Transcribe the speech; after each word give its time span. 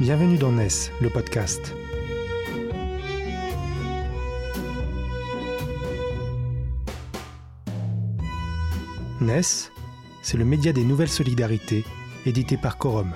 Bienvenue 0.00 0.38
dans 0.38 0.52
NES, 0.52 0.68
le 1.00 1.10
podcast. 1.10 1.74
NES, 9.20 9.40
c'est 10.22 10.36
le 10.36 10.44
média 10.44 10.72
des 10.72 10.84
nouvelles 10.84 11.08
solidarités, 11.08 11.84
édité 12.26 12.56
par 12.56 12.78
Quorum, 12.78 13.12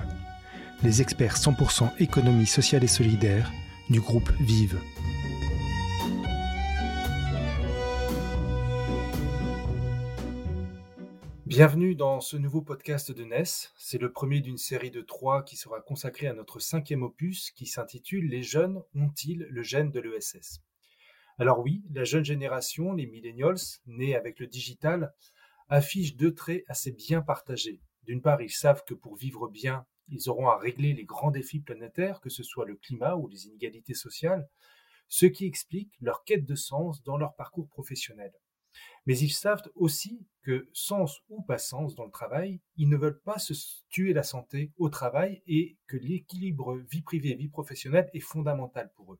les 0.83 1.01
experts 1.01 1.37
100% 1.37 1.89
économie 1.99 2.45
sociale 2.45 2.83
et 2.83 2.87
solidaire 2.87 3.49
du 3.89 4.01
groupe 4.01 4.29
Vive. 4.41 4.77
Bienvenue 11.55 11.93
dans 11.93 12.19
ce 12.19 12.35
nouveau 12.35 12.63
podcast 12.63 13.11
de 13.11 13.25
NES. 13.25 13.43
C'est 13.77 14.01
le 14.01 14.11
premier 14.11 14.41
d'une 14.41 14.57
série 14.57 14.89
de 14.89 15.01
trois 15.01 15.43
qui 15.43 15.55
sera 15.55 15.81
consacré 15.81 16.25
à 16.25 16.33
notre 16.33 16.57
cinquième 16.57 17.03
opus 17.03 17.51
qui 17.51 17.67
s'intitule 17.67 18.27
Les 18.27 18.41
jeunes 18.41 18.81
ont-ils 18.95 19.45
le 19.51 19.61
gène 19.61 19.91
de 19.91 19.99
l'ESS 19.99 20.61
Alors 21.37 21.59
oui, 21.59 21.83
la 21.93 22.05
jeune 22.05 22.25
génération, 22.25 22.93
les 22.93 23.05
millennials, 23.05 23.59
nés 23.85 24.15
avec 24.15 24.39
le 24.39 24.47
digital, 24.47 25.13
affichent 25.69 26.15
deux 26.15 26.33
traits 26.33 26.63
assez 26.69 26.91
bien 26.91 27.21
partagés. 27.21 27.83
D'une 28.01 28.23
part, 28.23 28.41
ils 28.41 28.49
savent 28.49 28.83
que 28.83 28.95
pour 28.95 29.15
vivre 29.15 29.47
bien, 29.47 29.85
ils 30.07 30.29
auront 30.29 30.49
à 30.49 30.57
régler 30.57 30.93
les 30.93 31.05
grands 31.05 31.29
défis 31.29 31.59
planétaires, 31.59 32.19
que 32.19 32.31
ce 32.31 32.41
soit 32.41 32.65
le 32.65 32.77
climat 32.77 33.15
ou 33.15 33.27
les 33.27 33.45
inégalités 33.45 33.93
sociales, 33.93 34.49
ce 35.07 35.27
qui 35.27 35.45
explique 35.45 35.93
leur 36.01 36.23
quête 36.23 36.45
de 36.45 36.55
sens 36.55 37.03
dans 37.03 37.17
leur 37.17 37.35
parcours 37.35 37.67
professionnel. 37.67 38.33
Mais 39.05 39.17
ils 39.17 39.31
savent 39.31 39.63
aussi 39.75 40.25
que 40.43 40.69
sens 40.73 41.21
ou 41.29 41.41
pas 41.41 41.57
sens 41.57 41.95
dans 41.95 42.05
le 42.05 42.11
travail, 42.11 42.61
ils 42.77 42.89
ne 42.89 42.97
veulent 42.97 43.21
pas 43.21 43.39
se 43.39 43.53
tuer 43.89 44.13
la 44.13 44.23
santé 44.23 44.71
au 44.77 44.89
travail 44.89 45.41
et 45.47 45.77
que 45.87 45.97
l'équilibre 45.97 46.77
vie 46.77 47.01
privée 47.01 47.35
vie 47.35 47.49
professionnelle 47.49 48.09
est 48.13 48.19
fondamental 48.19 48.91
pour 48.95 49.13
eux. 49.13 49.19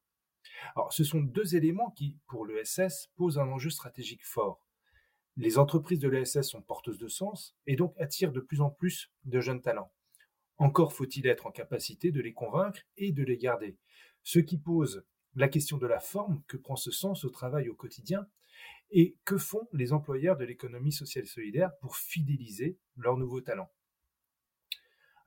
Alors, 0.75 0.93
ce 0.93 1.03
sont 1.03 1.21
deux 1.21 1.55
éléments 1.55 1.91
qui, 1.91 2.17
pour 2.27 2.45
l'ESS, 2.45 3.09
posent 3.15 3.39
un 3.39 3.47
enjeu 3.47 3.69
stratégique 3.69 4.25
fort. 4.25 4.67
Les 5.35 5.57
entreprises 5.57 5.99
de 5.99 6.09
l'ESS 6.09 6.43
sont 6.43 6.61
porteuses 6.61 6.99
de 6.99 7.07
sens 7.07 7.55
et 7.65 7.75
donc 7.75 7.95
attirent 7.99 8.31
de 8.31 8.39
plus 8.39 8.61
en 8.61 8.69
plus 8.69 9.11
de 9.25 9.41
jeunes 9.41 9.61
talents. 9.61 9.91
Encore 10.57 10.93
faut-il 10.93 11.25
être 11.27 11.47
en 11.47 11.51
capacité 11.51 12.11
de 12.11 12.21
les 12.21 12.33
convaincre 12.33 12.81
et 12.97 13.11
de 13.11 13.23
les 13.23 13.37
garder. 13.37 13.77
Ce 14.21 14.39
qui 14.39 14.57
pose 14.57 15.03
la 15.35 15.47
question 15.47 15.77
de 15.77 15.87
la 15.87 15.99
forme 15.99 16.43
que 16.47 16.57
prend 16.57 16.75
ce 16.75 16.91
sens 16.91 17.25
au 17.25 17.29
travail 17.29 17.69
au 17.69 17.75
quotidien 17.75 18.27
et 18.93 19.17
que 19.25 19.37
font 19.37 19.67
les 19.73 19.91
employeurs 19.91 20.37
de 20.37 20.45
l'économie 20.45 20.91
sociale 20.91 21.25
et 21.25 21.27
solidaire 21.27 21.75
pour 21.81 21.97
fidéliser 21.97 22.77
leurs 22.95 23.17
nouveaux 23.17 23.41
talents 23.41 23.71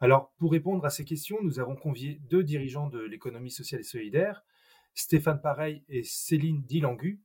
Alors, 0.01 0.33
pour 0.39 0.53
répondre 0.53 0.85
à 0.85 0.91
ces 0.91 1.05
questions, 1.05 1.39
nous 1.43 1.59
avons 1.59 1.75
convié 1.75 2.21
deux 2.31 2.45
dirigeants 2.45 2.89
de 2.89 3.01
l'économie 3.01 3.51
sociale 3.51 3.81
et 3.81 3.85
solidaire, 3.85 4.45
Stéphane 4.95 5.41
Pareil 5.43 5.85
et 5.89 6.05
Céline 6.05 6.63
Dilangu. 6.63 7.21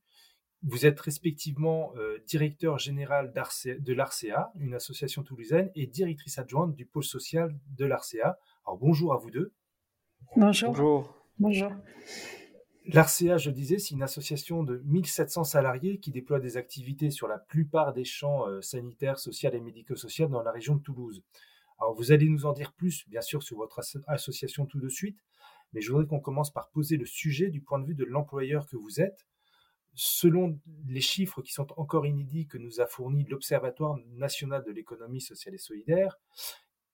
Vous 0.63 0.85
êtes 0.85 0.99
respectivement 0.99 1.93
euh, 1.95 2.19
directeur 2.27 2.77
général 2.79 3.33
de 3.33 3.93
l'ARCEA, 3.93 4.51
une 4.59 4.73
association 4.73 5.23
toulousaine, 5.23 5.71
et 5.75 5.85
directrice 5.85 6.37
adjointe 6.39 6.75
du 6.75 6.85
pôle 6.85 7.03
social 7.03 7.55
de 7.77 7.85
l'ARCEA. 7.85 8.37
Alors 8.65 8.77
bonjour 8.77 9.13
à 9.13 9.17
vous 9.17 9.31
deux. 9.31 9.53
Bonjour. 10.35 10.69
Bonjour. 10.69 11.15
Bonjour. 11.39 11.71
L'ARCEA, 12.87 13.37
je 13.37 13.51
disais, 13.51 13.77
c'est 13.77 13.93
une 13.93 14.01
association 14.01 14.63
de 14.63 14.81
1700 14.85 15.43
salariés 15.43 15.99
qui 15.99 16.09
déploie 16.09 16.39
des 16.39 16.57
activités 16.57 17.11
sur 17.11 17.27
la 17.27 17.37
plupart 17.37 17.93
des 17.93 18.03
champs 18.03 18.47
euh, 18.47 18.59
sanitaires, 18.61 19.19
sociaux 19.19 19.51
et 19.53 19.59
médico-sociaux 19.59 20.27
dans 20.27 20.41
la 20.41 20.51
région 20.51 20.75
de 20.75 20.81
Toulouse. 20.81 21.21
Alors, 21.79 21.93
vous 21.93 22.11
allez 22.11 22.27
nous 22.27 22.45
en 22.45 22.53
dire 22.53 22.73
plus, 22.73 23.07
bien 23.07 23.21
sûr, 23.21 23.43
sur 23.43 23.57
votre 23.57 23.81
association 24.07 24.65
tout 24.65 24.79
de 24.79 24.89
suite, 24.89 25.19
mais 25.73 25.81
je 25.81 25.91
voudrais 25.91 26.07
qu'on 26.07 26.19
commence 26.19 26.51
par 26.51 26.69
poser 26.69 26.97
le 26.97 27.05
sujet 27.05 27.49
du 27.49 27.61
point 27.61 27.79
de 27.79 27.85
vue 27.85 27.95
de 27.95 28.03
l'employeur 28.03 28.67
que 28.67 28.77
vous 28.77 28.99
êtes. 28.99 29.27
Selon 29.93 30.59
les 30.87 31.01
chiffres 31.01 31.41
qui 31.41 31.51
sont 31.51 31.67
encore 31.77 32.05
inédits 32.05 32.47
que 32.47 32.57
nous 32.57 32.81
a 32.81 32.87
fournis 32.87 33.25
l'Observatoire 33.25 33.97
national 34.15 34.63
de 34.63 34.71
l'économie 34.71 35.21
sociale 35.21 35.53
et 35.53 35.59
solidaire, 35.59 36.19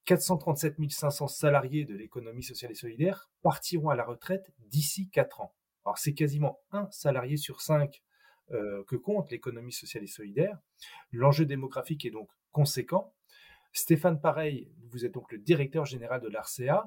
437 0.05 0.75
500 0.89 1.27
salariés 1.27 1.85
de 1.85 1.95
l'économie 1.95 2.43
sociale 2.43 2.71
et 2.71 2.75
solidaire 2.75 3.29
partiront 3.41 3.89
à 3.89 3.95
la 3.95 4.03
retraite 4.03 4.51
d'ici 4.59 5.09
4 5.09 5.41
ans. 5.41 5.53
Alors 5.87 5.97
c'est 5.99 6.13
quasiment 6.13 6.59
un 6.73 6.91
salarié 6.91 7.37
sur 7.37 7.61
cinq 7.61 8.03
euh, 8.51 8.83
que 8.87 8.97
compte 8.97 9.31
l'économie 9.31 9.71
sociale 9.71 10.03
et 10.03 10.07
solidaire. 10.07 10.59
L'enjeu 11.13 11.45
démographique 11.45 12.05
est 12.05 12.11
donc 12.11 12.29
conséquent. 12.51 13.13
Stéphane 13.71 14.19
Pareil, 14.19 14.69
vous 14.89 15.05
êtes 15.05 15.13
donc 15.13 15.31
le 15.31 15.37
directeur 15.37 15.85
général 15.85 16.19
de 16.19 16.27
l'ARCEA, 16.27 16.83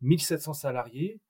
1700 0.00 0.54
salariés. 0.54 1.20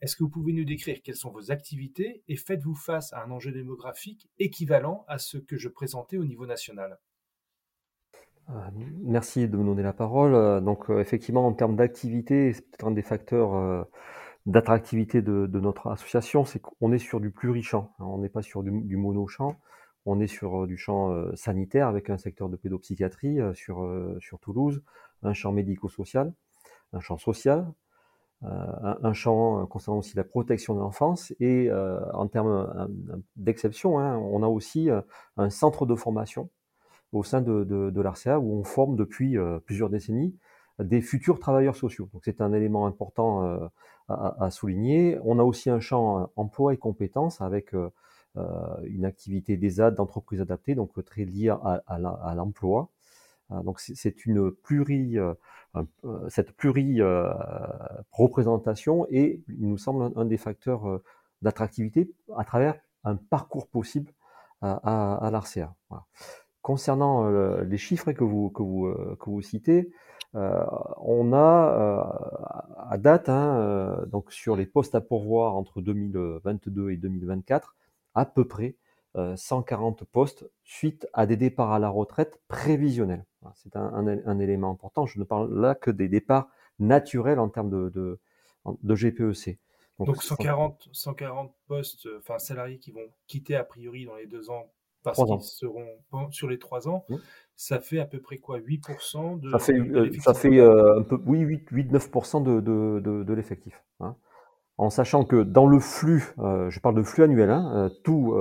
Est-ce 0.00 0.14
que 0.14 0.22
vous 0.22 0.30
pouvez 0.30 0.52
nous 0.52 0.64
décrire 0.64 1.02
quelles 1.02 1.16
sont 1.16 1.32
vos 1.32 1.50
activités 1.50 2.22
et 2.28 2.36
faites-vous 2.36 2.76
face 2.76 3.12
à 3.14 3.24
un 3.24 3.32
enjeu 3.32 3.50
démographique 3.50 4.28
équivalent 4.38 5.04
à 5.08 5.18
ce 5.18 5.38
que 5.38 5.56
je 5.56 5.68
présentais 5.68 6.18
au 6.18 6.24
niveau 6.24 6.46
national? 6.46 7.00
Euh, 8.48 8.52
Merci 9.02 9.48
de 9.48 9.56
me 9.56 9.64
donner 9.64 9.82
la 9.82 9.92
parole. 9.92 10.64
Donc 10.64 10.88
euh, 10.88 11.00
effectivement, 11.00 11.44
en 11.48 11.52
termes 11.52 11.74
d'activité, 11.74 12.52
c'est 12.52 12.62
peut-être 12.62 12.86
un 12.86 12.92
des 12.92 13.02
facteurs 13.02 13.88
d'attractivité 14.46 15.22
de, 15.22 15.46
notre 15.60 15.88
association, 15.88 16.44
c'est 16.44 16.60
qu'on 16.60 16.92
est 16.92 16.98
sur 16.98 17.20
du 17.20 17.30
plurichamp. 17.30 17.92
On 17.98 18.18
n'est 18.18 18.28
pas 18.28 18.42
sur 18.42 18.62
du, 18.62 18.96
monochamp. 18.96 19.56
On 20.06 20.18
est 20.18 20.26
sur 20.26 20.62
euh, 20.62 20.66
du 20.66 20.78
champ 20.78 21.10
euh, 21.10 21.30
sanitaire 21.36 21.86
avec 21.86 22.08
un 22.08 22.16
secteur 22.16 22.48
de 22.48 22.56
pédopsychiatrie 22.56 23.38
euh, 23.38 23.52
sur, 23.52 23.86
sur 24.20 24.38
Toulouse, 24.40 24.82
un 25.22 25.34
champ 25.34 25.52
médico-social, 25.52 26.32
un 26.92 27.00
champ 27.00 27.18
social, 27.18 27.70
un, 28.42 29.12
champ 29.12 29.66
concernant 29.66 29.98
aussi 29.98 30.16
la 30.16 30.24
protection 30.24 30.74
de 30.74 30.80
l'enfance 30.80 31.30
et 31.40 31.70
en 31.70 32.26
termes 32.26 32.88
d'exception, 33.36 33.98
hein, 33.98 34.16
on 34.16 34.42
a 34.42 34.46
aussi 34.46 34.88
un 35.36 35.50
centre 35.50 35.84
de 35.84 35.94
formation 35.94 36.48
au 37.12 37.22
sein 37.22 37.42
de, 37.42 37.64
de, 37.64 37.90
de 37.90 38.00
l'ARCEA 38.00 38.40
où 38.40 38.58
on 38.58 38.64
forme 38.64 38.96
depuis 38.96 39.36
plusieurs 39.66 39.90
décennies 39.90 40.34
des 40.78 41.02
futurs 41.02 41.38
travailleurs 41.38 41.76
sociaux. 41.76 42.08
Donc 42.14 42.22
c'est 42.24 42.40
un 42.40 42.54
élément 42.54 42.86
important 42.86 43.70
euh, 44.10 44.30
à, 44.38 44.50
souligner. 44.50 45.18
On 45.24 45.38
a 45.38 45.42
aussi 45.42 45.70
un 45.70 45.80
champ 45.80 46.20
euh, 46.20 46.26
emploi 46.36 46.74
et 46.74 46.76
compétences 46.76 47.40
avec 47.40 47.74
euh, 47.74 47.90
une 48.84 49.04
activité 49.04 49.56
des 49.56 49.80
aides 49.80 49.94
d'entreprises 49.94 50.40
adaptées, 50.40 50.74
donc 50.74 51.04
très 51.04 51.24
liée 51.24 51.50
à, 51.50 52.34
l'emploi. 52.34 52.88
Donc 53.50 53.80
c'est 53.80 54.24
une 54.26 54.52
pluri, 54.52 55.16
cette 56.28 56.52
pluri 56.52 57.00
représentation 58.12 59.04
et 59.10 59.42
il 59.48 59.68
nous 59.68 59.78
semble 59.78 60.12
un, 60.14 60.24
des 60.26 60.36
facteurs 60.36 61.00
d'attractivité 61.42 62.08
à 62.36 62.44
travers 62.44 62.78
un 63.02 63.16
parcours 63.16 63.66
possible 63.66 64.12
à, 64.62 65.26
à. 65.26 65.74
Concernant 66.62 67.28
les 67.62 67.78
chiffres 67.78 68.12
que 68.12 68.22
vous, 68.22 68.50
que 68.50 68.62
vous, 68.62 68.94
que 69.18 69.28
vous 69.28 69.42
citez, 69.42 69.90
euh, 70.36 70.64
on 70.98 71.32
a 71.32 71.38
euh, 71.38 72.84
à 72.88 72.98
date, 72.98 73.28
hein, 73.28 73.56
euh, 73.56 74.06
donc 74.06 74.32
sur 74.32 74.54
les 74.54 74.66
postes 74.66 74.94
à 74.94 75.00
pourvoir 75.00 75.56
entre 75.56 75.80
2022 75.80 76.90
et 76.90 76.96
2024, 76.96 77.74
à 78.14 78.26
peu 78.26 78.46
près 78.46 78.76
140 79.16 80.04
postes 80.04 80.48
suite 80.62 81.08
à 81.12 81.26
des 81.26 81.36
départs 81.36 81.72
à 81.72 81.80
la 81.80 81.88
retraite 81.88 82.40
prévisionnels. 82.46 83.24
C'est 83.56 83.74
un, 83.74 84.38
élément 84.38 84.70
important. 84.70 85.04
Je 85.04 85.18
ne 85.18 85.24
parle 85.24 85.52
là 85.60 85.74
que 85.74 85.90
des 85.90 86.08
départs 86.08 86.48
naturels 86.78 87.40
en 87.40 87.48
termes 87.48 87.70
de, 87.70 87.88
de, 87.88 88.94
GPEC. 88.94 89.58
Donc, 89.98 90.22
140, 90.22 90.90
140 90.92 91.52
postes, 91.66 92.06
enfin 92.18 92.38
salariés 92.38 92.78
qui 92.78 92.92
vont 92.92 93.08
quitter 93.26 93.56
a 93.56 93.64
priori 93.64 94.04
dans 94.04 94.14
les 94.14 94.26
deux 94.26 94.48
ans 94.48 94.70
parce 95.02 95.18
qu'ils 95.24 95.42
seront 95.42 95.88
sur 96.30 96.48
les 96.48 96.60
trois 96.60 96.86
ans. 96.86 97.04
Mmh 97.08 97.16
ça 97.60 97.78
fait 97.78 97.98
à 97.98 98.06
peu 98.06 98.20
près 98.20 98.38
quoi 98.38 98.58
8% 98.58 99.38
de 99.38 99.50
Ça 99.50 99.58
fait, 99.58 99.74
euh, 99.74 100.10
ça 100.20 100.32
fait 100.32 100.58
euh, 100.58 101.00
un 101.00 101.02
peu, 101.02 101.20
oui, 101.26 101.44
8-9% 101.44 102.42
de, 102.42 102.58
de, 102.58 103.00
de, 103.00 103.22
de 103.22 103.34
l'effectif. 103.34 103.84
Hein. 104.00 104.16
En 104.78 104.88
sachant 104.88 105.26
que 105.26 105.42
dans 105.42 105.66
le 105.66 105.78
flux, 105.78 106.32
euh, 106.38 106.70
je 106.70 106.80
parle 106.80 106.94
de 106.94 107.02
flux 107.02 107.22
annuel, 107.22 107.50
hein, 107.50 107.90
tout, 108.02 108.34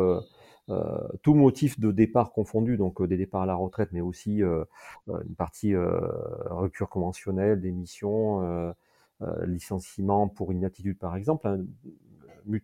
tout 1.21 1.33
motif 1.33 1.81
de 1.81 1.91
départ 1.91 2.31
confondu, 2.31 2.77
donc 2.77 3.05
des 3.05 3.17
départs 3.17 3.41
à 3.41 3.45
la 3.45 3.55
retraite, 3.55 3.89
mais 3.91 3.99
aussi 3.99 4.37
une 4.37 5.35
partie 5.37 5.75
rupture 5.75 6.87
conventionnelle, 6.87 7.59
démission, 7.59 8.73
licenciement 9.43 10.29
pour 10.29 10.53
inaptitude 10.53 10.97
par 10.97 11.17
exemple, 11.17 11.45
hein, 11.45 11.59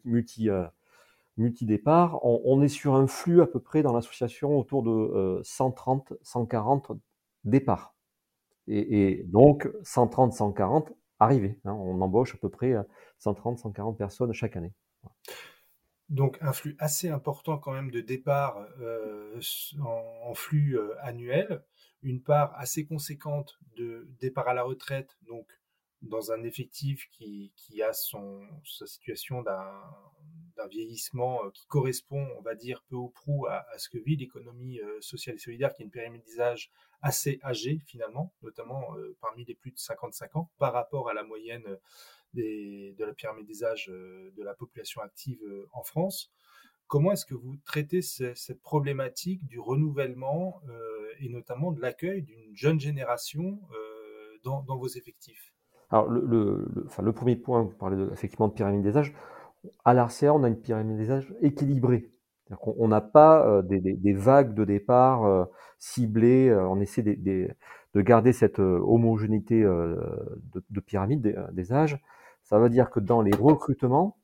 multi 0.06 0.48
multi-départ, 1.38 2.20
on, 2.24 2.62
est 2.62 2.68
sur 2.68 2.96
un 2.96 3.08
flux 3.08 3.42
à 3.42 3.48
peu 3.48 3.60
près 3.60 3.82
dans 3.82 3.94
l'association 3.94 4.58
autour 4.58 4.84
de 4.84 5.42
130, 5.44 6.12
euh, 6.12 6.18
140 6.24 6.92
départs. 7.44 7.96
Et, 8.68 9.24
donc 9.28 9.70
130, 9.84 10.34
140 10.34 10.94
arrivés. 11.20 11.60
Hein. 11.66 11.74
on 11.74 12.02
embauche 12.02 12.36
à 12.36 12.38
peu 12.38 12.50
près 12.50 12.74
130, 13.20 13.58
euh, 13.58 13.62
140 13.62 13.98
personnes 13.98 14.34
chaque 14.34 14.56
année. 14.56 14.74
Donc 16.10 16.38
un 16.42 16.54
flux 16.54 16.76
assez 16.80 17.10
important 17.10 17.58
quand 17.58 17.74
même 17.74 17.92
de 17.92 18.02
départs 18.02 18.66
euh, 18.80 19.40
en, 19.82 20.34
flux 20.34 20.78
annuel, 21.02 21.64
une 22.02 22.22
part 22.22 22.54
assez 22.56 22.86
conséquente 22.86 23.60
de 23.78 24.08
départ 24.20 24.48
à 24.48 24.54
la 24.54 24.64
retraite, 24.64 25.18
donc 25.28 25.48
dans 26.02 26.32
un 26.32 26.44
effectif 26.44 27.10
qui, 27.12 27.52
a 27.82 27.94
son, 27.94 28.42
sa 28.64 28.86
situation 28.86 29.42
d'un 29.42 30.68
vieillissement 30.70 31.46
euh, 31.46 31.50
qui 31.52 31.66
correspond, 31.68 32.28
on 32.38 32.42
va 32.42 32.56
dire, 32.56 32.84
peu 32.90 32.96
ou 32.96 33.10
prou 33.10 33.46
à, 33.48 33.66
ce 33.78 33.90
que 33.90 33.98
vit 33.98 34.16
l'économie 34.16 34.80
euh, 34.80 35.00
sociale 35.02 35.36
et 35.36 35.40
solidaire, 35.40 35.74
qui 35.74 35.84
est 35.84 35.86
une 35.86 35.92
pyramide 35.92 36.24
d'âge 36.38 36.72
assez 37.02 37.40
âgée 37.44 37.82
finalement, 37.86 38.34
notamment 38.42 38.96
euh, 38.98 39.16
parmi 39.22 39.46
les 39.46 39.56
plus 39.56 39.72
de 39.72 39.78
55 39.78 40.36
ans, 40.36 40.52
par 40.58 40.74
rapport 40.74 41.10
à 41.10 41.14
la 41.14 41.24
moyenne 41.24 41.78
des, 42.34 42.96
de 42.98 43.06
la 43.06 43.14
pyramide 43.14 43.48
des 43.48 43.64
âges 43.64 43.88
de 43.88 44.44
la 44.44 44.54
population 44.54 45.02
active 45.02 45.40
en 45.72 45.84
France. 45.84 46.32
Comment 46.88 47.14
est-ce 47.14 47.26
que 47.26 47.34
vous 47.34 47.56
traitez 47.64 48.02
cette 48.02 48.62
problématique 48.62 49.46
du 49.48 49.60
renouvellement 49.60 50.62
et 51.20 51.30
notamment 51.30 51.72
de 51.72 51.82
l'accueil 51.82 52.24
d'une 52.24 52.56
jeune 52.56 52.80
génération 52.80 53.60
dans 54.44 54.78
vos 54.78 54.88
effectifs? 54.88 55.55
Alors, 55.92 56.10
le, 56.10 56.66
enfin, 56.86 57.04
le, 57.04 57.12
premier 57.14 57.36
point, 57.36 57.62
vous 57.62 57.70
parlez 57.70 57.98
de, 57.98 58.10
effectivement 58.12 58.48
de 58.48 58.54
pyramide 58.54 58.82
des 58.82 58.98
âges. 58.98 59.14
À 59.84 59.94
l'ARCA, 59.94 60.34
on 60.34 60.44
a 60.44 60.48
une 60.48 60.60
pyramide 60.60 60.98
des 60.98 61.12
âges 61.12 61.34
équilibrée. 61.42 62.12
On 62.62 62.88
n'a 62.88 63.02
pas 63.02 63.46
euh, 63.48 63.62
des, 63.62 63.80
des, 63.80 64.14
vagues 64.14 64.54
de 64.54 64.66
départ 64.66 65.26
euh, 65.26 65.46
ciblées. 65.80 66.50
Euh, 66.50 66.68
on 66.68 66.80
essaie 66.80 67.02
de 67.02 68.02
garder 68.02 68.34
cette 68.34 68.60
homogénéité 68.60 69.62
de, 69.64 70.64
de, 70.70 70.80
pyramide 70.80 71.22
des, 71.22 71.36
des, 71.54 71.74
âges. 71.74 72.00
Ça 72.44 72.60
veut 72.60 72.70
dire 72.70 72.90
que 72.92 73.00
dans 73.00 73.22
les 73.22 73.36
recrutements 73.36 74.18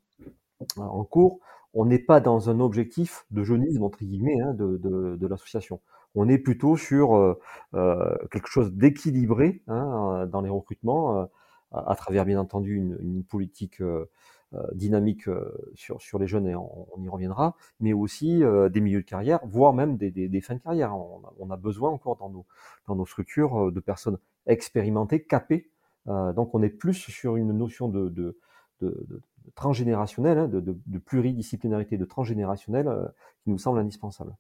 en 0.78 1.04
cours, 1.04 1.40
on 1.74 1.86
n'est 1.86 2.00
pas 2.00 2.20
dans 2.20 2.50
un 2.50 2.60
objectif 2.60 3.26
de 3.32 3.44
jeunisme, 3.44 3.82
entre 3.82 4.00
guillemets, 4.04 4.40
hein, 4.42 4.54
de, 4.54 4.78
de 4.78 5.28
l'association. 5.28 5.80
On 6.14 6.28
est 6.28 6.38
plutôt 6.38 6.76
sur 6.76 7.38
quelque 7.74 8.48
chose 8.48 8.74
d'équilibré 8.74 9.64
hein, 9.68 10.28
dans 10.30 10.42
les 10.42 10.50
recrutements 10.50 11.30
à, 11.72 11.96
travers 11.96 12.26
bien 12.26 12.40
entendu 12.40 12.76
une, 12.76 13.24
politique 13.24 13.82
euh, 13.82 14.10
euh, 14.54 14.68
dynamique 14.74 15.28
euh, 15.28 15.52
sur, 15.76 16.02
sur 16.02 16.20
les 16.20 16.28
jeunes, 16.28 16.48
et 16.48 16.56
on, 16.56 16.88
y 17.00 17.08
reviendra, 17.08 17.56
mais 17.80 17.94
aussi 17.94 18.42
des 18.72 18.82
milieux 18.82 19.02
de 19.02 19.06
carrière, 19.06 19.40
voire 19.46 19.74
même 19.74 19.98
des, 19.98 20.12
des, 20.12 20.42
fins 20.42 20.56
de 20.56 20.60
carrière. 20.60 20.96
On 21.40 21.50
a, 21.50 21.58
besoin 21.58 21.90
encore 21.90 22.18
dans 22.18 22.30
nos, 22.30 22.46
dans 22.88 22.96
nos 22.96 23.06
structures 23.06 23.72
de 23.72 23.80
personnes 23.80 24.18
expérimentées, 24.46 25.24
capées. 25.24 25.70
donc 26.06 26.54
on 26.54 26.62
est 26.62 26.70
plus 26.70 26.94
sur 26.94 27.36
une 27.36 27.54
notion 27.54 27.88
de, 27.88 28.10
de, 28.10 28.38
de, 28.82 29.22
transgénérationnelle, 29.56 30.38
hein, 30.38 30.48
de, 30.48 31.00
pluridisciplinarité, 31.00 31.98
de 31.98 32.06
transgénérationnelle, 32.06 33.12
qui 33.44 33.50
nous 33.50 33.58
semble 33.58 33.80
indispensable. 33.80 34.36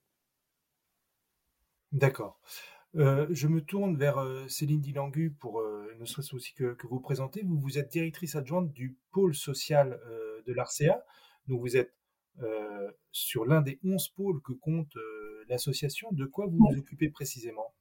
D'accord. 1.91 2.39
Je 2.93 3.47
me 3.47 3.61
tourne 3.61 3.95
vers 3.95 4.23
Céline 4.47 4.81
Dilangu 4.81 5.31
pour 5.31 5.61
ne 5.99 6.05
serait-ce 6.05 6.35
aussi 6.35 6.53
que, 6.53 6.73
que, 6.73 6.87
vous 6.87 6.99
présenter. 6.99 7.43
Vous, 7.43 7.59
vous 7.59 7.77
êtes 7.77 7.91
directrice 7.91 8.35
adjointe 8.35 8.71
du 8.71 8.97
pôle 9.11 9.35
social 9.35 9.99
de 10.45 10.53
l'ARCEA. 10.53 11.03
Donc 11.47 11.61
vous 11.61 11.77
êtes 11.77 11.93
sur 13.11 13.45
l'un 13.45 13.61
des 13.61 13.79
11 13.83 14.09
pôles 14.09 14.41
que 14.41 14.53
compte 14.53 14.93
l'association. 15.47 16.09
De 16.11 16.25
quoi 16.25 16.47
vous 16.47 16.57
vous 16.57 16.79
occupez 16.79 17.09
précisément? 17.09 17.73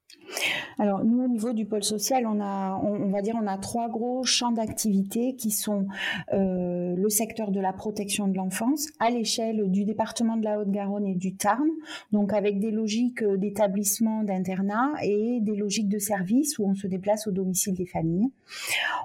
Alors 0.78 1.04
nous, 1.04 1.22
au 1.22 1.28
niveau 1.28 1.52
du 1.52 1.66
pôle 1.66 1.84
social, 1.84 2.26
on 2.26 2.40
a, 2.40 2.80
on, 2.82 3.10
va 3.10 3.20
dire, 3.20 3.34
on 3.40 3.46
a 3.46 3.58
trois 3.58 3.88
gros 3.88 4.24
champs 4.24 4.52
d'activité 4.52 5.34
qui 5.34 5.50
sont 5.50 5.86
euh, 6.32 6.94
le 6.96 7.08
secteur 7.10 7.50
de 7.50 7.60
la 7.60 7.72
protection 7.72 8.28
de 8.28 8.36
l'enfance 8.36 8.88
à 8.98 9.10
l'échelle 9.10 9.70
du 9.70 9.84
département 9.84 10.36
de 10.36 10.44
la 10.44 10.60
Haute-Garonne 10.60 11.06
et 11.06 11.14
du 11.14 11.34
Tarn, 11.34 11.68
donc 12.12 12.32
avec 12.32 12.60
des 12.60 12.70
logiques 12.70 13.22
d'établissement 13.22 14.22
d'internat 14.22 14.92
et 15.02 15.40
des 15.40 15.56
logiques 15.56 15.88
de 15.88 15.98
service 15.98 16.58
où 16.58 16.64
on 16.64 16.74
se 16.74 16.86
déplace 16.86 17.26
au 17.26 17.30
domicile 17.30 17.74
des 17.74 17.86
familles. 17.86 18.30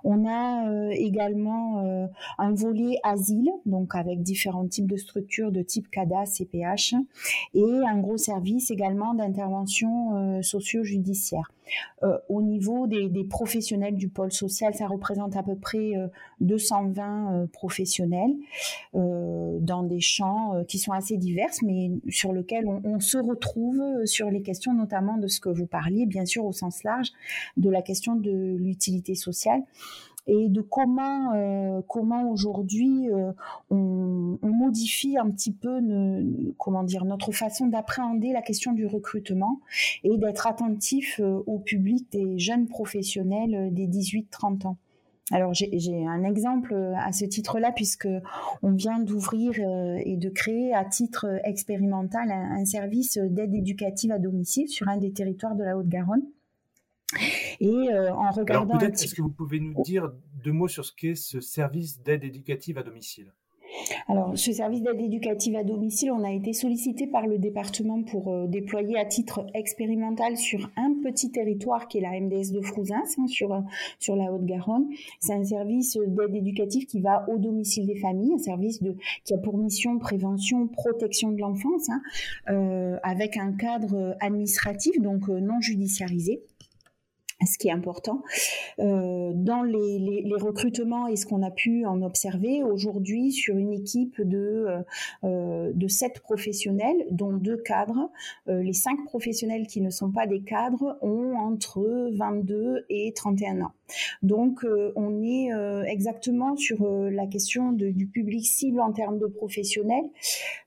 On 0.04 0.26
a 0.28 0.70
euh, 0.70 0.90
également 0.92 1.84
euh, 1.84 2.08
un 2.38 2.54
volet 2.54 2.98
asile, 3.04 3.52
donc 3.66 3.96
avec 3.96 4.22
différents 4.22 4.68
types 4.68 4.90
de 4.90 4.98
structures 4.98 5.52
de 5.52 5.62
type 5.62 5.90
CADA, 5.90 6.26
CPH, 6.26 6.96
et 7.54 7.82
un 7.86 8.00
gros 8.00 8.18
service 8.18 8.72
également 8.72 9.14
d'intervention 9.14 10.42
Euh, 12.04 12.18
au 12.30 12.42
niveau 12.42 12.88
des, 12.88 13.10
professionnels 13.30 13.96
du 13.96 14.08
pôle 14.08 14.32
social, 14.32 14.74
ça 14.76 14.88
représente 14.88 15.36
à 15.36 15.44
peu 15.44 15.56
près 15.56 15.94
220 16.42 17.04
euh, 17.04 17.44
euh, 17.44 17.48
professionnels 17.48 18.36
dans 18.94 19.84
des 19.84 20.00
champs 20.00 20.64
qui 20.68 20.78
sont 20.78 20.92
assez 20.92 21.18
divers, 21.18 21.50
mais 21.64 21.92
sur 22.10 22.34
lesquels 22.34 22.68
on, 22.68 23.00
se 23.00 23.18
retrouve 23.18 23.82
sur 24.06 24.30
les 24.30 24.42
questions 24.42 24.74
notamment 24.74 25.18
de 25.18 25.28
ce 25.28 25.40
que 25.40 25.50
vous 25.50 25.66
parliez, 25.66 26.06
bien 26.06 26.26
sûr 26.26 26.46
au 26.46 26.52
sens 26.52 26.84
large, 26.84 27.12
de 27.58 27.70
la 27.70 27.82
question 27.82 28.16
de 28.16 28.56
l'utilité 28.58 29.16
sociale 29.16 29.62
et 30.28 30.50
de 30.50 30.62
comment 30.62 31.34
euh, 31.34 31.82
comment 31.88 32.30
aujourd'hui 32.30 33.10
euh, 33.12 33.32
on, 33.70 34.38
on, 34.42 34.50
modifie 34.50 35.18
un 35.18 35.30
petit 35.30 35.52
peu 35.52 35.80
comment 36.58 36.84
dire 36.84 37.06
notre 37.06 37.32
façon 37.32 37.68
d'appréhender 37.68 38.32
la 38.34 38.42
question 38.42 38.74
du 38.74 38.86
recrutement 38.86 39.60
et 40.04 40.18
d'être 40.18 40.48
attentif 40.48 41.20
euh, 41.20 41.44
au 41.46 41.60
public 41.60 42.12
des 42.12 42.40
jeunes 42.40 42.68
professionnels 42.68 43.74
des 43.74 43.88
18-30 43.88 44.68
ans. 44.68 44.78
Alors 45.32 45.54
j'ai 45.54 46.06
un 46.06 46.24
exemple 46.24 46.76
à 46.76 47.12
ce 47.12 47.26
titre-là 47.26 47.72
puisque 47.72 48.08
on 48.62 48.72
vient 48.74 49.00
d'ouvrir 49.00 49.54
et 50.06 50.18
de 50.18 50.30
créer 50.30 50.72
à 50.76 50.86
titre 50.86 51.26
expérimental 51.44 52.32
un 52.32 52.64
service 52.64 53.18
d'aide 53.18 53.56
éducative 53.56 54.12
à 54.12 54.20
domicile 54.20 54.70
sur 54.70 54.88
un 54.88 54.98
des 54.98 55.12
territoires 55.12 55.56
de 55.56 55.64
la 55.64 55.78
Haute-Garonne. 55.78 56.22
Et 57.60 57.70
euh, 57.70 58.14
en 58.14 58.32
regardant. 58.32 58.70
Alors 58.70 58.80
peut-être, 58.80 59.02
est-ce 59.02 59.16
que 59.16 59.22
vous 59.22 59.30
pouvez 59.30 59.60
nous 59.60 59.82
dire 59.84 60.12
deux 60.44 60.52
mots 60.52 60.68
sur 60.68 60.86
ce 60.86 60.92
qu'est 60.94 61.16
ce 61.16 61.40
service 61.40 62.02
d'aide 62.02 62.24
éducative 62.24 62.78
à 62.78 62.84
domicile? 62.84 63.32
Alors, 64.08 64.38
ce 64.38 64.52
service 64.54 64.82
d'aide 64.82 65.02
éducative 65.02 65.56
à 65.56 65.64
domicile, 65.64 66.12
on 66.12 66.24
a 66.24 66.32
été 66.32 66.54
sollicité 66.54 67.08
par 67.08 67.28
le 67.28 67.38
département 67.38 68.04
pour 68.04 68.32
euh, 68.32 68.48
déployer 68.48 68.98
à 68.98 69.06
titre 69.06 69.46
expérimental 69.54 70.38
sur 70.38 70.72
un 70.78 70.94
petit 71.04 71.32
territoire 71.32 71.88
qui 71.88 71.98
est 71.98 72.02
la 72.02 72.20
MDS 72.20 72.52
de 72.54 72.62
Frouzins, 72.62 73.04
hein, 73.18 73.28
sur, 73.28 73.62
sur 74.00 74.16
la 74.16 74.32
Haute-Garonne. 74.32 74.88
C'est 75.20 75.34
un 75.34 75.44
service 75.44 75.98
d'aide 75.98 76.36
éducative 76.36 76.86
qui 76.86 77.02
va 77.02 77.26
au 77.30 77.38
domicile 77.38 77.86
des 77.86 77.98
familles, 77.98 78.34
un 78.34 78.40
service 78.40 78.82
de, 78.82 78.96
qui 79.24 79.34
a 79.34 79.38
pour 79.38 79.58
mission 79.58 80.00
prévention, 80.00 80.68
protection 80.68 81.32
de 81.32 81.40
l'enfance, 81.40 81.90
hein, 81.90 82.02
euh, 82.50 82.98
avec 83.04 83.38
un 83.38 83.52
cadre 83.54 84.16
administratif, 84.22 85.00
donc 85.02 85.28
non 85.28 85.60
judiciarisé 85.60 86.42
ce 87.46 87.58
qui 87.58 87.68
est 87.68 87.72
important. 87.72 88.22
Euh, 88.80 89.32
dans 89.34 89.64
les, 89.64 90.24
recrutements 90.36 91.08
et 91.08 91.16
ce 91.16 91.26
qu'on 91.26 91.42
a 91.44 91.52
pu 91.52 91.86
en 91.86 92.02
observer 92.02 92.62
aujourd'hui 92.62 93.32
sur 93.32 93.56
une 93.56 93.72
équipe 93.72 94.22
de, 94.22 94.68
euh, 95.24 95.72
de 95.74 95.88
sept 95.88 96.20
professionnels, 96.20 97.08
dont 97.10 97.32
deux 97.32 97.58
cadres, 97.58 98.12
euh, 98.50 98.62
les 98.62 98.74
cinq 98.74 99.06
professionnels 99.06 99.66
qui 99.66 99.80
ne 99.80 99.90
sont 99.90 100.12
pas 100.12 100.28
des 100.28 100.42
cadres 100.42 100.98
ont 101.02 101.36
entre 101.38 102.12
22 102.18 102.86
et 102.90 103.14
31 103.14 103.62
ans. 103.62 103.72
Donc 104.24 104.66
on 104.96 105.22
est 105.24 105.50
exactement 105.88 106.56
sur 106.58 106.88
la 106.90 107.28
question 107.28 107.72
du 107.72 108.08
public 108.08 108.46
cible 108.46 108.82
en 108.82 108.92
termes 108.92 109.20
de 109.20 109.28
professionnels. 109.28 110.06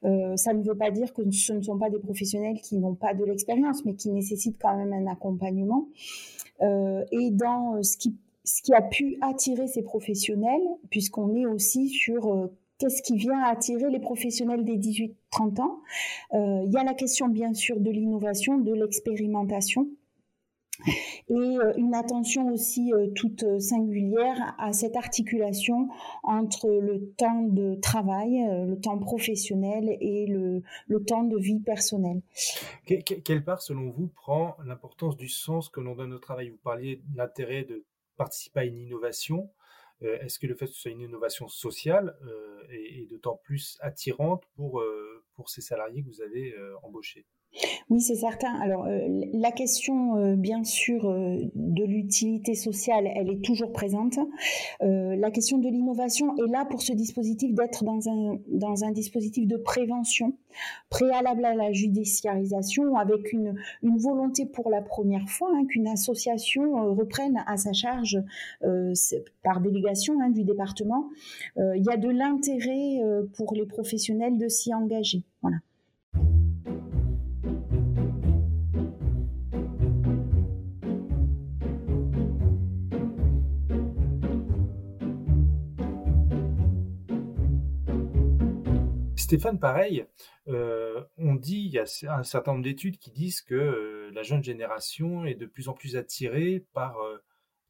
ça 0.03 0.53
ne 0.55 0.63
veut 0.63 0.77
pas 0.77 0.91
dire 0.93 1.13
que 1.13 1.29
ce 1.31 1.53
ne 1.53 1.63
sont 1.63 1.79
pas 1.79 1.91
des 1.91 1.99
professionnels 1.99 2.61
qui 2.63 2.77
n'ont 2.77 2.95
pas 2.95 3.15
de 3.15 3.25
l'expérience, 3.25 3.85
mais 3.85 3.95
qui 3.95 4.11
nécessitent 4.11 4.59
quand 4.61 4.77
même 4.77 4.93
un 4.93 5.11
accompagnement. 5.11 5.89
Euh, 6.63 7.05
et 7.13 7.31
dans 7.31 7.77
euh, 7.77 7.83
ce 7.83 7.97
qui, 7.97 8.17
ce 8.45 8.63
qui 8.63 8.75
a 8.75 8.83
pu 8.83 9.19
attirer 9.21 9.67
ces 9.69 9.83
professionnels, 9.83 10.63
puisqu'on 10.91 11.35
est 11.35 11.47
aussi 11.47 11.89
sur 11.89 12.33
euh, 12.33 12.47
qu'est-ce 12.79 13.03
qui 13.03 13.17
vient 13.17 13.43
attirer 13.43 13.91
les 13.91 14.01
professionnels 14.01 14.65
des 14.65 14.77
18-30 14.77 15.61
ans. 15.61 15.81
il 16.33 16.71
y 16.73 16.77
a 16.77 16.85
la 16.85 16.95
question 16.95 17.29
bien 17.29 17.53
sûr 17.53 17.81
de 17.81 17.91
l'innovation, 17.91 18.59
de 18.59 18.73
l'expérimentation 18.73 19.89
et 20.87 21.35
euh, 21.35 21.73
une 21.77 21.95
attention 21.95 22.49
aussi 22.53 22.93
euh, 22.93 23.09
toute 23.15 23.43
euh, 23.43 23.59
singulière 23.59 24.55
à 24.59 24.73
cette 24.73 24.97
articulation 24.97 25.89
entre 26.23 26.69
le 26.69 27.11
temps 27.17 27.43
de 27.43 27.75
travail, 27.77 28.45
le 28.67 28.77
temps 28.77 28.99
professionnel 28.99 29.97
et 30.01 30.27
le, 30.27 30.63
temps 31.07 31.25
de 31.25 31.39
vie 31.39 31.61
personnelle. 31.61 32.21
quelle 32.85 33.45
part, 33.45 33.63
selon 33.63 33.91
vous, 33.91 34.09
prend 34.09 34.57
l'importance 34.65 35.17
du 35.17 35.29
sens 35.29 35.69
que 35.69 35.81
l'on 35.81 35.95
donne 35.95 36.13
au 36.13 36.19
travail? 36.19 36.51
Vous 36.51 36.59
parliez 36.59 36.97
de 36.97 37.17
l'intérêt 37.17 37.65
de 37.65 37.85
participer 38.17 38.61
à 38.61 38.65
une 38.65 38.79
innovation. 38.79 39.51
Est-ce 40.01 40.39
que 40.39 40.47
le 40.47 40.55
fait 40.55 40.67
que 40.67 40.73
ce 40.73 40.81
soit 40.81 40.91
une 40.91 41.01
innovation 41.01 41.49
sociale 41.49 42.17
est, 42.71 43.09
d'autant 43.11 43.41
plus 43.43 43.79
attirante 43.81 44.45
pour 44.57 44.83
ces 45.47 45.61
salariés 45.61 46.03
que 46.03 46.09
vous 46.09 46.23
avez 46.23 46.55
embauchés? 46.83 47.27
Oui, 47.91 48.01
c'est 48.01 48.17
certain. 48.17 48.55
Alors, 48.61 48.85
euh, 48.87 48.99
la 49.33 49.51
question, 49.51 50.17
euh, 50.17 50.37
bien 50.37 50.63
sûr, 50.63 51.09
euh, 51.09 51.39
de 51.55 51.85
l'utilité 51.85 52.55
sociale, 52.55 53.09
elle 53.15 53.31
est 53.31 53.43
toujours 53.43 53.73
présente. 53.73 54.19
la 54.81 55.31
question 55.31 55.59
de 55.59 55.69
l'innovation 55.69 56.37
est 56.37 56.51
là 56.51 56.65
pour 56.65 56.83
ce 56.83 56.93
dispositif 56.93 57.55
d'être 57.55 57.85
dans 57.85 58.09
un, 58.09 58.93
dispositif 58.93 59.47
de 59.47 59.57
prévention 59.57 60.35
préalable 60.91 61.45
à 61.45 61.55
la 61.55 61.73
judiciarisation, 61.73 62.97
avec 62.97 63.33
une, 63.33 63.55
une 63.83 63.99
volonté 63.99 64.47
pour 64.47 64.71
la 64.71 64.83
première 64.83 65.29
fois 65.29 65.51
hein, 65.55 65.67
qu'une 65.67 65.89
association 65.89 66.95
reprenne 66.95 67.43
à 67.47 67.57
sa 67.57 67.73
charge, 67.73 68.23
par 69.43 69.61
délégation 69.61 70.21
hein, 70.21 70.31
du 70.31 70.45
département, 70.45 71.09
il 71.57 71.85
y 71.85 71.91
a 71.91 71.97
de 71.97 72.09
l'intérêt 72.09 73.01
pour 73.37 73.55
les 73.55 73.67
professionnels 73.67 74.39
de 74.39 74.49
s'y 74.49 74.75
engager. 74.75 75.23
Voilà. 75.43 75.59
Stéphane, 89.29 89.61
pareil, 89.61 90.07
euh, 90.49 91.05
on 91.19 91.35
dit, 91.35 91.67
il 91.67 91.71
y 91.71 91.79
a 91.79 91.85
un 92.17 92.23
certain 92.23 92.53
nombre 92.53 92.65
d'études 92.65 92.99
qui 92.99 93.11
disent 93.11 93.43
que 93.43 93.55
euh, 93.55 94.11
la 94.15 94.23
jeune 94.23 94.43
génération 94.43 95.27
est 95.27 95.35
de 95.35 95.45
plus 95.45 95.69
en 95.69 95.75
plus 95.75 95.99
attirée 95.99 96.65
par 96.73 96.99
euh, 97.03 97.19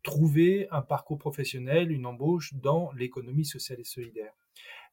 trouver 0.04 0.68
un 0.70 0.82
parcours 0.82 1.18
professionnel, 1.18 1.90
une 1.90 2.06
embauche 2.06 2.54
dans 2.54 2.92
l'économie 2.92 3.44
sociale 3.44 3.80
et 3.80 3.84
solidaire. 3.84 4.32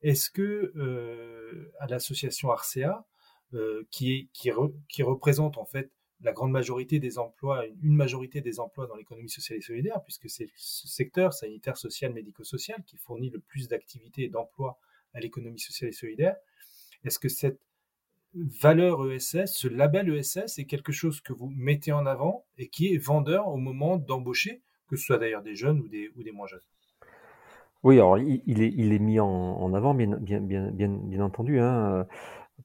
Est-ce 0.01 0.31
que 0.31 0.73
à 1.79 1.85
l'association 1.85 2.49
Arcea, 2.49 3.05
qui, 3.91 4.31
qui, 4.33 4.49
qui 4.89 5.03
représente 5.03 5.59
en 5.59 5.65
fait 5.65 5.91
la 6.21 6.33
grande 6.33 6.51
majorité 6.51 6.97
des 6.97 7.19
emplois, 7.19 7.63
une 7.83 7.95
majorité 7.95 8.41
des 8.41 8.59
emplois 8.59 8.87
dans 8.87 8.95
l'économie 8.95 9.29
sociale 9.29 9.59
et 9.59 9.61
solidaire, 9.61 10.01
puisque 10.01 10.31
c'est 10.31 10.49
ce 10.55 10.87
secteur 10.87 11.31
sanitaire, 11.31 11.77
social, 11.77 12.11
médico-social 12.11 12.83
qui 12.87 12.97
fournit 12.97 13.29
le 13.29 13.39
plus 13.39 13.67
d'activités 13.67 14.23
et 14.23 14.29
d'emplois 14.29 14.79
à 15.13 15.19
l'économie 15.19 15.59
sociale 15.59 15.89
et 15.89 15.93
solidaire. 15.93 16.35
Est-ce 17.05 17.19
que 17.19 17.29
cette 17.29 17.59
valeur 18.61 19.09
ESS, 19.09 19.53
ce 19.53 19.67
label 19.67 20.09
ESS 20.09 20.57
est 20.57 20.65
quelque 20.65 20.91
chose 20.91 21.21
que 21.21 21.33
vous 21.33 21.49
mettez 21.55 21.91
en 21.91 22.05
avant 22.05 22.45
et 22.57 22.67
qui 22.67 22.93
est 22.93 22.97
vendeur 22.97 23.47
au 23.47 23.57
moment 23.57 23.97
d'embaucher, 23.97 24.61
que 24.87 24.95
ce 24.95 25.05
soit 25.05 25.17
d'ailleurs 25.17 25.43
des 25.43 25.55
jeunes 25.55 25.79
ou 25.79 25.87
des, 25.87 26.31
moins 26.33 26.47
jeunes? 26.47 26.59
Oui, 27.83 27.95
alors 27.95 28.17
il, 28.17 28.61
est, 28.61 28.99
mis 28.99 29.19
en, 29.19 29.73
avant, 29.73 29.93
bien, 29.93 30.17
bien, 30.17 30.39
bien, 30.41 30.71
bien, 30.71 31.21
entendu, 31.21 31.59
hein, 31.59 32.07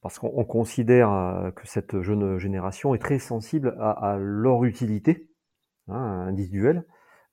parce 0.01 0.17
qu'on 0.17 0.43
considère 0.45 1.11
euh, 1.11 1.51
que 1.51 1.67
cette 1.67 2.01
jeune 2.01 2.37
génération 2.39 2.95
est 2.95 2.99
très 2.99 3.19
sensible 3.19 3.75
à, 3.79 4.17
leur 4.19 4.63
utilité 4.63 5.29
hein, 5.87 6.25
individuelle 6.27 6.85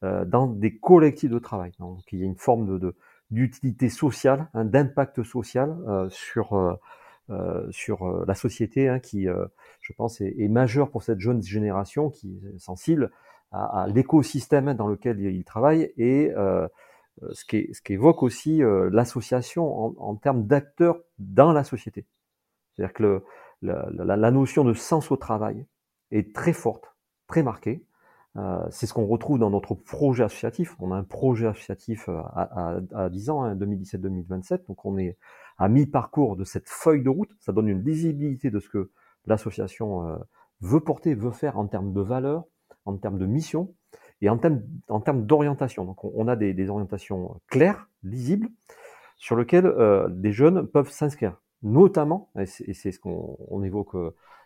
euh, 0.05 0.27
dans 0.27 0.47
des 0.47 0.77
collectifs 0.77 1.31
de 1.31 1.39
travail. 1.39 1.73
Donc 1.79 2.01
il 2.13 2.19
y 2.19 2.23
a 2.23 2.27
une 2.27 2.39
forme 2.39 2.79
de 2.79 2.95
d'utilité 3.31 3.91
sociale, 3.91 4.49
hein, 4.55 4.65
d'impact 4.65 5.23
social 5.23 5.77
euh, 5.87 6.09
sur 6.09 6.79
sur 7.71 8.25
la 8.27 8.35
société, 8.35 8.89
hein, 8.89 9.01
qui, 9.01 9.27
je 9.81 9.93
pense, 9.93 10.21
est, 10.21 10.35
est, 10.39 10.49
majeur 10.49 10.91
pour 10.91 11.03
cette 11.03 11.21
jeune 11.21 11.43
génération 11.43 12.11
qui 12.11 12.41
est 12.55 12.59
sensible 12.59 13.11
à, 13.53 13.83
à 13.83 13.87
l'écosystème 13.87 14.73
dans 14.75 14.87
lequel 14.87 15.21
il 15.21 15.45
travaille 15.45 15.93
et 15.97 16.33
ce 17.33 17.45
qui, 17.45 17.69
ce 17.73 17.93
évoque 17.93 18.23
aussi 18.23 18.63
l'association 18.91 19.87
en, 19.87 19.95
en, 19.99 20.15
termes 20.17 20.47
d'acteurs 20.47 21.01
dans 21.19 21.53
la 21.53 21.65
société. 21.65 22.07
C'est-à-dire 22.79 22.95
que 22.95 23.03
le, 23.03 23.25
la, 23.63 23.89
la, 23.93 24.17
la, 24.17 24.31
notion 24.31 24.65
de 24.65 24.73
sens 24.73 25.11
au 25.11 25.17
travail 25.17 25.67
est 26.11 26.35
très 26.35 26.53
forte, 26.53 26.95
très 27.27 27.43
marquée. 27.43 27.85
Euh, 28.37 28.65
c'est 28.71 28.87
ce 28.87 28.95
qu'on 28.95 29.07
retrouve 29.07 29.39
dans 29.39 29.51
notre 29.51 29.75
projet 29.75 30.25
associatif. 30.25 30.77
On 30.79 30.93
a 30.93 30.97
un 30.97 31.03
projet 31.03 31.49
associatif 31.49 32.09
euh, 32.09 32.19
à, 32.35 32.77
à, 32.95 33.05
à 33.05 33.09
10 33.09 33.31
ans, 33.31 33.43
hein, 33.43 33.57
2017-2027. 33.57 34.67
Donc 34.69 34.85
on 34.85 34.97
est 34.99 35.17
à 35.59 35.69
mi-parcours 35.69 36.37
de 36.37 36.45
cette 36.45 36.69
feuille 36.69 37.03
de 37.03 37.11
route. 37.11 37.31
Ça 37.41 37.53
donne 37.53 37.69
une 37.69 37.83
lisibilité 37.83 38.51
de 38.51 38.61
ce 38.61 38.69
que 38.69 38.91
l'association 39.27 40.09
euh, 40.09 40.17
veut 40.61 40.81
porter, 40.81 41.15
veut 41.15 41.31
faire 41.31 41.59
en 41.59 41.67
termes 41.67 41.93
de 41.93 42.01
valeur, 42.01 42.45
en 42.85 42.97
termes 42.97 43.19
de 43.19 43.27
mission 43.27 43.75
et 44.21 44.29
en 44.29 44.39
termes, 44.39 44.63
en 44.89 45.01
termes 45.01 45.27
d'orientation. 45.27 45.85
Donc 45.85 46.05
on, 46.05 46.29
a 46.29 46.37
des, 46.37 46.71
orientations 46.71 47.41
claires, 47.49 47.89
lisibles, 48.03 48.49
sur 49.17 49.37
lesquelles 49.37 49.67
euh, 49.67 50.09
des 50.09 50.33
jeunes 50.33 50.67
peuvent 50.67 50.91
s'inscrire. 50.91 51.41
Notamment, 51.63 52.31
et 52.39 52.47
c'est 52.47 52.93
ce 52.93 53.01
qu'on 53.01 53.63
évoque, 53.65 53.97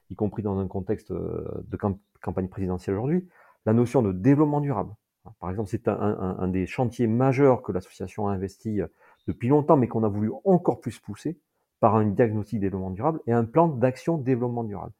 y 0.08 0.14
compris 0.14 0.42
dans 0.42 0.58
un 0.58 0.66
contexte 0.66 1.12
de 1.12 1.78
campagne 2.22 2.48
présidentielle 2.48 2.96
aujourd'hui, 2.96 3.28
la 3.66 3.74
notion 3.74 4.00
de 4.00 4.12
développement 4.12 4.62
durable. 4.62 4.94
Par 5.38 5.50
exemple, 5.50 5.68
c'est 5.70 5.86
un, 5.88 6.48
des 6.48 6.66
chantiers 6.66 7.06
majeurs 7.06 7.62
que 7.62 7.70
l'association 7.70 8.28
a 8.28 8.32
investi 8.32 8.80
euh, 8.80 8.88
depuis 9.26 9.48
longtemps, 9.48 9.76
mais 9.76 9.88
qu'on 9.88 10.04
a 10.04 10.08
voulu 10.08 10.30
encore 10.44 10.80
plus 10.80 10.98
pousser 10.98 11.38
par 11.80 11.96
un 11.96 12.06
diagnostic 12.06 12.60
développement 12.60 12.90
durable 12.90 13.20
et 13.26 13.32
un 13.32 13.44
plan 13.44 13.68
d'action 13.68 14.18
développement 14.18 14.64
durable. 14.64 14.92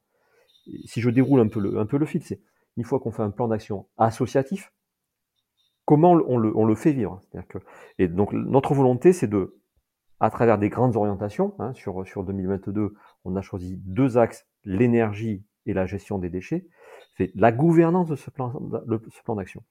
si 0.85 1.01
je 1.01 1.09
déroule 1.09 1.39
un 1.39 1.47
peu 1.47 1.59
le, 1.59 1.79
un 1.79 1.85
peu 1.85 1.97
le 1.97 2.05
fil, 2.05 2.23
c'est 2.23 2.41
une 2.77 2.83
fois 2.83 2.99
qu'on 2.99 3.11
fait 3.11 3.23
un 3.23 3.29
plan 3.29 3.47
d'action 3.47 3.87
associatif, 3.97 4.73
comment 5.85 6.11
on 6.11 6.37
le, 6.37 6.55
on 6.55 6.65
le 6.65 6.75
fait 6.75 6.91
vivre? 6.91 7.21
Que, 7.49 7.59
Et 7.99 8.07
donc 8.07 8.33
notre 8.33 8.73
volonté, 8.73 9.13
c'est 9.13 9.27
de, 9.27 9.57
à 10.19 10.29
travers 10.29 10.57
des 10.57 10.69
grandes 10.69 10.95
orientations, 10.95 11.55
hein, 11.59 11.73
sur, 11.73 12.05
sur 12.07 12.23
2022, 12.23 12.95
on 13.25 13.35
a 13.35 13.41
choisi 13.41 13.77
deux 13.85 14.17
axes, 14.17 14.47
l'énergie 14.65 15.45
et 15.65 15.73
la 15.73 15.85
gestion 15.85 16.17
des 16.17 16.29
déchets, 16.29 16.67
c'est 17.17 17.31
la 17.35 17.51
gouvernance 17.51 18.07
de 18.07 18.15
ce 18.15 18.29
plan, 18.29 18.53
ce 18.87 19.23
plan 19.23 19.35
d'action. 19.35 19.63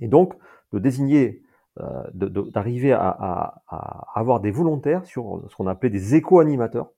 Et 0.00 0.08
donc, 0.08 0.34
de 0.72 0.78
désigner, 0.78 1.42
d'arriver 2.14 2.92
à, 2.92 3.62
avoir 4.14 4.40
des 4.40 4.50
volontaires 4.50 5.04
sur 5.06 5.42
ce 5.48 5.56
qu'on 5.56 5.66
appelait 5.66 5.90
des 5.90 6.14
éco-animateurs, 6.14 6.90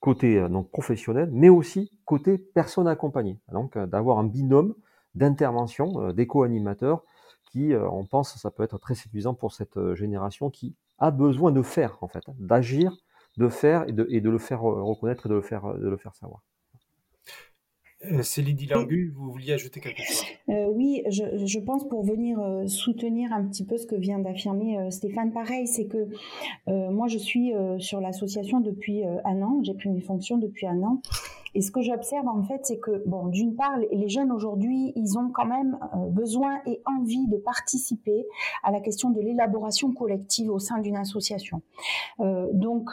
côté 0.00 0.38
euh, 0.38 0.48
donc 0.48 0.70
professionnel, 0.70 1.30
mais 1.32 1.48
aussi 1.48 1.90
côté 2.04 2.38
personnes 2.38 2.88
accompagnées. 2.88 3.40
Donc, 3.52 3.76
euh, 3.76 3.86
d'avoir 3.86 4.18
un 4.18 4.24
binôme 4.24 4.74
d'intervention 5.14 6.00
euh, 6.00 6.12
d'éco-animateurs 6.12 7.02
qui, 7.50 7.74
on 7.74 8.04
pense, 8.04 8.36
ça 8.36 8.50
peut 8.50 8.64
être 8.64 8.76
très 8.76 8.96
séduisant 8.96 9.32
pour 9.32 9.52
cette 9.52 9.78
génération 9.94 10.50
qui 10.50 10.74
a 10.98 11.12
besoin 11.12 11.52
de 11.52 11.62
faire, 11.62 11.96
en 12.00 12.08
fait, 12.08 12.24
d'agir, 12.38 12.92
de 13.36 13.48
faire 13.48 13.88
et 13.88 13.92
de, 13.92 14.06
et 14.10 14.20
de 14.20 14.28
le 14.28 14.38
faire 14.38 14.60
reconnaître 14.62 15.26
et 15.26 15.28
de 15.28 15.34
le 15.34 15.42
faire, 15.42 15.74
de 15.74 15.88
le 15.88 15.96
faire 15.96 16.14
savoir. 16.16 16.42
Euh, 18.12 18.22
Céline 18.22 18.56
Dilangu, 18.56 19.12
vous 19.16 19.30
vouliez 19.30 19.52
ajouter 19.52 19.80
quelque 19.80 20.02
chose? 20.02 20.24
Euh, 20.48 20.66
Oui, 20.68 21.02
je, 21.08 21.24
je, 21.44 21.58
pense 21.58 21.88
pour 21.88 22.04
venir 22.04 22.38
euh, 22.40 22.66
soutenir 22.66 23.32
un 23.32 23.44
petit 23.44 23.64
peu 23.64 23.76
ce 23.76 23.86
que 23.86 23.96
vient 23.96 24.18
d'affirmer 24.18 24.90
Stéphane, 24.90 25.32
pareil, 25.32 25.66
c'est 25.66 25.86
que 25.86 26.08
moi 26.66 27.08
je 27.08 27.18
suis 27.18 27.52
sur 27.78 28.00
l'association 28.00 28.60
depuis 28.60 29.04
un 29.04 29.42
an, 29.42 29.60
j'ai 29.62 29.74
pris 29.74 29.88
mes 29.88 30.00
fonctions 30.00 30.38
depuis 30.38 30.66
un 30.66 30.82
an. 30.82 31.00
Et 31.54 31.62
ce 31.62 31.70
que 31.70 31.80
j'observe 31.80 32.28
en 32.28 32.42
fait, 32.42 32.60
c'est 32.64 32.78
que, 32.78 33.02
bon, 33.06 33.28
d'une 33.28 33.56
part, 33.56 33.78
les 33.90 34.08
jeunes 34.08 34.30
aujourd'hui, 34.30 34.92
ils 34.94 35.18
ont 35.18 35.30
quand 35.32 35.46
même 35.46 35.78
besoin 36.10 36.60
et 36.66 36.80
envie 36.84 37.26
de 37.28 37.36
participer 37.36 38.26
à 38.62 38.70
la 38.70 38.80
question 38.80 39.10
de 39.10 39.20
l'élaboration 39.20 39.92
collective 39.92 40.50
au 40.50 40.58
sein 40.58 40.78
d'une 40.80 40.96
association. 40.96 41.62
donc, 42.18 42.90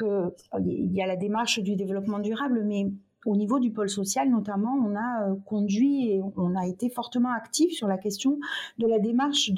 il 0.65 0.93
y 0.93 1.01
a 1.01 1.07
la 1.07 1.17
démarche 1.17 1.59
du 1.59 1.75
développement 1.75 2.19
durable, 2.19 2.63
mais 2.65 2.87
au 3.25 3.35
niveau 3.35 3.59
du 3.59 3.71
pôle 3.71 3.89
social, 3.89 4.29
notamment, 4.29 4.73
on 4.73 4.95
a 4.95 5.29
euh, 5.29 5.35
conduit 5.45 6.09
et 6.09 6.21
on 6.37 6.55
a 6.55 6.67
été 6.67 6.89
fortement 6.89 7.31
actif 7.31 7.71
sur 7.71 7.87
la 7.87 7.97
question 7.97 8.39
de 8.77 8.87
la 8.87 8.99
démarche 8.99 9.51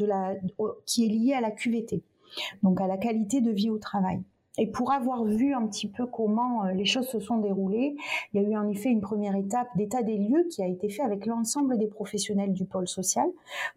qui 0.86 1.05
est 1.05 1.10
liée 1.10 1.34
à 1.34 1.41
la 1.41 1.51
QVT, 1.51 2.03
donc 2.63 2.81
à 2.81 2.88
la 2.88 2.98
qualité 2.98 3.41
de 3.41 3.51
vie 3.51 3.69
au 3.69 3.77
travail. 3.77 4.22
Et 4.57 4.67
pour 4.67 4.91
avoir 4.91 5.25
vu 5.25 5.53
un 5.53 5.67
petit 5.67 5.88
peu 5.88 6.05
comment 6.05 6.65
euh, 6.65 6.72
les 6.72 6.86
choses 6.86 7.07
se 7.07 7.19
sont 7.19 7.38
déroulées, 7.38 7.95
il 8.34 8.41
y 8.41 8.45
a 8.45 8.48
eu 8.48 8.55
en 8.55 8.67
effet 8.67 8.89
une 8.89 9.01
première 9.01 9.36
étape 9.36 9.67
d'état 9.75 10.01
des 10.01 10.17
lieux 10.17 10.48
qui 10.50 10.62
a 10.63 10.67
été 10.67 10.89
fait 10.89 11.01
avec 11.01 11.25
l'ensemble 11.25 11.77
des 11.77 11.88
professionnels 11.88 12.53
du 12.53 12.65
pôle 12.65 12.88
social. 12.88 13.27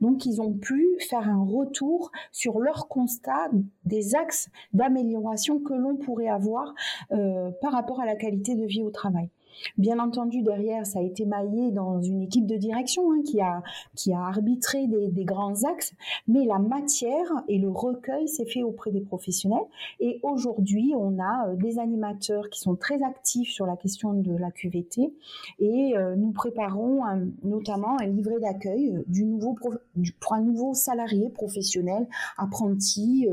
Donc 0.00 0.25
ils 0.25 0.40
ont 0.40 0.52
pu 0.52 0.97
faire 1.09 1.28
un 1.28 1.45
retour 1.45 2.12
sur 2.33 2.61
leur 2.61 2.88
constat 2.88 3.50
des 3.85 4.14
axes 4.14 4.50
d'amélioration 4.73 5.59
que 5.61 5.75
l'on 5.75 5.97
pourrait 5.97 6.28
avoir 6.28 6.75
euh, 7.12 7.50
par 7.61 7.73
rapport 7.73 8.00
à 8.00 8.07
la 8.07 8.14
qualité 8.14 8.54
de 8.54 8.64
vie 8.64 8.83
au 8.83 8.90
travail. 8.90 9.30
Bien 9.77 9.99
entendu, 9.99 10.43
derrière, 10.43 10.87
ça 10.87 11.00
a 11.00 11.03
été 11.03 11.25
maillé 11.25 11.71
dans 11.73 12.00
une 12.00 12.23
équipe 12.23 12.47
de 12.47 12.57
direction 12.57 13.12
hein, 13.12 13.23
qui, 13.25 13.41
a, 13.41 13.62
qui 13.95 14.12
a 14.12 14.21
arbitré 14.21 14.87
des, 14.87 15.09
des, 15.09 15.25
grands 15.25 15.65
axes, 15.65 15.95
mais 16.27 16.45
la 16.45 16.59
matière 16.59 17.27
et 17.49 17.59
le 17.59 17.71
recueil 17.71 18.29
s'est 18.29 18.47
fait 18.47 18.62
auprès 18.62 18.91
des 18.91 19.00
professionnels. 19.00 19.59
Et 20.00 20.21
aujourd'hui, 20.23 20.95
on 20.97 21.19
a 21.19 21.55
des 21.55 21.79
animateurs 21.79 22.49
qui 22.50 22.61
sont 22.61 22.77
très 22.77 23.03
actifs 23.03 23.50
sur 23.50 23.67
la 23.67 23.77
question 23.77 24.15
de 24.15 24.37
la 24.37 24.50
QVT 24.50 25.12
et 25.61 25.95
nous 26.17 26.33
préparons 26.33 27.03
notamment 27.43 27.99
un 28.00 28.07
livret 28.07 28.41
d'accueil 28.41 29.03
du 29.07 29.25
nouveau 29.25 29.55
pour 29.55 30.33
un 30.33 30.41
nouveau 30.41 30.75
salarié 30.75 31.29
professionnel, 31.31 32.07
apprenti 32.37 33.29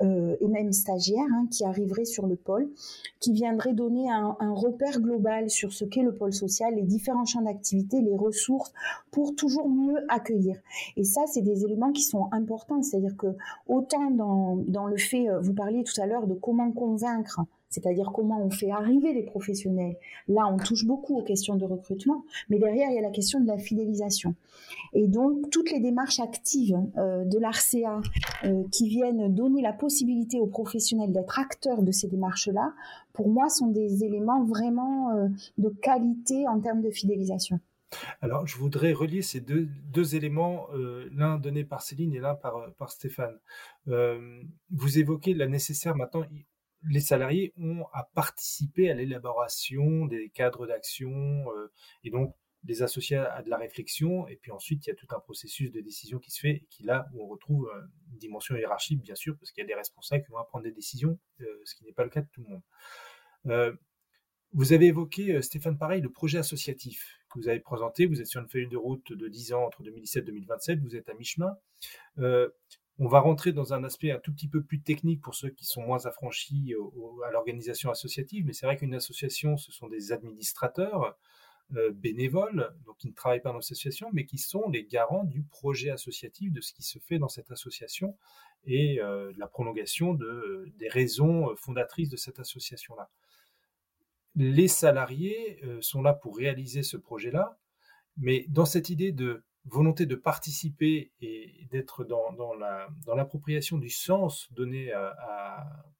et 0.00 0.48
même 0.48 0.72
stagiaire 0.72 1.26
hein, 1.32 1.46
qui 1.50 1.64
arriverait 1.64 2.04
sur 2.04 2.26
le 2.26 2.36
pôle, 2.36 2.68
qui 3.20 3.32
viendrait 3.32 3.74
donner 3.74 4.10
un 4.10 4.52
repère 4.54 5.00
global 5.00 5.50
sur 5.56 5.72
ce 5.72 5.84
qu'est 5.84 6.02
le 6.02 6.14
pôle 6.14 6.32
social, 6.32 6.74
les 6.74 6.82
différents 6.82 7.24
champs 7.24 7.42
d'activité, 7.42 8.00
les 8.00 8.14
ressources, 8.16 8.72
pour 9.10 9.34
toujours 9.34 9.68
mieux 9.68 10.04
accueillir. 10.08 10.56
Et 10.96 11.04
ça, 11.04 11.22
c'est 11.26 11.42
des 11.42 11.64
éléments 11.64 11.92
qui 11.92 12.02
sont 12.02 12.28
importants. 12.32 12.82
C'est-à-dire 12.82 13.16
que 13.16 13.28
autant 13.66 14.10
dans, 14.10 14.86
le 14.86 14.96
fait, 14.96 15.26
vous 15.40 15.54
parliez 15.54 15.82
tout 15.82 16.00
à 16.00 16.06
l'heure 16.06 16.26
de 16.26 16.34
comment 16.34 16.70
convaincre 16.72 17.40
c'est-à-dire 17.68 18.10
comment 18.14 18.42
on 18.42 18.50
fait 18.50 18.70
arriver 18.70 19.12
les 19.12 19.22
professionnels. 19.22 19.96
Là, 20.28 20.48
on 20.52 20.56
touche 20.56 20.86
beaucoup 20.86 21.18
aux 21.18 21.22
questions 21.22 21.56
de 21.56 21.64
recrutement, 21.64 22.24
mais 22.48 22.58
derrière, 22.58 22.90
il 22.90 22.94
y 22.94 22.98
a 22.98 23.02
la 23.02 23.10
question 23.10 23.40
de 23.40 23.46
la 23.46 23.58
fidélisation. 23.58 24.34
Et 24.92 25.08
donc, 25.08 25.50
toutes 25.50 25.70
les 25.70 25.80
démarches 25.80 26.20
actives 26.20 26.78
euh, 26.96 27.24
de 27.24 27.38
l'ARCA 27.38 28.00
euh, 28.44 28.62
qui 28.70 28.88
viennent 28.88 29.34
donner 29.34 29.62
la 29.62 29.72
possibilité 29.72 30.40
aux 30.40 30.46
professionnels 30.46 31.12
d'être 31.12 31.38
acteurs 31.38 31.82
de 31.82 31.92
ces 31.92 32.08
démarches-là, 32.08 32.72
pour 33.12 33.28
moi, 33.28 33.48
sont 33.48 33.68
des 33.68 34.04
éléments 34.04 34.44
vraiment 34.44 35.10
euh, 35.10 35.28
de 35.58 35.68
qualité 35.68 36.46
en 36.48 36.60
termes 36.60 36.82
de 36.82 36.90
fidélisation. 36.90 37.60
Alors, 38.20 38.46
je 38.46 38.56
voudrais 38.58 38.92
relier 38.92 39.22
ces 39.22 39.40
deux, 39.40 39.68
éléments, 40.14 40.66
l'un 41.12 41.38
donné 41.38 41.64
par 41.64 41.82
Céline 41.82 42.12
et 42.14 42.18
l'un 42.18 42.34
par, 42.34 42.74
par 42.76 42.90
Stéphane. 42.90 43.38
vous 43.86 44.98
évoquez 44.98 45.34
la 45.34 45.46
nécessaire 45.46 45.94
maintenant, 45.94 46.24
les 46.88 47.00
salariés 47.00 47.52
ont 47.56 47.84
à 47.92 48.04
participer 48.14 48.90
à 48.90 48.94
l'élaboration 48.94 50.06
des 50.06 50.30
cadres 50.30 50.66
d'action 50.66 51.46
euh, 51.52 51.72
et 52.04 52.10
donc 52.10 52.34
les 52.64 52.82
associer 52.82 53.16
à 53.16 53.42
de 53.42 53.50
la 53.50 53.58
réflexion. 53.58 54.26
Et 54.28 54.36
puis 54.36 54.50
ensuite, 54.50 54.86
il 54.86 54.90
y 54.90 54.92
a 54.92 54.96
tout 54.96 55.06
un 55.10 55.20
processus 55.20 55.70
de 55.70 55.80
décision 55.80 56.18
qui 56.18 56.30
se 56.30 56.40
fait 56.40 56.50
et 56.50 56.66
qui 56.70 56.82
là 56.82 57.08
où 57.12 57.22
on 57.22 57.28
retrouve 57.28 57.70
euh, 57.74 57.80
une 58.12 58.18
dimension 58.18 58.56
hiérarchique, 58.56 59.00
bien 59.02 59.14
sûr, 59.14 59.36
parce 59.38 59.52
qu'il 59.52 59.62
y 59.62 59.64
a 59.64 59.68
des 59.68 59.74
responsables 59.74 60.24
qui 60.24 60.32
vont 60.32 60.42
prendre 60.44 60.64
des 60.64 60.72
décisions, 60.72 61.18
euh, 61.40 61.44
ce 61.64 61.74
qui 61.74 61.84
n'est 61.84 61.92
pas 61.92 62.04
le 62.04 62.10
cas 62.10 62.22
de 62.22 62.28
tout 62.32 62.42
le 62.42 62.48
monde. 62.48 63.78
vous 64.52 64.72
avez 64.72 64.86
évoqué, 64.86 65.40
Stéphane 65.42 65.78
Pareil, 65.78 66.00
le 66.00 66.10
projet 66.10 66.38
associatif 66.38 67.18
que 67.30 67.38
vous 67.38 67.48
avez 67.48 67.60
présenté. 67.60 68.06
Vous 68.06 68.20
êtes 68.20 68.26
sur 68.26 68.40
une 68.40 68.48
feuille 68.48 68.68
de 68.68 68.76
route 68.76 69.12
de 69.12 69.28
10 69.28 69.52
ans 69.52 69.64
entre 69.64 69.82
2017 69.82 70.22
et 70.22 70.26
2027. 70.26 70.80
Vous 70.80 70.96
êtes 70.96 71.08
à 71.08 71.14
mi-chemin. 71.14 71.56
On 72.98 73.08
va 73.08 73.20
rentrer 73.20 73.52
dans 73.52 73.74
un 73.74 73.84
aspect 73.84 74.10
un 74.10 74.18
tout 74.18 74.32
petit 74.32 74.48
peu 74.48 74.62
plus 74.62 74.80
technique 74.80 75.20
pour 75.20 75.34
ceux 75.34 75.50
qui 75.50 75.66
sont 75.66 75.82
moins 75.82 76.06
affranchis 76.06 76.74
à 77.26 77.30
l'organisation 77.30 77.90
associative, 77.90 78.46
mais 78.46 78.54
c'est 78.54 78.64
vrai 78.64 78.76
qu'une 78.76 78.94
association, 78.94 79.58
ce 79.58 79.70
sont 79.70 79.88
des 79.88 80.12
administrateurs 80.12 81.16
euh, 81.74 81.90
bénévoles, 81.90 82.72
donc 82.86 82.96
qui 82.98 83.08
ne 83.08 83.12
travaillent 83.12 83.42
pas 83.42 83.50
dans 83.50 83.56
l'association, 83.56 84.08
mais 84.12 84.24
qui 84.24 84.38
sont 84.38 84.68
les 84.70 84.84
garants 84.84 85.24
du 85.24 85.42
projet 85.42 85.90
associatif, 85.90 86.52
de 86.52 86.60
ce 86.60 86.72
qui 86.72 86.84
se 86.84 87.00
fait 87.00 87.18
dans 87.18 87.28
cette 87.28 87.50
association 87.50 88.16
et 88.64 89.00
euh, 89.00 89.32
de 89.32 89.38
la 89.40 89.48
prolongation 89.48 90.14
de, 90.14 90.72
des 90.78 90.88
raisons 90.88 91.56
fondatrices 91.56 92.08
de 92.08 92.16
cette 92.16 92.38
association-là. 92.38 93.10
Les 94.36 94.68
salariés 94.68 95.58
euh, 95.64 95.80
sont 95.82 96.02
là 96.02 96.14
pour 96.14 96.36
réaliser 96.36 96.84
ce 96.84 96.96
projet-là, 96.96 97.58
mais 98.16 98.46
dans 98.48 98.66
cette 98.66 98.88
idée 98.88 99.10
de 99.10 99.42
volonté 99.66 100.06
de 100.06 100.14
participer 100.14 101.12
et 101.20 101.66
d'être 101.70 102.04
dans, 102.04 102.32
dans 102.32 103.14
l'appropriation 103.14 103.78
du 103.78 103.90
sens 103.90 104.50
donné 104.52 104.92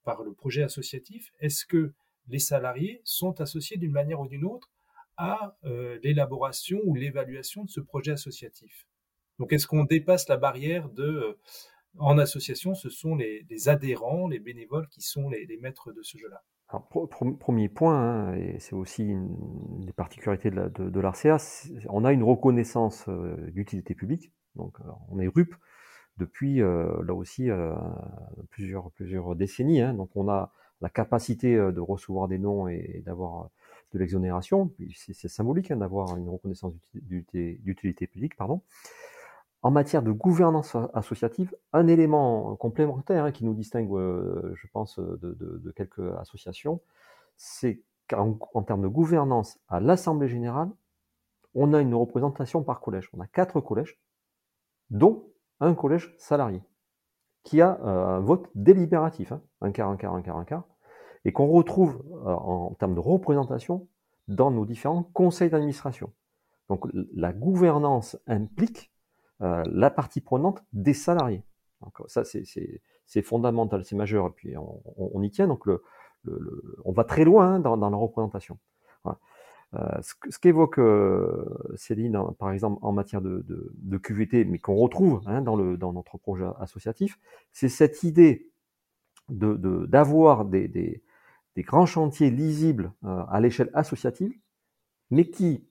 par 0.05 0.23
le 0.23 0.33
projet 0.33 0.63
associatif, 0.63 1.33
est-ce 1.41 1.67
que 1.67 1.93
les 2.29 2.39
salariés 2.39 3.01
sont 3.05 3.41
associés 3.41 3.77
d'une 3.77 3.93
manière 3.93 4.21
ou 4.21 4.29
d'une 4.29 4.45
autre 4.45 4.73
à 5.17 5.57
euh, 5.65 5.99
l'élaboration 6.03 6.81
ou 6.85 6.95
l'évaluation 6.95 7.65
de 7.65 7.71
ce 7.71 7.81
projet 7.81 8.13
associatif? 8.13 8.87
Donc 9.39 9.53
est-ce 9.53 9.67
qu'on 9.67 9.85
dépasse 9.85 10.29
la 10.29 10.37
barrière 10.37 10.89
de... 10.91 11.05
Euh, 11.05 11.39
en 11.99 12.19
association, 12.19 12.75
ce 12.75 12.91
sont 12.91 13.15
les, 13.17 13.69
adhérents, 13.69 14.29
les 14.29 14.39
bénévoles 14.39 14.87
qui 14.89 15.01
sont 15.01 15.31
les 15.31 15.57
maîtres 15.63 15.93
de 15.93 16.03
ce 16.03 16.19
jeu-là? 16.19 16.43
Alors, 16.69 16.89
premier 17.39 17.69
point, 17.69 17.97
hein, 17.97 18.35
et 18.35 18.59
c'est 18.59 18.75
aussi 18.75 19.05
une 19.05 19.85
des 19.85 19.93
particularités 19.93 20.51
de 20.51 21.01
l'ARCA, 21.01 21.37
on 21.89 22.05
a 22.05 22.13
une 22.13 22.25
reconnaissance 22.25 23.05
euh, 23.09 23.37
d'utilité 23.53 23.95
publique, 23.95 24.33
donc 24.57 24.75
euh, 24.81 24.91
on 25.09 25.21
est 25.21 25.29
RUP 25.29 25.55
depuis 26.17 26.61
euh, 26.61 26.89
là 27.05 27.15
aussi 27.15 27.49
plusieurs, 28.51 28.91
plusieurs 28.93 29.37
décennies, 29.37 29.81
hein, 29.81 29.95
donc 29.95 30.11
on 30.17 30.29
a 30.29 30.53
la 30.81 30.89
capacité 30.89 31.55
de 31.55 31.81
recevoir 31.81 32.27
des 32.27 32.39
noms 32.39 32.67
et, 32.67 33.01
d'avoir 33.07 33.49
de 33.93 33.99
l'exonération, 34.01 34.73
c'est 34.93 35.29
symbolique 35.29 35.71
hein, 35.71 35.77
d'avoir 35.77 36.17
une 36.17 36.29
reconnaissance 36.29 36.75
d'utilité 36.95 38.09
publique, 38.09 38.37
pardon 38.37 38.63
en 39.67 39.73
matière 39.73 40.05
de 40.05 40.13
gouvernance 40.13 40.77
associative, 40.95 41.53
un 41.73 41.89
élément 41.89 42.55
complémentaire 42.55 43.25
hein, 43.25 43.33
qui 43.33 43.45
nous 43.45 43.53
distingue, 43.53 43.93
euh, 43.95 44.55
je 44.55 44.69
pense, 44.73 45.01
de, 45.01 45.73
quelques 45.75 46.17
associations, 46.21 46.81
c'est 47.37 47.83
qu'en 48.09 48.63
termes 48.65 48.83
de 48.83 48.87
gouvernance 48.87 49.59
à 49.67 49.81
l'Assemblée 49.81 50.29
générale, 50.29 50.71
on 51.57 51.75
a 51.75 51.81
une 51.81 51.97
représentation 51.97 52.63
par 52.63 52.81
collège. 52.81 53.11
On 53.13 53.21
a 53.21 53.27
quatre 53.27 53.61
collèges, 53.61 53.99
dont 54.91 55.25
un 55.59 55.75
collège 55.75 56.15
salarié, 56.17 56.63
qui 57.43 57.61
a 57.61 57.81
euh, 57.83 58.19
un 58.19 58.21
vote 58.21 58.49
délibératif, 58.55 59.33
hein, 59.33 59.43
un 59.63 59.73
quart, 59.73 59.91
un 59.91 59.97
quart, 59.97 60.15
un 60.15 60.23
quart, 60.23 60.37
un 60.37 60.45
quart, 60.45 60.63
et 61.25 61.33
qu'on 61.33 61.49
retrouve 61.49 62.05
euh, 62.25 62.31
en 62.31 62.73
termes 62.75 62.95
de 62.95 63.01
représentation 63.01 63.89
dans 64.29 64.53
nos 64.53 64.65
différents 64.65 65.03
conseils 65.03 65.51
d'administration. 65.51 66.13
Donc 66.69 66.87
la 66.93 67.33
gouvernance 67.33 68.17
implique 68.29 68.93
euh, 68.93 68.96
la 69.41 69.91
partie 69.91 70.21
prenante 70.21 70.65
des 70.73 70.95
salariés. 70.95 71.43
Donc, 71.83 71.95
ça, 72.07 72.23
c'est 72.25 73.23
fondamental, 73.23 73.85
c'est 73.85 73.97
majeur, 73.97 74.27
et 74.29 74.31
puis 74.31 74.55
on, 74.57 75.23
y 75.23 75.31
tient. 75.31 75.47
Donc, 75.47 75.67
le, 75.67 75.83
on 76.85 76.93
va 76.93 77.05
très 77.05 77.25
loin 77.25 77.55
hein, 77.55 77.61
dans, 77.61 77.77
la 77.77 77.97
représentation. 77.97 78.59
Euh, 79.75 80.01
ce, 80.01 80.39
qu'évoque 80.39 80.79
euh, 80.79 81.45
Céline, 81.75 82.19
par 82.39 82.53
exemple, 82.53 82.79
en 82.83 82.93
matière 82.93 83.21
de, 83.21 83.99
QVT, 83.99 84.45
mais 84.45 84.59
qu'on 84.59 84.77
retrouve 84.77 85.23
hein, 85.27 85.43
dans, 85.43 85.57
le, 85.57 85.77
dans 85.77 85.93
notre 85.93 86.19
projet 86.19 86.47
associatif, 86.61 87.19
c'est 87.53 87.69
cette 87.69 88.03
idée 88.03 88.51
d'avoir 89.29 90.45
de, 90.45 90.51
des, 90.51 90.69
des, 90.69 91.03
des, 91.57 91.63
grands 91.63 91.87
chantiers 91.87 92.31
lisibles 92.31 92.93
à 93.03 93.41
l'échelle 93.41 93.71
associative, 93.75 94.33
mais 95.11 95.29
qui 95.29 95.67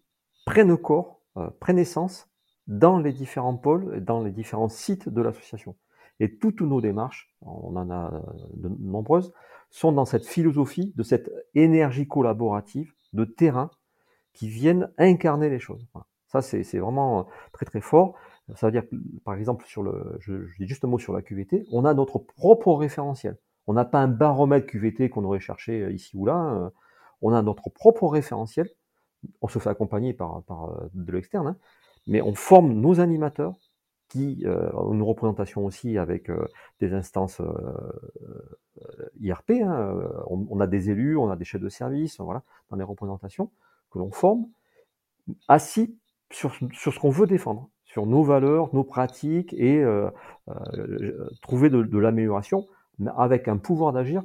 prennent 0.46 0.76
corps, 0.78 1.22
prennent 1.62 1.80
essence 1.80 2.30
dans 2.68 3.00
les 3.00 3.14
différents 3.14 3.58
pôles, 3.58 4.04
dans 4.04 4.24
les 4.24 4.32
différents 4.32 4.70
sites 4.70 5.10
de 5.10 5.22
l'association. 5.22 5.76
Et 6.20 6.38
toutes 6.38 6.62
nos 6.62 6.82
démarches, 6.82 7.30
on 7.42 7.76
en 7.76 7.90
a 7.92 8.22
de 8.54 8.70
nombreuses, 8.80 9.34
sont 9.70 9.92
dans 9.92 10.06
cette 10.06 10.26
philosophie 10.26 10.94
de 10.96 11.04
cette 11.04 11.30
énergie 11.54 12.08
collaborative 12.08 12.94
de 13.14 13.26
terrain 13.26 13.70
qui 14.34 14.48
viennent 14.48 14.92
incarner 14.98 15.50
les 15.50 15.60
choses. 15.60 15.86
Ça, 16.28 16.42
c'est 16.42 16.80
vraiment 16.80 17.28
très 17.52 17.66
très 17.66 17.82
fort. 17.82 18.16
Ça 18.56 18.68
veut 18.68 18.72
dire, 18.72 18.84
par 19.24 19.36
exemple, 19.36 19.66
sur 19.66 19.84
le, 19.84 20.18
je, 20.20 20.34
dis 20.60 20.68
juste 20.68 20.84
un 20.86 20.88
mot 20.88 21.00
sur 21.00 21.14
la 21.14 21.22
QVT, 21.22 21.66
on 21.72 21.86
a 21.86 21.94
notre 21.94 22.20
propre 22.20 22.74
référentiel. 22.74 23.38
On 23.68 23.74
n'a 23.74 23.86
pas 23.86 24.00
un 24.00 24.08
baromètre 24.08 24.68
QVT 24.68 25.10
qu'on 25.10 25.24
aurait 25.24 25.40
cherché 25.40 25.92
ici 25.92 26.16
ou 26.16 26.26
là. 26.26 26.72
On 27.22 27.34
a 27.34 27.42
notre 27.42 27.70
propre 27.70 28.08
référentiel. 28.08 28.70
On 29.42 29.48
se 29.48 29.58
fait 29.60 29.70
accompagner 29.70 30.14
par, 30.14 30.44
par 30.44 30.88
de 30.94 31.12
l'externe, 31.12 31.48
hein 31.48 31.58
mais 32.08 32.22
on 32.22 32.36
forme 32.36 32.74
nos 32.74 33.00
animateurs 33.00 33.56
qui 34.10 34.44
euh, 34.46 34.72
ont 34.74 34.94
une 34.94 35.02
représentation 35.02 35.66
aussi 35.66 35.98
avec 35.98 36.30
euh, 36.30 36.48
des 36.80 36.94
instances 36.94 37.42
euh, 37.42 39.12
IRP. 39.20 39.52
Hein, 39.64 40.10
on, 40.28 40.60
a 40.60 40.68
des 40.68 40.90
élus, 40.90 41.18
on 41.18 41.30
a 41.30 41.36
des 41.36 41.46
chefs 41.46 41.62
de 41.62 41.70
service, 41.70 42.20
voilà, 42.20 42.44
dans 42.70 42.78
les 42.78 42.84
représentations 42.84 43.52
que 43.92 44.00
l'on 44.00 44.12
forme, 44.12 44.48
assis 45.48 45.98
sur, 46.32 46.54
sur 46.74 46.94
ce 46.94 47.00
qu'on 47.00 47.10
veut 47.10 47.28
défendre, 47.28 47.70
sur 47.86 48.06
nos 48.06 48.24
valeurs, 48.24 48.74
nos 48.74 48.84
pratiques 48.84 49.54
et 49.54 49.84
trouver 51.42 51.70
de, 51.70 51.84
de 51.84 51.98
l'amélioration, 51.98 52.68
avec 53.16 53.48
un 53.48 53.58
pouvoir 53.58 53.94
d'agir 53.94 54.24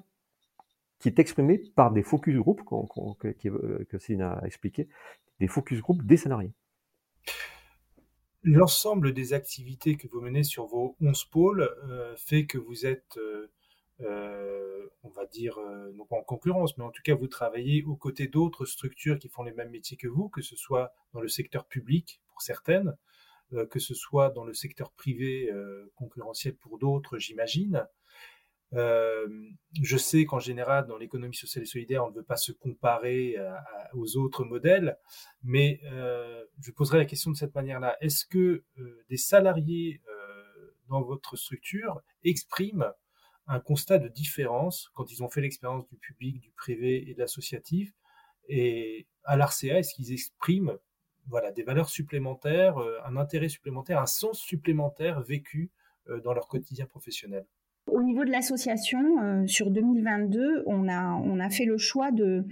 qui 0.98 1.08
est 1.08 1.18
exprimé 1.18 1.62
par 1.76 1.92
des 1.92 2.02
focus 2.02 2.36
group, 2.36 2.62
que 3.18 3.98
Céline 3.98 4.22
a 4.22 4.40
expliqué, 4.44 4.88
des 5.38 5.46
focus 5.46 5.80
group 5.80 6.04
des 6.04 6.16
salariés. 6.16 6.52
L'ensemble 8.42 9.12
des 9.12 9.32
activités 9.34 9.96
que 9.96 10.08
vous 10.08 10.20
menez 10.20 10.44
sur 10.44 10.66
vos 10.66 10.96
11 11.00 11.24
pôles 11.26 11.62
euh, 11.84 12.16
fait 12.16 12.46
que 12.46 12.58
vous 12.58 12.86
êtes 12.86 13.18
euh, 14.00 14.88
on 15.02 15.10
va 15.10 15.26
dire, 15.26 15.58
non 15.94 16.06
pas 16.06 16.16
en 16.16 16.22
concurrence, 16.22 16.76
mais 16.78 16.84
en 16.84 16.90
tout 16.90 17.02
cas, 17.02 17.14
vous 17.14 17.26
travaillez 17.26 17.84
aux 17.84 17.96
côtés 17.96 18.28
d'autres 18.28 18.64
structures 18.64 19.18
qui 19.18 19.28
font 19.28 19.42
les 19.42 19.52
mêmes 19.52 19.70
métiers 19.70 19.96
que 19.96 20.08
vous, 20.08 20.28
que 20.28 20.42
ce 20.42 20.56
soit 20.56 20.92
dans 21.12 21.20
le 21.20 21.28
secteur 21.28 21.66
public 21.66 22.20
pour 22.28 22.42
certaines, 22.42 22.96
que 23.70 23.78
ce 23.78 23.94
soit 23.94 24.30
dans 24.30 24.44
le 24.44 24.54
secteur 24.54 24.92
privé 24.92 25.50
concurrentiel 25.96 26.54
pour 26.54 26.78
d'autres, 26.78 27.18
j'imagine. 27.18 27.86
Euh, 28.74 29.26
je 29.82 29.96
sais 29.96 30.24
qu'en 30.24 30.38
général, 30.38 30.86
dans 30.86 30.96
l'économie 30.96 31.34
sociale 31.34 31.64
et 31.64 31.66
solidaire, 31.66 32.04
on 32.04 32.10
ne 32.10 32.14
veut 32.14 32.24
pas 32.24 32.36
se 32.36 32.52
comparer 32.52 33.36
aux 33.94 34.16
autres 34.16 34.44
modèles, 34.44 34.98
mais 35.42 35.80
euh, 35.84 36.44
je 36.60 36.70
poserai 36.70 36.98
la 36.98 37.04
question 37.04 37.30
de 37.30 37.36
cette 37.36 37.54
manière-là. 37.54 37.96
Est-ce 38.00 38.24
que 38.26 38.64
euh, 38.78 39.04
des 39.08 39.16
salariés 39.16 40.00
dans 40.88 41.02
votre 41.02 41.36
structure 41.36 42.00
expriment 42.24 42.92
un 43.46 43.60
constat 43.60 43.98
de 43.98 44.08
différence 44.08 44.90
quand 44.94 45.10
ils 45.12 45.22
ont 45.22 45.28
fait 45.28 45.40
l'expérience 45.40 45.86
du 45.88 45.96
public, 45.96 46.40
du 46.40 46.50
privé 46.52 47.08
et 47.08 47.14
de 47.14 47.18
l'associatif? 47.18 47.92
Et 48.48 49.06
à 49.24 49.36
l'ARCA, 49.36 49.78
est-ce 49.78 49.94
qu'ils 49.94 50.12
expriment 50.12 50.76
voilà, 51.28 51.52
des 51.52 51.62
valeurs 51.62 51.88
supplémentaires, 51.88 52.78
un 53.04 53.16
intérêt 53.16 53.48
supplémentaire, 53.48 54.00
un 54.00 54.06
sens 54.06 54.40
supplémentaire 54.40 55.20
vécu 55.20 55.70
dans 56.24 56.32
leur 56.32 56.48
quotidien 56.48 56.86
professionnel? 56.86 57.46
Niveau 58.10 58.24
de 58.24 58.30
l'association, 58.30 59.00
euh, 59.22 59.46
sur 59.46 59.70
2022, 59.70 60.64
on 60.66 60.88
a, 60.88 61.50
fait 61.50 61.64
le 61.64 61.78
choix 61.78 62.10
de, 62.10 62.44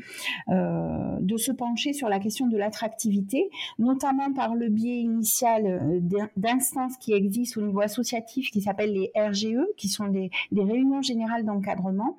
euh, 0.49 1.17
de 1.21 1.37
se 1.37 1.53
pencher 1.53 1.93
sur 1.93 2.09
la 2.09 2.19
question 2.19 2.47
de 2.47 2.57
l'attractivité, 2.57 3.51
notamment 3.79 4.33
par 4.33 4.55
le 4.55 4.69
biais 4.69 5.01
initial 5.01 5.67
euh, 5.67 6.27
d'instances 6.37 6.97
qui 6.97 7.13
existent 7.13 7.61
au 7.61 7.65
niveau 7.65 7.81
associatif 7.81 8.51
qui 8.51 8.63
s'appellent 8.63 8.93
les 8.93 9.11
RGE, 9.17 9.67
qui 9.77 9.89
sont 9.89 10.09
des, 10.09 10.31
réunions 10.53 11.03
générales 11.03 11.45
d'encadrement, 11.45 12.17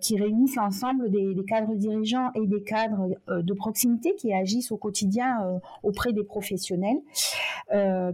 qui 0.00 0.18
réunissent 0.18 0.56
l'ensemble 0.56 1.10
des, 1.10 1.36
cadres 1.46 1.74
dirigeants 1.74 2.30
et 2.34 2.46
des 2.46 2.62
cadres 2.62 3.08
de 3.28 3.52
proximité 3.52 4.14
qui 4.16 4.32
agissent 4.32 4.72
au 4.72 4.76
quotidien 4.76 5.60
auprès 5.82 6.12
des 6.12 6.24
professionnels, 6.24 6.98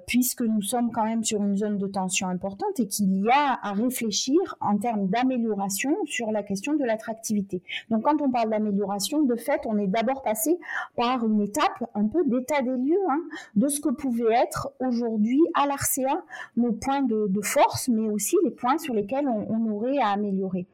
puisque 0.06 0.42
nous 0.42 0.62
sommes 0.62 0.90
quand 0.90 1.04
même 1.04 1.24
sur 1.24 1.42
une 1.42 1.56
zone 1.56 1.78
de 1.78 1.86
tension 1.86 2.28
importante 2.28 2.78
et 2.78 2.86
qu'il 2.86 3.16
y 3.16 3.28
a 3.30 3.58
à 3.62 3.72
réfléchir 3.72 4.35
en 4.60 4.78
termes 4.78 5.06
d'amélioration 5.08 5.94
sur 6.04 6.30
la 6.30 6.42
question 6.42 6.74
de 6.74 6.84
l'attractivité. 6.84 7.62
Donc 7.90 8.02
quand 8.02 8.20
on 8.22 8.30
parle 8.30 8.50
d'amélioration, 8.50 9.22
de 9.22 9.36
fait, 9.36 9.62
on 9.66 9.78
est 9.78 9.86
d'abord 9.86 10.22
passé 10.22 10.58
par 10.96 11.24
une 11.26 11.40
étape 11.40 11.90
un 11.94 12.06
peu 12.06 12.24
d'état 12.24 12.62
des 12.62 12.76
lieux 12.76 12.96
hein, 13.08 13.20
de 13.54 13.68
ce 13.68 13.80
que 13.80 13.90
pouvait 13.90 14.34
être 14.34 14.72
aujourd'hui 14.80 15.40
à 15.54 15.66
l'ARCEA 15.66 16.22
nos 16.56 16.72
points 16.72 17.02
de, 17.02 17.40
force, 17.42 17.88
mais 17.88 18.08
aussi 18.08 18.36
les 18.44 18.50
points 18.50 18.78
sur 18.78 18.94
lesquels 18.94 19.28
on, 19.28 19.70
aurait 19.70 19.98
à 19.98 20.08
améliorer. 20.08 20.66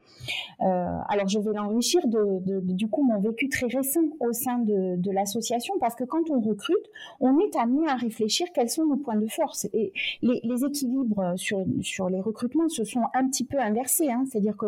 Euh, 0.61 0.97
alors 1.09 1.27
je 1.27 1.39
vais 1.39 1.53
l'enrichir 1.53 2.01
de, 2.07 2.59
du 2.61 2.87
coup 2.87 3.03
mon 3.03 3.19
vécu 3.19 3.49
très 3.49 3.67
récent 3.67 4.01
au 4.19 4.31
sein 4.31 4.59
de, 4.59 5.11
l'association 5.11 5.75
parce 5.79 5.95
que 5.95 6.03
quand 6.03 6.29
on 6.29 6.39
recrute, 6.39 6.89
on 7.19 7.37
est 7.39 7.55
amené 7.55 7.87
à 7.87 7.95
réfléchir 7.95 8.47
quels 8.53 8.69
sont 8.69 8.85
nos 8.85 8.97
points 8.97 9.17
de 9.17 9.27
force 9.27 9.65
et 9.73 9.93
les, 10.21 10.39
les 10.43 10.65
équilibres 10.65 11.33
sur, 11.35 11.63
sur 11.81 12.09
les 12.09 12.19
recrutements 12.19 12.69
se 12.69 12.83
sont 12.83 13.03
un 13.13 13.27
petit 13.27 13.42
peu 13.43 13.59
inversé. 13.59 14.11
Hein. 14.11 14.25
C'est-à-dire 14.29 14.57
que 14.57 14.67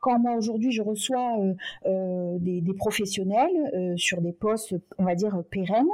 quand 0.00 0.18
moi 0.18 0.34
aujourd'hui 0.34 0.72
je 0.72 0.82
reçois 0.82 1.38
euh, 1.40 1.54
euh, 1.86 2.36
des, 2.38 2.74
professionnels 2.74 3.50
euh, 3.74 3.96
sur 3.96 4.20
des 4.20 4.32
postes, 4.32 4.74
on 4.98 5.04
va 5.04 5.14
dire 5.14 5.42
pérennes, 5.50 5.86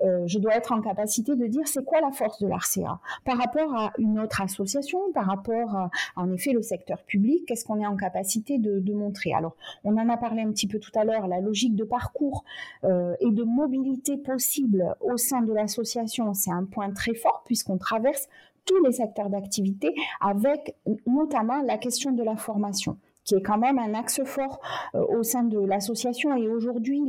je 0.00 0.38
dois 0.38 0.54
être 0.56 0.72
en 0.72 0.80
capacité 0.80 1.36
de 1.36 1.46
dire 1.46 1.66
c'est 1.66 1.84
quoi 1.84 2.00
la 2.00 2.10
force 2.10 2.40
de 2.40 2.46
l'ARCA 2.46 3.00
par 3.24 3.38
rapport 3.38 3.74
à 3.74 3.92
une 3.98 4.18
autre 4.18 4.40
association, 4.40 4.98
par 5.12 5.26
rapport 5.26 5.74
à 5.74 5.90
en 6.16 6.30
effet 6.32 6.52
le 6.52 6.62
secteur 6.62 7.02
public, 7.04 7.44
qu'est-ce 7.46 7.64
qu'on 7.64 7.80
est 7.80 7.86
en 7.86 7.96
capacité 7.96 8.58
de, 8.58 8.80
de, 8.80 8.92
montrer? 8.92 9.32
Alors 9.32 9.56
on 9.84 9.96
en 9.96 10.08
a 10.08 10.16
parlé 10.16 10.42
un 10.42 10.50
petit 10.50 10.66
peu 10.66 10.78
tout 10.78 10.90
à 10.94 11.04
l'heure, 11.04 11.26
la 11.28 11.40
logique 11.40 11.74
de 11.74 11.84
parcours 11.84 12.44
et 12.84 13.30
de 13.30 13.42
mobilité 13.42 14.16
possible 14.16 14.94
au 15.00 15.16
sein 15.16 15.42
de 15.42 15.52
l'association, 15.52 16.34
c'est 16.34 16.50
un 16.50 16.64
point 16.64 16.90
très 16.90 17.14
fort 17.14 17.42
puisqu'on 17.44 17.78
traverse 17.78 18.28
tous 18.68 18.84
les 18.84 18.92
secteurs 18.92 19.30
d'activité, 19.30 19.92
avec 20.20 20.76
notamment 21.06 21.62
la 21.62 21.78
question 21.78 22.12
de 22.12 22.22
la 22.22 22.36
formation 22.36 22.96
qui 23.24 23.34
est 23.34 23.42
quand 23.42 23.58
même 23.58 23.78
un 23.78 23.92
axe 23.92 24.22
fort 24.24 24.58
euh, 24.94 25.04
au 25.18 25.22
sein 25.22 25.44
de 25.44 25.58
l'association. 25.58 26.34
Et 26.34 26.48
aujourd'hui, 26.48 27.02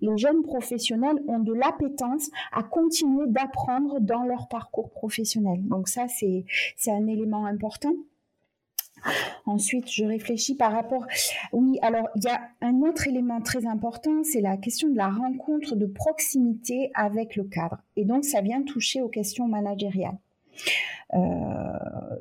les, 0.00 0.16
jeunes 0.16 0.42
professionnels 0.42 1.22
ont 1.28 1.38
de 1.38 1.52
l'appétence 1.52 2.28
à 2.50 2.64
continuer 2.64 3.26
d'apprendre 3.28 4.00
dans 4.00 4.24
leur 4.24 4.48
parcours 4.48 4.90
professionnel. 4.90 5.60
Donc 5.68 5.88
ça, 5.88 6.06
c'est 6.08 6.44
un 6.88 7.06
élément 7.06 7.46
important. 7.46 7.92
Ensuite, 9.46 9.88
je 9.88 10.04
réfléchis 10.04 10.56
par 10.56 10.72
rapport. 10.72 11.06
Oui, 11.52 11.78
alors 11.82 12.08
il 12.16 12.24
y 12.24 12.28
a 12.28 12.40
un 12.60 12.82
autre 12.82 13.06
élément 13.06 13.40
très 13.40 13.64
important, 13.64 14.24
c'est 14.24 14.40
la 14.40 14.56
question 14.56 14.88
de 14.88 14.96
la 14.96 15.08
rencontre 15.08 15.76
de 15.76 15.86
proximité 15.86 16.90
avec 16.94 17.36
le 17.36 17.44
cadre. 17.44 17.78
Et 17.94 18.04
donc, 18.04 18.24
ça 18.24 18.40
vient 18.40 18.62
toucher 18.62 19.02
aux 19.02 19.08
questions 19.08 19.46
managériales. 19.46 20.18
Euh, 21.12 21.18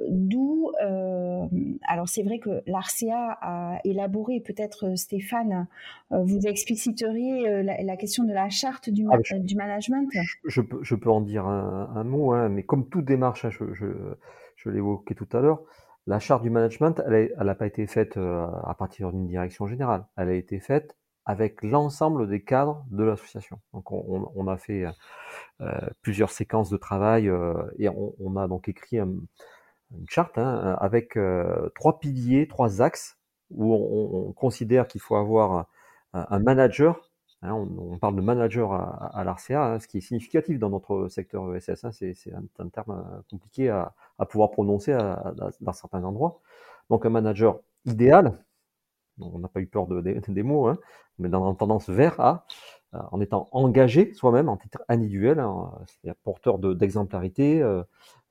d'où, 0.09 0.71
euh, 0.83 1.45
alors 1.87 2.09
c'est 2.09 2.23
vrai 2.23 2.39
que 2.39 2.61
l'ARCEA 2.65 3.37
a 3.39 3.79
élaboré, 3.83 4.39
peut-être 4.39 4.87
euh, 4.87 4.95
Stéphane, 4.95 5.67
vous 6.09 6.39
expliciteriez 6.47 7.61
la, 7.61 7.97
question 7.97 8.23
de 8.23 8.33
la 8.33 8.49
charte 8.49 8.89
du, 8.89 9.05
ah, 9.11 9.17
du 9.37 9.55
management? 9.55 10.09
je, 10.45 10.61
peux, 10.61 10.79
je, 10.81 10.95
peux, 10.95 11.11
en 11.11 11.21
dire 11.21 11.45
un, 11.45 12.03
mot, 12.03 12.33
hein, 12.33 12.49
mais 12.49 12.63
comme 12.63 12.89
toute 12.89 13.05
démarche, 13.05 13.45
hein, 13.45 13.49
je 13.51 14.69
l'évoquais 14.69 15.13
tout 15.13 15.29
à 15.33 15.41
l'heure, 15.41 15.61
la 16.07 16.17
charte 16.17 16.41
du 16.41 16.49
management, 16.49 16.99
elle 17.05 17.31
n'a 17.39 17.55
pas 17.55 17.67
été 17.67 17.85
faite 17.85 18.17
à 18.17 18.75
partir 18.77 19.11
d'une 19.11 19.27
direction 19.27 19.67
générale, 19.67 20.05
elle 20.17 20.29
a 20.29 20.33
été 20.33 20.59
faite 20.59 20.97
avec 21.29 21.61
l'ensemble 21.61 22.27
des 22.27 22.41
cadres 22.41 22.83
de 22.89 23.03
l'association. 23.03 23.59
Donc 23.73 23.91
on, 23.91 24.47
a 24.47 24.57
fait 24.57 24.87
euh, 25.61 25.71
plusieurs 26.01 26.31
séquences 26.31 26.71
de 26.71 26.77
travail 26.77 27.29
euh, 27.29 27.53
et 27.77 27.87
on, 27.87 28.35
a 28.35 28.47
donc 28.47 28.67
écrit 28.67 28.97
une 28.97 29.27
charte 30.07 30.39
hein, 30.39 30.75
avec 30.81 31.17
euh, 31.17 31.69
trois 31.75 31.99
piliers, 31.99 32.47
trois 32.47 32.81
axes 32.81 33.19
où 33.51 33.75
on, 33.75 34.29
on 34.29 34.33
considère 34.33 34.87
qu'il 34.87 35.01
faut 35.01 35.17
avoir 35.17 35.67
un, 36.13 36.39
manager. 36.39 36.99
Hein, 37.43 37.53
on, 37.53 37.99
parle 37.99 38.15
de 38.15 38.21
manager 38.21 38.73
à, 38.73 39.11
à 39.15 39.23
l'ARCA, 39.23 39.63
hein, 39.63 39.79
ce 39.79 39.87
qui 39.87 39.99
est 39.99 40.01
significatif 40.01 40.57
dans 40.57 40.71
notre 40.71 41.09
secteur 41.09 41.55
ESS. 41.55 41.85
Hein, 41.85 41.91
c'est 41.91 42.15
un, 42.57 42.69
terme 42.69 43.21
compliqué 43.29 43.69
à, 43.69 43.93
pouvoir 44.27 44.49
prononcer 44.49 44.97
dans 45.61 45.73
certains 45.73 46.03
endroits. 46.03 46.39
Donc 46.89 47.05
un 47.05 47.11
manager 47.11 47.59
idéal, 47.85 48.43
on 49.19 49.39
n'a 49.39 49.47
pas 49.47 49.61
eu 49.61 49.67
peur 49.67 49.87
de, 49.87 50.01
des 50.01 50.43
mots, 50.43 50.67
hein, 50.67 50.77
mais 51.17 51.29
dans 51.29 51.47
la 51.47 51.55
tendance 51.55 51.89
vers 51.89 52.19
à, 52.19 52.45
euh, 52.95 52.99
en 53.11 53.21
étant 53.21 53.47
engagé 53.51 54.15
soi-même 54.15 54.49
en 54.49 54.57
titre 54.57 54.83
individuel, 54.89 55.39
hein, 55.39 55.71
c'est-à-dire 55.85 56.19
porteur 56.23 56.57
d'exemplarité, 56.57 57.61
euh, 57.61 57.83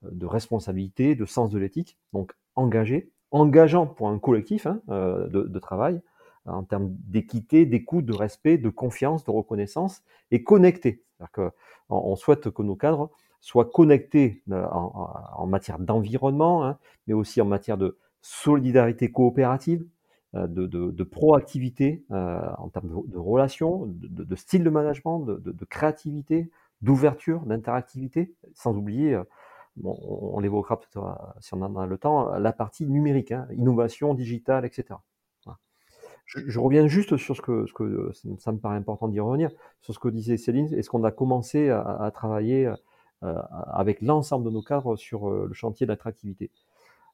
de 0.02 0.26
responsabilité, 0.26 1.14
de 1.14 1.24
sens 1.26 1.50
de 1.50 1.58
l'éthique, 1.58 1.96
donc 2.12 2.32
engagé, 2.56 3.12
engageant 3.30 3.86
pour 3.86 4.08
un 4.08 4.18
collectif 4.18 4.66
hein, 4.66 4.80
euh, 4.88 5.28
de, 5.28 5.58
travail, 5.60 6.00
en 6.44 6.64
termes 6.64 6.88
d'équité, 7.06 7.66
d'écoute, 7.66 8.04
de 8.04 8.14
respect, 8.14 8.58
de 8.58 8.68
confiance, 8.68 9.22
de 9.22 9.30
reconnaissance, 9.30 10.02
et 10.32 10.42
connecté. 10.42 11.04
C'est-à-dire 11.18 11.52
qu'on 11.88 12.16
souhaite 12.16 12.50
que 12.50 12.62
nos 12.62 12.74
cadres 12.74 13.10
soient 13.40 13.70
connectés 13.70 14.42
en, 14.50 15.46
matière 15.46 15.78
d'environnement, 15.78 16.64
hein, 16.64 16.78
mais 17.06 17.14
aussi 17.14 17.40
en 17.40 17.44
matière 17.44 17.78
de 17.78 17.96
solidarité 18.22 19.12
coopérative, 19.12 19.86
euh, 20.34 20.46
de, 20.46 20.66
de, 20.66 21.04
proactivité 21.04 22.04
euh, 22.10 22.38
en 22.58 22.68
termes 22.68 23.02
de, 23.06 23.16
relations, 23.16 23.84
de, 23.86 24.36
style 24.36 24.62
de 24.62 24.68
management, 24.68 25.20
de, 25.20 25.64
créativité, 25.64 26.50
d'ouverture, 26.82 27.46
d'interactivité, 27.46 28.34
sans 28.52 28.76
oublier, 28.76 29.14
euh, 29.14 29.24
on, 29.82 30.38
l'évoquera 30.40 30.78
peut-être 30.78 31.18
si 31.40 31.54
on 31.54 31.62
en 31.62 31.76
a 31.76 31.86
le 31.86 31.96
temps, 31.96 32.36
la 32.36 32.52
partie 32.52 32.86
numérique, 32.86 33.32
hein, 33.32 33.48
innovation 33.52 34.12
digitale, 34.12 34.66
etc. 34.66 34.98
Je, 36.26 36.58
reviens 36.58 36.86
juste 36.88 37.16
sur 37.16 37.34
ce 37.34 37.40
que, 37.40 37.64
ce 37.64 37.72
que 37.72 38.12
ça 38.38 38.52
me 38.52 38.58
paraît 38.58 38.76
important 38.76 39.08
d'y 39.08 39.20
revenir, 39.20 39.50
sur 39.80 39.94
ce 39.94 39.98
que 39.98 40.08
disait 40.08 40.36
Céline, 40.36 40.70
est-ce 40.74 40.90
qu'on 40.90 41.04
a 41.04 41.10
commencé 41.10 41.70
à, 41.70 42.10
travailler 42.12 42.70
avec 43.22 44.02
l'ensemble 44.02 44.44
de 44.44 44.50
nos 44.50 44.60
cadres 44.60 44.96
sur 44.96 45.30
le 45.30 45.54
chantier 45.54 45.86
d'attractivité 45.86 46.50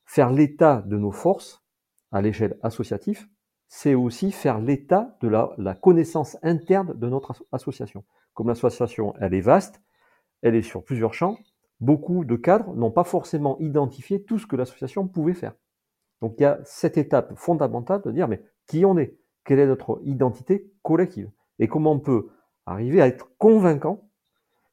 Faire 0.04 0.32
l'état 0.32 0.82
de 0.84 0.98
nos 0.98 1.12
forces, 1.12 1.63
à 2.14 2.22
l'échelle 2.22 2.56
associative, 2.62 3.26
c'est 3.68 3.94
aussi 3.94 4.30
faire 4.30 4.60
l'état 4.60 5.16
de 5.20 5.28
la, 5.28 5.74
connaissance 5.74 6.38
interne 6.42 6.96
de 6.96 7.08
notre 7.08 7.34
association. 7.52 8.04
Comme 8.32 8.48
l'association, 8.48 9.14
elle 9.20 9.34
est 9.34 9.40
vaste, 9.40 9.82
elle 10.42 10.54
est 10.54 10.62
sur 10.62 10.84
plusieurs 10.84 11.12
champs, 11.12 11.38
beaucoup 11.80 12.24
de 12.24 12.36
cadres 12.36 12.74
n'ont 12.74 12.92
pas 12.92 13.04
forcément 13.04 13.58
identifié 13.58 14.22
tout 14.22 14.38
ce 14.38 14.46
que 14.46 14.56
l'association 14.56 15.08
pouvait 15.08 15.34
faire. 15.34 15.54
Donc 16.22 16.36
il 16.38 16.42
y 16.42 16.46
a 16.46 16.60
cette 16.64 16.96
étape 16.96 17.36
fondamentale 17.36 18.00
de 18.02 18.12
dire, 18.12 18.28
mais 18.28 18.42
qui 18.68 18.84
on 18.84 18.96
est? 18.96 19.18
Quelle 19.44 19.58
est 19.58 19.66
notre 19.66 20.00
identité 20.04 20.72
collective? 20.82 21.30
Et 21.58 21.68
comment 21.68 21.92
on 21.92 22.00
peut 22.00 22.28
arriver 22.64 23.02
à 23.02 23.08
être 23.08 23.36
convaincant 23.36 24.08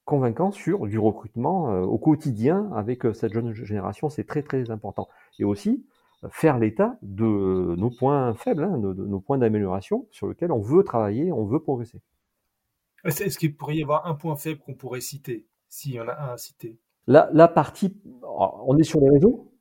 convaincant 0.06 0.52
sur 0.52 0.88
du 0.88 1.00
recrutement 1.00 1.72
euh, 1.72 1.82
au 1.84 1.98
quotidien 1.98 2.70
avec 2.74 3.06
euh, 3.06 3.14
cette 3.14 3.34
jeune 3.34 3.54
génération, 3.54 4.10
c'est 4.10 4.26
très 4.26 4.42
très 4.42 4.70
important. 4.70 5.08
Et 5.40 5.46
aussi, 5.46 5.86
faire 6.30 6.60
l'état 6.60 6.98
de 7.02 7.76
nos 7.78 7.90
points 7.90 8.34
faibles, 8.36 8.64
hein, 8.64 8.78
de, 8.78 8.94
nos 8.94 9.20
points 9.20 9.38
d'amélioration 9.38 10.08
sur 10.12 10.28
lesquels 10.28 10.52
on 10.52 10.62
veut 10.62 10.84
travailler, 10.84 11.32
on 11.32 11.46
veut 11.46 11.60
progresser. 11.60 12.02
Est-ce 13.04 13.40
qu'il 13.40 13.56
pourrait 13.56 13.78
y 13.78 13.84
avoir 13.84 14.06
un 14.06 14.14
point 14.14 14.36
faible 14.36 14.62
qu'on 14.62 14.76
pourrait 14.76 15.02
citer, 15.02 15.48
s'il 15.70 15.94
y 15.94 16.00
en 16.00 16.08
a 16.08 16.14
un 16.14 16.34
à 16.34 16.38
citer? 16.38 16.80
La, 17.08 17.30
la 17.34 17.48
partie, 17.48 18.00
on 18.22 18.78
est 18.78 18.84
sur 18.84 19.00
les 19.00 19.10
réseaux 19.10 19.52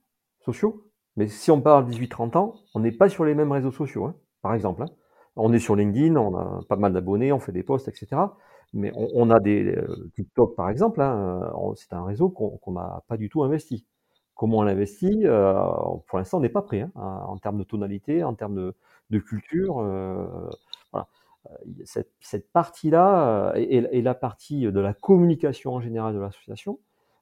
sociaux, 0.40 0.90
mais 1.16 1.28
si 1.28 1.50
on 1.50 1.60
parle 1.60 1.88
18-30 1.88 2.36
ans, 2.36 2.54
on 2.74 2.80
n'est 2.80 2.92
pas 2.92 3.08
sur 3.08 3.24
les 3.24 3.34
mêmes 3.34 3.52
réseaux 3.52 3.72
sociaux, 3.72 4.04
hein, 4.04 4.14
par 4.42 4.54
exemple. 4.54 4.82
Hein. 4.82 4.88
On 5.36 5.52
est 5.52 5.58
sur 5.58 5.76
LinkedIn, 5.76 6.16
on 6.16 6.36
a 6.36 6.60
pas 6.68 6.76
mal 6.76 6.92
d'abonnés, 6.92 7.32
on 7.32 7.38
fait 7.38 7.52
des 7.52 7.62
posts, 7.62 7.88
etc. 7.88 8.20
Mais 8.72 8.92
on, 8.94 9.30
a 9.30 9.40
des 9.40 9.64
euh, 9.64 10.10
TikTok, 10.14 10.54
par 10.54 10.70
exemple, 10.70 11.00
hein, 11.00 11.52
c'est 11.76 11.92
un 11.92 12.04
réseau 12.04 12.28
qu'on 12.28 12.72
n'a 12.72 13.02
pas 13.08 13.16
du 13.16 13.28
tout 13.28 13.42
investi. 13.42 13.84
Comment 14.40 14.60
on 14.60 14.62
l'investit 14.62 15.26
euh, 15.26 15.52
Pour 16.06 16.16
l'instant, 16.16 16.38
on 16.38 16.40
n'est 16.40 16.48
pas 16.48 16.62
prêt 16.62 16.80
hein, 16.80 16.90
en 16.94 17.36
termes 17.36 17.58
de 17.58 17.62
tonalité, 17.62 18.24
en 18.24 18.32
termes 18.32 18.72
de, 19.10 19.18
culture. 19.18 19.80
Euh, 19.80 20.24
voilà. 20.92 21.08
Cette, 21.84 22.50
partie-là 22.50 23.52
et, 23.56 24.00
la 24.00 24.14
partie 24.14 24.62
de 24.62 24.80
la 24.80 24.94
communication 24.94 25.74
en 25.74 25.82
général 25.82 26.14
de 26.14 26.20
l'association, 26.20 26.78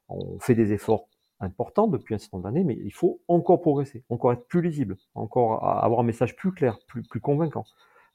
on 0.07 0.39
fait 0.39 0.55
des 0.55 0.71
efforts 0.71 1.09
importants 1.41 1.87
depuis 1.87 2.15
un 2.15 2.19
certain 2.19 2.37
nombre 2.37 2.47
d'années, 2.47 2.63
mais 2.63 2.79
il 2.81 2.93
faut 2.93 3.19
encore 3.27 3.59
progresser, 3.59 4.05
encore 4.07 4.31
être 4.31 4.47
plus 4.47 4.61
lisible, 4.61 4.95
encore 5.13 5.67
avoir 5.67 5.99
un 5.99 6.03
message 6.03 6.37
plus 6.37 6.53
clair, 6.53 6.79
plus, 6.87 7.03
convaincant. 7.19 7.65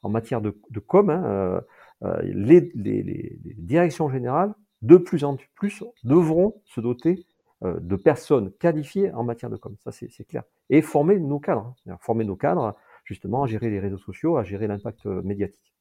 En 0.01 0.09
matière 0.09 0.41
de, 0.41 0.59
de 0.71 0.79
com, 0.79 1.11
hein, 1.11 1.23
euh, 1.25 1.61
euh, 2.05 2.21
les, 2.23 3.37
directions 3.59 4.09
générales, 4.09 4.55
de 4.81 4.97
plus 4.97 5.23
en 5.23 5.37
plus, 5.53 5.83
devront 6.03 6.55
se 6.65 6.81
doter 6.81 7.19
euh, 7.19 7.34
de 7.63 7.95
personnes 7.95 8.51
qualifiées 8.59 9.11
en 9.13 9.23
matière 9.23 9.49
de 9.49 9.57
com. 9.57 9.75
Ça, 9.83 9.91
c'est 9.91 10.27
clair. 10.27 10.43
Et 10.69 10.81
former 10.81 11.19
nos 11.19 11.39
cadres, 11.39 11.73
hein. 11.87 11.97
former 12.01 12.25
nos 12.25 12.35
cadres 12.35 12.75
justement 13.05 13.43
à 13.43 13.47
gérer 13.47 13.69
les 13.69 13.79
réseaux 13.79 13.97
sociaux, 13.97 14.37
à 14.37 14.43
gérer 14.43 14.67
l'impact 14.67 15.05
médiatique. 15.05 15.73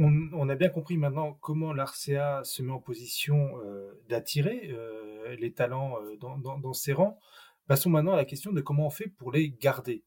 On, 0.00 0.48
a 0.48 0.54
bien 0.54 0.68
compris 0.68 0.96
maintenant 0.96 1.34
comment 1.40 1.72
l'ARCA 1.72 2.42
se 2.44 2.62
met 2.62 2.72
en 2.72 2.80
position 2.80 3.58
euh, 3.64 3.92
d'attirer 4.08 4.70
euh, 4.72 5.36
les 5.36 5.52
talents 5.52 5.98
euh, 6.02 6.16
dans, 6.16 6.72
ses 6.72 6.92
rangs. 6.92 7.18
Passons 7.66 7.90
maintenant 7.90 8.12
à 8.12 8.16
la 8.16 8.24
question 8.24 8.52
de 8.52 8.60
comment 8.60 8.86
on 8.86 8.90
fait 8.90 9.08
pour 9.08 9.30
les 9.30 9.50
garder. 9.50 10.02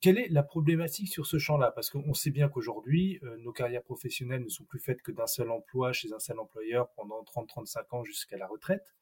quelle 0.00 0.18
est 0.18 0.28
la 0.28 0.42
problématique 0.42 1.08
sur 1.08 1.26
ce 1.26 1.38
champ-là? 1.38 1.70
Parce 1.70 1.90
qu'on 1.90 2.14
sait 2.14 2.30
bien 2.30 2.48
qu'aujourd'hui, 2.48 3.20
nos 3.38 3.52
carrières 3.52 3.82
professionnelles 3.82 4.44
ne 4.44 4.48
sont 4.48 4.64
plus 4.64 4.78
faites 4.78 5.00
que 5.00 5.10
d'un 5.10 5.26
seul 5.26 5.50
emploi 5.50 5.92
chez 5.92 6.12
un 6.12 6.18
seul 6.18 6.38
employeur 6.38 6.90
pendant 6.96 7.22
30-35 7.22 7.96
ans 7.96 8.04
jusqu'à 8.04 8.36
la 8.36 8.46
retraite. 8.46 8.94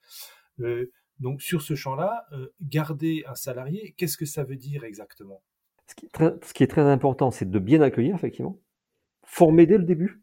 donc 1.18 1.42
sur 1.42 1.62
ce 1.62 1.74
champ-là, 1.74 2.28
garder 2.60 3.24
un 3.26 3.34
salarié, 3.34 3.92
qu'est-ce 3.96 4.16
que 4.16 4.26
ça 4.26 4.44
veut 4.44 4.56
dire 4.56 4.84
exactement? 4.84 5.42
Ce 5.88 6.52
qui 6.54 6.62
est 6.62 6.68
très 6.68 6.82
important, 6.82 7.32
c'est 7.32 7.50
de 7.50 7.58
bien 7.58 7.80
accueillir, 7.80 8.14
effectivement, 8.14 8.60
former 9.30 9.66
dès 9.66 9.78
le 9.78 9.84
début 9.84 10.20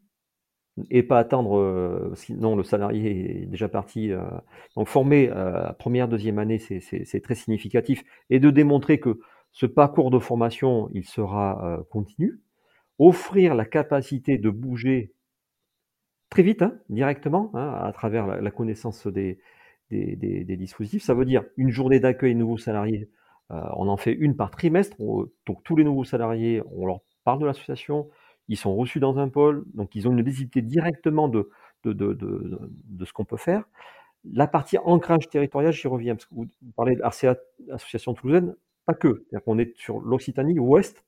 et 0.90 1.02
pas 1.02 1.18
attendre, 1.18 1.58
euh, 1.58 2.12
sinon 2.14 2.54
le 2.54 2.62
salarié 2.62 3.42
est 3.42 3.46
déjà 3.46 3.68
parti. 3.68 4.12
Euh. 4.12 4.22
donc 4.76 4.86
former 4.86 5.30
euh, 5.32 5.72
première, 5.72 6.08
deuxième 6.08 6.38
année, 6.38 6.58
c'est 6.58 7.20
très 7.20 7.34
significatif, 7.34 8.04
et 8.30 8.38
de 8.38 8.50
démontrer 8.50 9.00
que 9.00 9.18
ce 9.50 9.66
parcours 9.66 10.10
de 10.10 10.18
formation, 10.18 10.88
il 10.92 11.04
sera 11.04 11.82
continu. 11.90 12.38
Offrir 12.98 13.54
la 13.54 13.64
capacité 13.64 14.38
de 14.38 14.50
bouger 14.50 15.14
très 16.30 16.42
vite, 16.42 16.62
hein, 16.62 16.78
directement, 16.90 17.50
hein, 17.54 17.72
à 17.82 17.90
travers 17.92 18.26
la, 18.26 18.50
connaissance 18.50 19.06
des, 19.06 19.38
des, 19.90 20.56
dispositifs. 20.56 21.02
Ça 21.02 21.14
veut 21.14 21.24
dire 21.24 21.44
une 21.56 21.70
journée 21.70 21.98
d'accueil 21.98 22.34
nouveaux 22.34 22.58
salariés, 22.58 23.08
on 23.50 23.88
en 23.88 23.96
fait 23.96 24.12
une 24.12 24.36
par 24.36 24.50
trimestre. 24.50 24.96
donc 24.98 25.64
tous 25.64 25.76
les 25.76 25.84
nouveaux 25.84 26.04
salariés, 26.04 26.62
on 26.70 26.86
leur 26.86 27.00
parle 27.24 27.40
de 27.40 27.46
l'association, 27.46 28.08
ils 28.48 28.56
sont 28.56 28.74
reçus 28.74 29.00
dans 29.00 29.18
un 29.18 29.28
pôle, 29.28 29.64
donc 29.74 29.94
ils 29.94 30.08
ont 30.08 30.12
une 30.12 30.22
visibilité 30.22 30.62
directement 30.62 31.28
de, 31.28 31.50
de, 31.84 31.92
de, 31.92 32.14
de, 32.14 33.04
ce 33.04 33.12
qu'on 33.12 33.24
peut 33.24 33.36
faire. 33.36 33.64
La 34.24 34.46
partie 34.46 34.78
ancrage 34.78 35.28
territorial, 35.28 35.72
j'y 35.72 35.86
reviens, 35.86 36.16
parce 36.16 36.26
que 36.26 36.34
vous 36.34 36.48
parlez 36.76 36.96
de 36.96 37.02
RCA, 37.02 37.36
Association 37.72 38.14
Toulousaine, 38.14 38.56
pas 38.86 38.94
que. 38.94 39.26
C'est-à-dire 39.30 39.58
est 39.58 39.76
sur 39.76 40.00
l'Occitanie 40.00 40.58
ouest, 40.58 41.04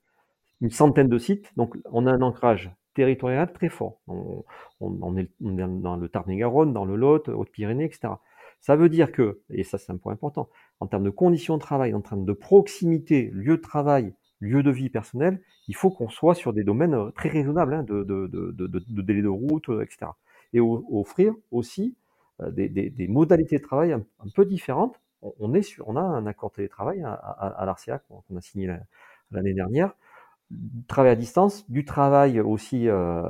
une 0.60 0.70
centaine 0.70 1.08
de 1.08 1.18
sites, 1.18 1.50
donc 1.56 1.76
on 1.90 2.06
a 2.06 2.12
un 2.12 2.22
ancrage 2.22 2.70
territorial 2.94 3.52
très 3.52 3.68
fort. 3.68 4.00
On, 4.06 4.44
on, 4.80 5.16
est, 5.16 5.30
dans 5.40 5.96
le 5.96 6.08
Tarn-et-Garonne, 6.08 6.72
dans 6.72 6.84
le 6.84 6.96
Lot, 6.96 7.28
Haute-Pyrénées, 7.28 7.84
etc. 7.84 8.14
Ça 8.60 8.76
veut 8.76 8.90
dire 8.90 9.10
que, 9.10 9.40
et 9.48 9.64
ça 9.64 9.78
c'est 9.78 9.90
un 9.90 9.96
point 9.96 10.12
important, 10.12 10.50
en 10.80 10.86
termes 10.86 11.04
de 11.04 11.10
conditions 11.10 11.56
de 11.56 11.62
travail, 11.62 11.94
en 11.94 12.02
termes 12.02 12.26
de 12.26 12.32
proximité, 12.32 13.30
lieu 13.32 13.56
de 13.56 13.62
travail, 13.62 14.12
lieu 14.40 14.62
de 14.62 14.70
vie 14.70 14.88
personnel, 14.88 15.40
il 15.68 15.76
faut 15.76 15.90
qu'on 15.90 16.08
soit 16.08 16.34
sur 16.34 16.52
des 16.52 16.64
domaines 16.64 16.94
euh, 16.94 17.10
très 17.10 17.28
raisonnables 17.28 17.74
hein, 17.74 17.82
de, 17.82 18.02
de, 18.02 18.26
de, 18.26 19.02
délai 19.02 19.22
de 19.22 19.28
route, 19.28 19.68
euh, 19.68 19.82
etc. 19.82 20.10
Et 20.52 20.60
offrir 20.60 21.34
aussi 21.50 21.94
euh, 22.40 22.50
des, 22.50 23.06
modalités 23.08 23.58
de 23.58 23.62
travail 23.62 23.92
un, 23.92 24.04
peu 24.34 24.44
différentes. 24.44 25.00
On, 25.22 25.52
est 25.52 25.62
sur, 25.62 25.86
on 25.88 25.96
a 25.96 26.00
un 26.00 26.26
accord 26.26 26.50
télétravail 26.50 27.02
à, 27.02 27.12
à, 27.12 27.48
à 27.48 27.66
l'ARCEA 27.66 27.98
qu'on 27.98 28.36
a 28.36 28.40
signé 28.40 28.74
l'année 29.30 29.52
dernière, 29.52 29.92
travail 30.88 31.12
à 31.12 31.16
distance, 31.16 31.70
du 31.70 31.84
travail 31.84 32.40
aussi 32.40 32.88
euh, 32.88 33.22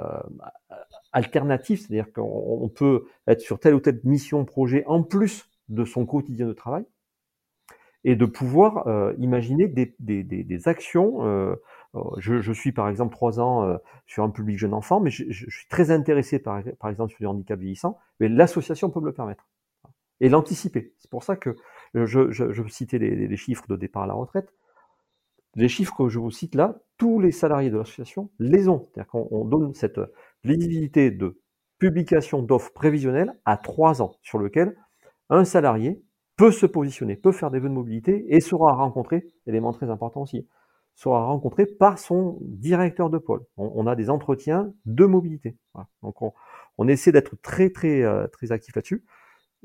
alternatif, 1.12 1.80
c'est-à-dire 1.80 2.12
qu'on 2.12 2.70
peut 2.74 3.06
être 3.26 3.40
sur 3.40 3.58
telle 3.58 3.74
ou 3.74 3.80
telle 3.80 4.00
mission, 4.04 4.44
projet, 4.44 4.84
en 4.86 5.02
plus 5.02 5.48
de 5.68 5.84
son 5.84 6.06
quotidien 6.06 6.46
de 6.46 6.52
travail 6.52 6.84
et 8.04 8.16
de 8.16 8.24
pouvoir 8.24 8.86
euh, 8.86 9.12
imaginer 9.18 9.68
des, 9.68 9.94
des, 9.98 10.22
des, 10.22 10.42
des 10.44 10.68
actions. 10.68 11.24
Euh, 11.24 11.54
euh 11.94 12.00
je, 12.18 12.40
je, 12.40 12.52
suis 12.52 12.72
par 12.72 12.88
exemple 12.88 13.12
trois 13.12 13.40
ans 13.40 13.64
euh, 13.64 13.76
sur 14.06 14.24
un 14.24 14.30
public 14.30 14.58
jeune 14.58 14.74
enfant, 14.74 15.00
mais 15.00 15.10
je, 15.10 15.24
je, 15.28 15.50
suis 15.50 15.68
très 15.68 15.90
intéressé 15.90 16.38
par, 16.38 16.62
par 16.78 16.90
exemple 16.90 17.10
sur 17.10 17.18
les 17.20 17.26
handicaps 17.26 17.60
vieillissants, 17.60 17.98
mais 18.20 18.28
l'association 18.28 18.90
peut 18.90 19.00
me 19.00 19.06
le 19.06 19.12
permettre 19.12 19.46
et 20.20 20.28
l'anticiper. 20.28 20.92
C'est 20.98 21.10
pour 21.10 21.24
ça 21.24 21.36
que 21.36 21.56
je, 21.94 22.30
je, 22.30 22.52
je 22.52 22.68
citais 22.68 22.98
les, 22.98 23.26
les, 23.26 23.36
chiffres 23.36 23.66
de 23.68 23.76
départ 23.76 24.04
à 24.04 24.06
la 24.06 24.14
retraite. 24.14 24.52
Les 25.56 25.68
chiffres 25.68 25.96
que 25.96 26.08
je 26.08 26.18
vous 26.18 26.30
cite 26.30 26.54
là, 26.54 26.78
tous 26.96 27.18
les 27.18 27.32
salariés 27.32 27.70
de 27.70 27.78
l'association 27.78 28.30
les 28.38 28.68
ont. 28.68 28.88
C'est-à-dire 28.92 29.10
qu'on 29.10 29.44
donne 29.44 29.74
cette 29.74 30.00
visibilité 30.44 31.10
de 31.10 31.40
publication 31.78 32.42
d'offres 32.42 32.72
prévisionnelles 32.72 33.34
à 33.44 33.56
trois 33.56 34.02
ans, 34.02 34.14
sur 34.22 34.38
lequel 34.38 34.76
un 35.30 35.44
salarié 35.44 36.00
peut 36.40 36.52
se 36.52 36.64
positionner, 36.64 37.16
peut 37.16 37.32
faire 37.32 37.50
des 37.50 37.58
vœux 37.58 37.68
de 37.68 37.74
mobilité 37.74 38.24
et 38.34 38.40
sera 38.40 38.72
rencontré, 38.72 39.26
élément 39.46 39.74
très 39.74 39.90
important 39.90 40.22
aussi, 40.22 40.48
sera 40.94 41.26
rencontré 41.26 41.66
par 41.66 41.98
son 41.98 42.38
directeur 42.40 43.10
de 43.10 43.18
pôle. 43.18 43.44
On, 43.58 43.86
a 43.86 43.94
des 43.94 44.08
entretiens 44.08 44.72
de 44.86 45.04
mobilité. 45.04 45.58
Donc 46.02 46.22
on, 46.78 46.88
essaie 46.88 47.12
d'être 47.12 47.36
très 47.42 47.68
très 47.68 48.00
euh, 48.04 48.26
très 48.26 48.52
actif 48.52 48.74
là-dessus. 48.74 49.04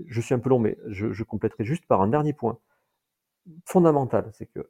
Je 0.05 0.19
suis 0.19 0.35
un 0.35 0.39
peu 0.39 0.49
long, 0.49 0.59
mais 0.59 0.77
je, 0.87 1.23
compléterai 1.23 1.63
juste 1.63 1.87
par 1.87 2.01
un 2.01 2.09
dernier 2.09 2.33
point 2.33 2.59
fondamental, 3.63 4.29
c'est 4.33 4.47
que 4.47 4.69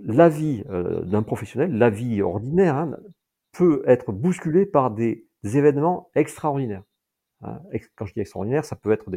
la 0.00 0.30
vie 0.30 0.64
euh, 0.70 1.02
d'un 1.02 1.22
professionnel, 1.22 1.76
la 1.76 1.90
vie 1.90 2.22
ordinaire, 2.22 2.76
hein, 2.76 2.96
peut 3.52 3.82
être 3.86 4.10
bousculée 4.10 4.64
par 4.64 4.90
des 4.90 5.28
événements 5.44 6.08
extraordinaires. 6.14 6.84
Hein, 7.42 7.60
quand 7.96 8.06
je 8.06 8.14
dis 8.14 8.20
extraordinaire, 8.20 8.64
ça 8.64 8.76
peut 8.76 8.92
être 8.92 9.10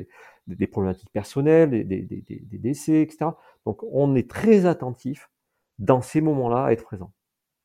des, 0.47 0.67
problématiques 0.67 1.12
personnelles, 1.12 1.69
des, 1.69 2.23
décès, 2.51 3.01
etc. 3.01 3.32
Donc 3.65 3.82
on 3.91 4.15
est 4.15 4.29
très 4.29 4.65
attentif 4.65 5.29
dans 5.77 6.01
ces 6.01 6.21
moments-là 6.21 6.65
à 6.65 6.71
être 6.71 6.84
présent. 6.84 7.12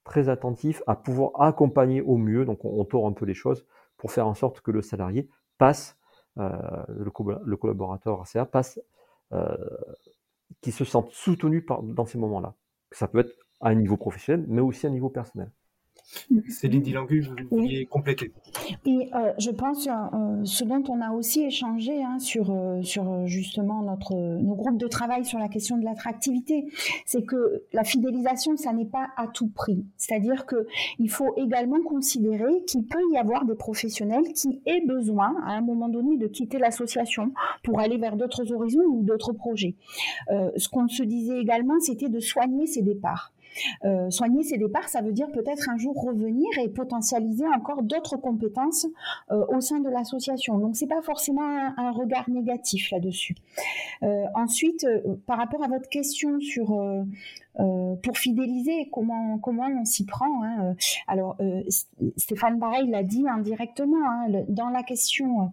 Très 0.05 0.29
attentif 0.29 0.83
à 0.87 0.95
pouvoir 0.95 1.41
accompagner 1.41 2.03
au 2.03 2.17
mieux, 2.17 2.45
donc 2.45 2.65
on, 2.65 2.81
on 2.81 2.85
tord 2.85 3.07
un 3.07 3.13
peu 3.13 3.25
les 3.25 3.35
choses 3.35 3.67
pour 3.97 4.13
faire 4.13 4.27
en 4.27 4.35
sorte 4.35 4.61
que 4.61 4.71
le 4.71 4.83
salarié 4.83 5.29
passe, 5.59 5.97
euh, 6.39 6.51
le, 6.89 7.11
le, 7.45 7.57
collaborateur 7.57 8.25
passe, 8.51 8.81
euh, 9.33 9.57
qui 10.61 10.73
se 10.73 10.85
sente 10.85 11.11
soutenu 11.11 11.65
dans 11.83 12.07
ces 12.07 12.19
moments-là. 12.19 12.55
Ça 12.91 13.09
peut 13.09 13.21
être 13.21 13.35
à 13.61 13.69
un 13.69 13.75
niveau 13.75 13.97
professionnel, 13.97 14.45
mais 14.49 14.61
aussi 14.61 14.87
à 14.87 14.91
un 14.91 14.93
niveau 14.93 15.11
personnel. 15.11 15.51
Céline 16.49 16.83
Dilangu, 16.83 17.21
vous 17.23 17.35
vouliez 17.51 17.87
compléter. 17.87 18.33
Et 18.87 19.11
euh, 19.15 19.33
je 19.39 19.51
pense, 19.51 19.87
euh, 19.87 20.45
ce 20.45 20.65
dont 20.65 20.83
on 20.89 21.01
a 21.01 21.11
aussi 21.11 21.45
échangé 21.45 22.03
hein, 22.03 22.19
sur, 22.19 22.51
euh, 22.51 22.83
sur 22.83 23.27
justement 23.27 23.83
notre, 23.83 24.15
nos 24.15 24.55
groupes 24.55 24.79
de 24.79 24.87
travail 24.87 25.25
sur 25.25 25.39
la 25.39 25.49
question 25.49 25.77
de 25.77 25.85
l'attractivité, 25.85 26.67
c'est 27.07 27.23
que 27.23 27.65
la 27.73 27.85
fidélisation, 27.85 28.57
ça 28.57 28.73
n'est 28.73 28.85
pas 28.85 29.09
à 29.17 29.29
tout 29.29 29.49
prix. 29.49 29.85
C'est-à-dire 29.97 30.47
qu'il 30.47 31.11
faut 31.11 31.35
également 31.37 31.83
considérer 31.83 32.65
qu'il 32.67 32.85
peut 32.85 33.03
y 33.13 33.17
avoir 33.17 33.45
des 33.45 33.55
professionnels 33.55 34.33
qui 34.35 34.63
aient 34.67 34.85
besoin, 34.87 35.35
à 35.45 35.53
un 35.53 35.63
moment 35.63 35.89
donné, 35.89 36.17
de 36.17 36.27
quitter 36.27 36.59
l'association 36.59 37.33
pour 37.63 37.81
aller 37.81 37.99
vers 37.99 38.17
d'autres 38.17 38.53
horizons 38.53 38.85
ou 38.89 39.03
d'autres 39.03 39.33
projets. 39.33 39.75
ce 40.29 40.69
qu'on 40.69 40.89
se 40.89 41.03
disait 41.03 41.41
également, 41.41 41.81
c'était 41.81 42.09
de 42.09 42.21
soigner 42.21 42.67
ces 42.67 42.83
départs. 42.83 43.34
Euh, 43.85 44.11
soigner 44.11 44.43
ses 44.43 44.59
départs, 44.59 44.89
ça 44.89 45.01
veut 45.01 45.13
dire 45.13 45.31
peut-être 45.33 45.69
un 45.69 45.77
jour 45.77 45.95
revenir 46.01 46.47
et 46.59 46.69
potentialiser 46.69 47.47
encore 47.47 47.83
d'autres 47.83 48.17
compétences 48.17 48.87
euh, 49.31 49.45
au 49.49 49.61
sein 49.61 49.81
de 49.81 49.89
l'association. 49.89 50.59
Donc 50.59 50.77
c'est 50.77 50.87
pas 50.87 51.03
forcément 51.03 51.43
un, 51.43 51.91
regard 51.93 52.29
négatif 52.29 52.91
là-dessus. 52.91 53.37
Euh, 54.03 54.25
ensuite, 54.35 54.87
par 55.27 55.39
rapport 55.39 55.63
à 55.63 55.69
votre 55.69 55.89
question 55.89 56.41
sur 56.41 56.77
pour 58.03 58.19
fidéliser, 58.19 58.89
comment 58.91 59.39
comment 59.39 59.69
on 59.81 59.85
s'y 59.85 60.05
prend 60.05 60.43
hein, 60.43 60.75
Alors 61.07 61.37
Stéphane 62.17 62.59
pareil 62.59 62.91
l'a 62.91 63.05
dit 63.05 63.25
indirectement 63.29 64.05
hein, 64.05 64.27
dans 64.49 64.71
la 64.71 64.83
question. 64.83 65.53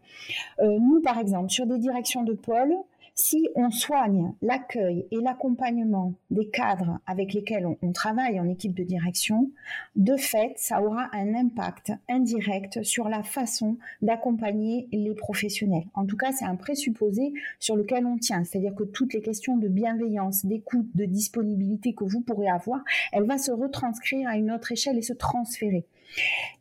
nous 0.59 1.01
par 1.01 1.19
exemple 1.19 1.51
sur 1.51 1.67
des 1.67 1.77
directions 1.77 2.23
de 2.23 2.33
pôle, 2.33 2.75
si 3.21 3.47
on 3.53 3.69
soigne 3.69 4.33
l'accueil 4.41 5.05
et 5.11 5.17
l'accompagnement 5.17 6.15
des 6.31 6.47
cadres 6.47 6.97
avec 7.05 7.33
lesquels 7.33 7.67
on, 7.67 7.91
travaille 7.91 8.39
en 8.39 8.49
équipe 8.49 8.73
de 8.73 8.83
direction, 8.83 9.51
de 9.95 10.17
fait, 10.17 10.53
ça 10.55 10.81
aura 10.81 11.07
un 11.13 11.35
impact 11.35 11.91
indirect 12.09 12.81
sur 12.81 13.09
la 13.09 13.21
façon 13.21 13.77
d'accompagner 14.01 14.87
les 14.91 15.13
professionnels. 15.13 15.85
En 15.93 16.07
tout 16.07 16.17
cas, 16.17 16.31
c'est 16.31 16.45
un 16.45 16.55
présupposé 16.55 17.31
sur 17.59 17.75
lequel 17.75 18.07
on 18.07 18.17
tient. 18.17 18.43
C'est-à-dire 18.43 18.73
que 18.73 18.85
toutes 18.85 19.13
les 19.13 19.21
questions 19.21 19.55
de 19.55 19.67
bienveillance, 19.67 20.43
d'écoute, 20.43 20.89
de 20.95 21.05
disponibilité 21.05 21.93
que 21.93 22.05
vous 22.05 22.21
pourrez 22.21 22.49
avoir, 22.49 22.83
elle 23.11 23.25
va 23.25 23.37
se 23.37 23.51
retranscrire 23.51 24.27
à 24.27 24.35
une 24.35 24.51
autre 24.51 24.71
échelle 24.71 24.97
et 24.97 25.03
se 25.03 25.13
transférer. 25.13 25.85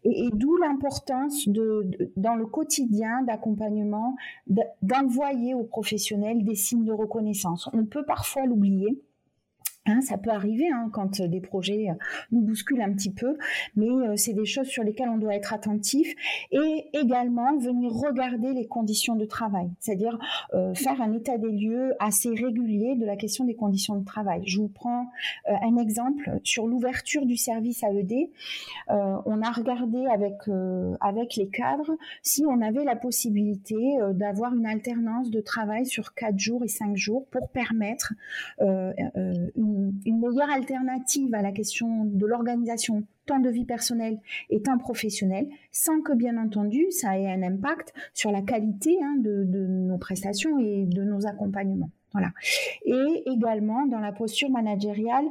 Et, 0.04 0.30
d'où 0.32 0.56
l'importance 0.56 1.48
dans 1.48 2.34
le 2.34 2.46
quotidien 2.46 3.22
d'accompagnement 3.22 4.16
d'envoyer 4.82 5.54
aux 5.54 5.64
professionnels 5.64 6.44
des 6.44 6.54
signes 6.54 6.84
de 6.84 6.92
reconnaissance. 6.92 7.68
On 7.72 7.84
peut 7.84 8.04
parfois 8.04 8.46
l'oublier, 8.46 9.02
Hein, 9.87 10.03
ça 10.03 10.19
peut 10.19 10.29
arriver 10.29 10.69
hein, 10.69 10.90
quand 10.93 11.23
des 11.23 11.40
projets 11.40 11.88
euh, 11.88 11.95
nous 12.33 12.43
bousculent 12.43 12.83
un 12.83 12.93
petit 12.93 13.11
peu, 13.11 13.38
mais 13.77 13.88
euh, 13.88 14.14
c'est 14.14 14.35
des 14.35 14.45
choses 14.45 14.66
sur 14.66 14.85
lesquelles 14.85 15.09
on 15.09 15.16
doit 15.16 15.35
être 15.35 15.55
attentif 15.55 16.14
et 16.53 16.90
également 16.93 17.57
venir 17.57 17.90
regarder 17.90 18.53
les 18.53 18.66
conditions 18.66 19.16
de 19.16 19.25
travail, 19.25 19.71
c'est-à-dire 19.79 20.19
euh, 20.53 20.75
faire 20.75 21.01
un 21.01 21.14
état 21.14 21.38
des 21.38 21.51
lieux 21.51 21.95
assez 21.99 22.29
régulier 22.29 22.95
de 22.95 23.07
la 23.07 23.16
question 23.16 23.47
des 23.47 23.55
conditions 23.55 23.97
de 23.97 24.05
travail. 24.05 24.43
Je 24.45 24.59
vous 24.59 24.69
prends 24.69 25.07
un 25.47 25.77
exemple 25.79 26.38
sur 26.45 26.66
l'ouverture 26.66 27.25
du 27.25 27.37
service 27.37 27.83
AED. 27.83 28.31
on 28.88 29.43
a 29.43 29.51
regardé 29.51 30.07
avec 30.07 30.35
avec 31.01 31.37
les 31.37 31.49
cadres 31.49 31.97
si 32.23 32.45
on 32.47 32.61
avait 32.61 32.85
la 32.85 32.97
possibilité 32.97 33.99
d'avoir 34.12 34.55
une 34.55 34.66
alternance 34.66 35.31
de 35.31 35.40
travail 35.40 35.87
sur 35.87 36.14
quatre 36.14 36.38
jours 36.38 36.62
et 36.64 36.69
cinq 36.69 36.97
jours 36.97 37.27
pour 37.31 37.49
permettre 37.49 38.12
une 38.61 39.69
une, 40.04 40.20
meilleure 40.20 40.50
alternative 40.50 41.35
à 41.35 41.42
la 41.42 41.52
question 41.52 42.04
de 42.04 42.26
l'organisation 42.26 43.04
temps 43.26 43.40
de 43.40 43.50
vie 43.50 43.64
personnel 43.64 44.18
et 44.48 44.62
temps 44.62 44.78
professionnel, 44.78 45.48
sans 45.70 46.00
que 46.00 46.12
bien 46.12 46.37
entendu 46.37 46.90
ça 46.90 47.18
ait 47.18 47.30
un 47.30 47.42
impact 47.42 47.92
sur 48.12 48.33
la 48.33 48.42
qualité 48.42 48.98
hein, 49.02 49.16
de, 49.18 49.44
nos 49.44 49.98
prestations 49.98 50.59
et 50.59 50.87
de 50.87 51.02
nos 51.02 51.26
accompagnements. 51.26 51.90
Voilà. 52.12 52.33
Et 52.85 53.22
également 53.26 53.87
dans 53.87 54.00
la 54.00 54.12
posture 54.12 54.50
managériale, 54.50 55.26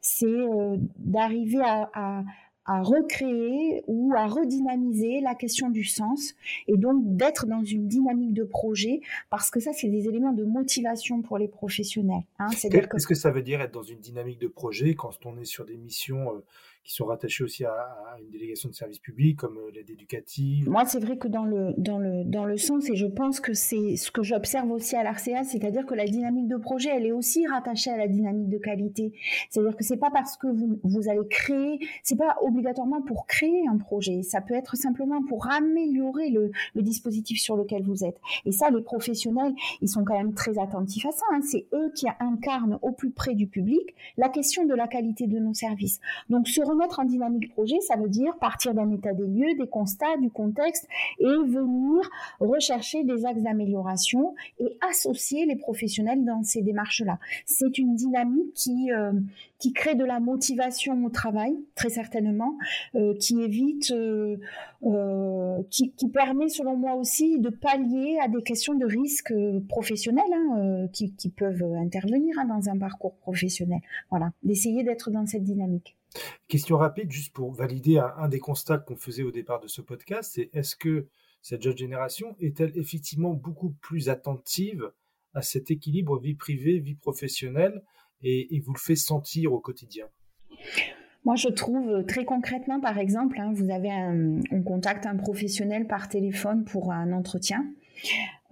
c'est 0.00 0.26
euh, 0.26 0.76
d'arriver 0.96 1.60
à 1.60 2.22
recréer 2.66 3.82
ou 3.86 4.12
à 4.16 4.26
redynamiser 4.26 5.20
la 5.20 5.34
question 5.34 5.70
du 5.70 5.84
sens 5.84 6.34
et 6.68 6.76
donc 6.76 7.02
d'être 7.16 7.46
dans 7.46 7.64
une 7.64 7.88
dynamique 7.88 8.34
de 8.34 8.44
projet 8.44 9.00
parce 9.30 9.50
que 9.50 9.60
ça 9.60 9.72
c'est 9.72 9.88
des 9.88 10.08
éléments 10.08 10.32
de 10.32 10.44
motivation 10.44 11.22
pour 11.22 11.38
les 11.38 11.48
professionnels. 11.48 12.24
Hein. 12.38 12.48
Qu'est-ce 12.50 13.06
que 13.06 13.14
ça 13.14 13.30
veut 13.30 13.42
dire 13.42 13.60
être 13.60 13.72
dans 13.72 13.82
une 13.82 13.98
dynamique 13.98 14.38
de 14.38 14.48
projet 14.48 14.94
quand 14.94 15.14
on 15.24 15.36
est 15.38 15.44
sur 15.44 15.64
des 15.64 15.76
missions 15.76 16.34
euh, 16.34 16.44
qui 16.82 16.94
sont 16.94 17.04
rattachés 17.04 17.44
aussi 17.44 17.64
à, 17.64 18.16
une 18.22 18.30
délégation 18.30 18.68
de 18.68 18.74
service 18.74 18.98
public 18.98 19.38
comme 19.38 19.58
euh, 19.58 19.70
l'aide 19.72 19.90
éducative 19.90 20.68
Moi, 20.68 20.84
c'est 20.86 20.98
vrai 20.98 21.18
que 21.18 21.28
dans 21.28 21.44
le, 21.44 21.74
dans, 21.76 21.98
le, 21.98 22.24
dans 22.24 22.44
le 22.44 22.56
sens, 22.56 22.88
et 22.88 22.96
je 22.96 23.06
pense 23.06 23.40
que 23.40 23.52
c'est 23.52 23.96
ce 23.96 24.10
que 24.10 24.22
j'observe 24.22 24.70
aussi 24.70 24.96
à 24.96 25.02
l'ARCEA, 25.02 25.44
c'est-à-dire 25.44 25.84
que 25.84 25.94
la 25.94 26.06
dynamique 26.06 26.48
de 26.48 26.56
projet, 26.56 26.90
elle 26.90 27.06
est 27.06 27.12
aussi 27.12 27.46
rattachée 27.46 27.90
à 27.90 27.96
la 27.96 28.08
dynamique 28.08 28.48
de 28.48 28.58
qualité. 28.58 29.12
C'est-à-dire 29.50 29.76
que 29.76 29.84
c'est 29.84 29.98
pas 29.98 30.10
parce 30.10 30.36
que 30.36 30.46
vous, 30.46 30.80
vous 30.82 31.08
allez 31.08 31.26
créer, 31.28 31.78
c'est 32.02 32.16
pas 32.16 32.36
obligatoirement 32.40 33.02
pour 33.02 33.26
créer 33.26 33.66
un 33.68 33.76
projet, 33.76 34.22
ça 34.22 34.40
peut 34.40 34.54
être 34.54 34.76
simplement 34.76 35.22
pour 35.22 35.50
améliorer 35.50 36.30
le, 36.30 36.50
dispositif 36.80 37.38
sur 37.38 37.56
lequel 37.56 37.82
vous 37.82 38.04
êtes. 38.04 38.18
Et 38.46 38.52
ça, 38.52 38.70
les 38.70 38.80
professionnels, 38.80 39.54
ils 39.82 39.88
sont 39.88 40.02
quand 40.02 40.16
même 40.16 40.32
très 40.32 40.58
attentifs 40.58 41.04
à 41.04 41.12
ça. 41.12 41.24
Hein. 41.32 41.40
C'est 41.42 41.66
eux 41.74 41.92
qui 41.94 42.06
incarnent 42.18 42.78
au 42.80 42.90
plus 42.90 43.10
près 43.10 43.34
du 43.34 43.46
public 43.46 43.94
la 44.16 44.30
question 44.30 44.64
de 44.64 44.74
la 44.74 44.88
qualité 44.88 45.26
de 45.26 45.38
nos 45.38 45.52
services. 45.52 46.00
Donc, 46.30 46.48
remettre 46.70 46.70
en 46.98 47.04
dynamique 47.04 47.52
projet, 47.52 47.80
ça 47.80 47.96
veut 47.96 48.08
dire 48.08 48.36
partir 48.38 48.74
d'un 48.74 48.90
état 48.90 49.12
des 49.12 49.26
lieux, 49.26 49.54
des 49.58 49.68
constats, 49.68 50.16
du 50.20 50.30
contexte 50.30 50.86
et 51.18 51.24
venir 51.24 52.08
rechercher 52.40 53.04
des 53.04 53.24
axes 53.26 53.42
d'amélioration 53.42 54.34
et 54.58 54.76
associer 54.88 55.46
les 55.46 55.56
professionnels 55.56 56.24
dans 56.24 56.42
ces 56.42 56.62
démarches-là. 56.62 57.18
C'est 57.46 57.78
une 57.78 57.94
dynamique 57.94 58.52
qui 58.54 58.90
euh, 58.92 59.12
qui 59.58 59.74
crée 59.74 59.94
de 59.94 60.06
la 60.06 60.20
motivation 60.20 61.04
au 61.04 61.10
travail, 61.10 61.54
très 61.74 61.90
certainement, 61.90 62.56
euh, 62.94 63.14
qui 63.18 63.42
évite, 63.42 63.90
euh, 63.90 64.38
qui, 65.68 65.92
permet 66.14 66.48
selon 66.48 66.76
moi 66.76 66.94
aussi 66.94 67.38
de 67.38 67.50
pallier 67.50 68.18
à 68.24 68.28
des 68.28 68.42
questions 68.42 68.72
de 68.72 68.86
risque 68.86 69.34
professionnels 69.68 70.32
hein, 70.32 70.86
qui, 70.94 71.12
qui, 71.14 71.28
peuvent 71.28 71.62
intervenir 71.76 72.38
hein, 72.38 72.46
dans 72.46 72.70
un 72.70 72.78
parcours 72.78 73.16
professionnel. 73.16 73.80
Voilà, 74.08 74.32
d'essayer 74.42 74.82
d'être 74.82 75.10
dans 75.10 75.26
cette 75.26 75.44
dynamique. 75.44 75.94
Question 76.48 76.76
rapide, 76.76 77.10
juste 77.10 77.32
pour 77.32 77.52
valider 77.52 77.98
un, 77.98 78.28
des 78.28 78.40
constats 78.40 78.78
qu'on 78.78 78.96
faisait 78.96 79.22
au 79.22 79.30
départ 79.30 79.60
de 79.60 79.68
ce 79.68 79.80
podcast, 79.80 80.32
c'est 80.34 80.50
est-ce 80.52 80.76
que 80.76 81.06
cette 81.42 81.62
jeune 81.62 81.76
génération 81.76 82.36
est-elle 82.40 82.76
effectivement 82.76 83.32
beaucoup 83.32 83.70
plus 83.80 84.08
attentive 84.08 84.90
à 85.34 85.42
cet 85.42 85.70
équilibre 85.70 86.18
vie 86.18 86.34
privée, 86.34 86.80
vie 86.80 86.96
professionnelle, 86.96 87.82
et, 88.22 88.60
vous 88.66 88.74
le 88.74 88.78
fait 88.78 88.96
sentir 88.96 89.52
au 89.52 89.60
quotidien? 89.60 90.06
Moi, 91.24 91.36
je 91.36 91.48
trouve 91.48 92.04
très 92.06 92.24
concrètement, 92.24 92.80
par 92.80 92.98
exemple, 92.98 93.40
hein, 93.40 93.52
vous 93.54 93.70
avez 93.70 93.90
on 94.50 94.62
contacte 94.62 95.06
un 95.06 95.16
professionnel 95.16 95.86
par 95.86 96.08
téléphone 96.08 96.64
pour 96.64 96.92
un 96.92 97.12
entretien. 97.12 97.64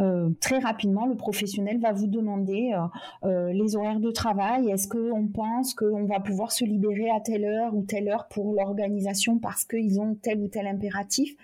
Euh, 0.01 0.31
très 0.41 0.59
rapidement, 0.59 1.07
le 1.07 1.17
professionnel 1.17 1.81
va 1.81 1.93
vous 1.93 2.07
demander 2.07 2.73
euh, 2.73 3.29
euh, 3.29 3.53
les 3.53 3.75
horaires 3.75 4.01
de 4.01 4.11
travail. 4.11 4.71
Est-ce 4.71 4.87
qu'on 4.87 5.27
pense 5.27 5.75
qu'on 5.75 6.05
va 6.05 6.21
pouvoir 6.21 6.53
se 6.53 6.65
libérer 6.65 7.11
à 7.11 7.21
telle 7.21 7.45
heure 7.45 7.75
ou 7.75 7.83
telle 7.83 8.09
heure 8.09 8.29
pour 8.29 8.55
l'organisation 8.55 9.39
parce 9.39 9.65
qu'ils 9.65 10.01
ont 10.01 10.15
tel 10.15 10.41
ou 10.41 10.49
tel 10.49 10.67
impératif? 10.67 11.35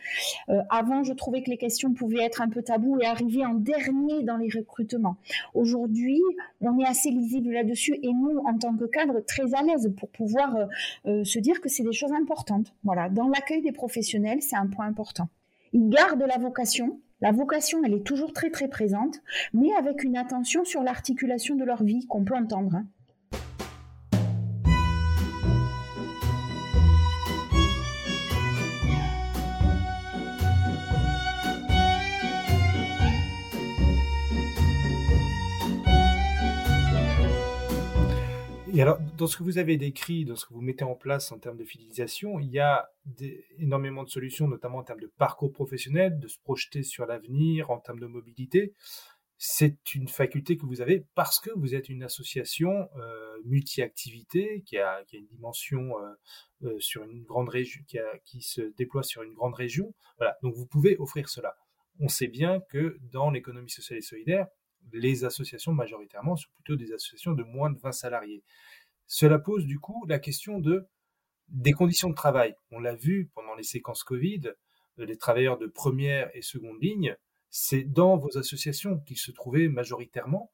Avant, 0.70 1.02
je 1.02 1.12
trouvais 1.12 1.42
que 1.42 1.50
les 1.50 1.56
questions 1.56 1.92
pouvaient 1.92 2.22
être 2.22 2.42
un 2.42 2.48
peu 2.48 2.62
tabou 2.62 2.98
et 3.00 3.06
arriver 3.06 3.44
en 3.44 3.54
dernier 3.54 4.22
dans 4.22 4.36
les 4.36 4.48
recrutements. 4.48 5.16
Aujourd'hui, 5.54 6.20
on 6.60 6.78
est 6.78 6.86
assez 6.86 7.10
lisible 7.10 7.50
là-dessus 7.52 7.98
et 8.02 8.12
nous, 8.12 8.38
en 8.38 8.56
tant 8.58 8.76
que 8.76 8.84
cadre, 8.84 9.20
très 9.20 9.54
à 9.54 9.62
l'aise 9.62 9.92
pour 9.96 10.08
pouvoir 10.10 10.68
se 11.04 11.38
dire 11.38 11.60
que 11.60 11.68
c'est 11.68 11.82
des 11.82 11.92
choses 11.92 12.12
importantes. 12.12 12.72
Voilà, 12.84 13.08
dans 13.08 13.28
l'accueil 13.28 13.62
des 13.62 13.72
professionnels, 13.72 14.42
c'est 14.42 14.56
un 14.56 14.66
point 14.66 14.86
important. 14.86 15.28
Ils 15.72 15.88
gardent 15.88 16.24
la 16.26 16.38
vocation, 16.38 17.00
la 17.24 17.32
vocation, 17.32 17.82
elle 17.82 17.94
est 17.94 18.06
toujours 18.06 18.34
très 18.34 18.50
très 18.50 18.68
présente, 18.68 19.22
mais 19.54 19.72
avec 19.78 20.04
une 20.04 20.18
attention 20.18 20.62
sur 20.66 20.82
l'articulation 20.82 21.54
de 21.54 21.64
leur 21.64 21.82
vie 21.82 22.06
qu'on 22.06 22.22
peut 22.22 22.36
entendre. 22.36 22.74
Hein. 22.74 22.84
Alors, 38.80 38.98
dans 39.16 39.28
ce 39.28 39.36
que 39.36 39.44
vous 39.44 39.58
avez 39.58 39.76
décrit, 39.76 40.24
dans 40.24 40.34
ce 40.34 40.46
que 40.46 40.52
vous 40.52 40.60
mettez 40.60 40.84
en 40.84 40.96
place 40.96 41.30
en 41.30 41.38
termes 41.38 41.56
de 41.56 41.64
fidélisation, 41.64 42.40
il 42.40 42.50
y 42.50 42.58
a 42.58 42.90
énormément 43.58 44.02
de 44.02 44.08
solutions, 44.08 44.48
notamment 44.48 44.78
en 44.78 44.82
termes 44.82 45.00
de 45.00 45.12
parcours 45.16 45.52
professionnel, 45.52 46.18
de 46.18 46.26
se 46.26 46.38
projeter 46.40 46.82
sur 46.82 47.06
l'avenir, 47.06 47.70
en 47.70 47.78
termes 47.78 48.00
de 48.00 48.06
mobilité. 48.06 48.74
c'est 49.36 49.94
une 49.94 50.08
faculté 50.08 50.56
que 50.56 50.66
vous 50.66 50.80
avez 50.80 51.06
parce 51.14 51.38
que 51.38 51.50
vous 51.56 51.74
êtes 51.74 51.88
une 51.88 52.02
association 52.02 52.88
euh, 52.96 53.36
multi-activité 53.44 54.62
qui 54.66 54.78
a, 54.78 55.04
qui 55.04 55.16
a, 55.16 55.18
une 55.18 55.26
dimension 55.26 55.98
euh, 55.98 56.14
euh, 56.64 56.80
sur 56.80 57.04
une 57.04 57.22
grande 57.22 57.50
région, 57.50 57.82
qui, 57.86 57.98
qui, 58.24 58.42
se 58.42 58.62
déploie 58.76 59.02
sur 59.02 59.22
une 59.22 59.34
grande 59.34 59.54
région. 59.54 59.94
Voilà, 60.18 60.36
donc 60.42 60.54
vous 60.54 60.66
pouvez 60.66 60.96
offrir 60.98 61.28
cela. 61.28 61.56
On 62.00 62.08
sait 62.08 62.28
bien 62.28 62.60
que 62.70 62.98
dans 63.12 63.30
l'économie 63.30 63.70
sociale 63.70 63.98
et 63.98 64.02
solidaire, 64.02 64.48
les 64.92 65.24
associations 65.24 65.72
majoritairement 65.72 66.36
sont 66.36 66.50
plutôt 66.54 66.76
des 66.76 66.92
associations 66.92 67.32
de 67.32 67.42
moins 67.42 67.70
de 67.70 67.78
20 67.78 67.92
salariés. 67.92 68.42
Cela 69.06 69.38
pose 69.38 69.66
du 69.66 69.78
coup 69.78 70.04
la 70.06 70.18
question 70.18 70.58
de 70.58 70.86
des 71.48 71.72
conditions 71.72 72.08
de 72.08 72.14
travail. 72.14 72.54
On 72.70 72.80
l'a 72.80 72.94
vu 72.94 73.30
pendant 73.34 73.54
les 73.54 73.64
séquences 73.64 74.02
Covid, 74.02 74.54
les 74.96 75.18
travailleurs 75.18 75.58
de 75.58 75.66
première 75.66 76.34
et 76.34 76.40
seconde 76.40 76.80
ligne 76.80 77.16
c'est 77.56 77.84
dans 77.84 78.16
vos 78.16 78.36
associations 78.36 78.98
qu'ils 79.06 79.16
se 79.16 79.30
trouvaient 79.30 79.68
majoritairement 79.68 80.50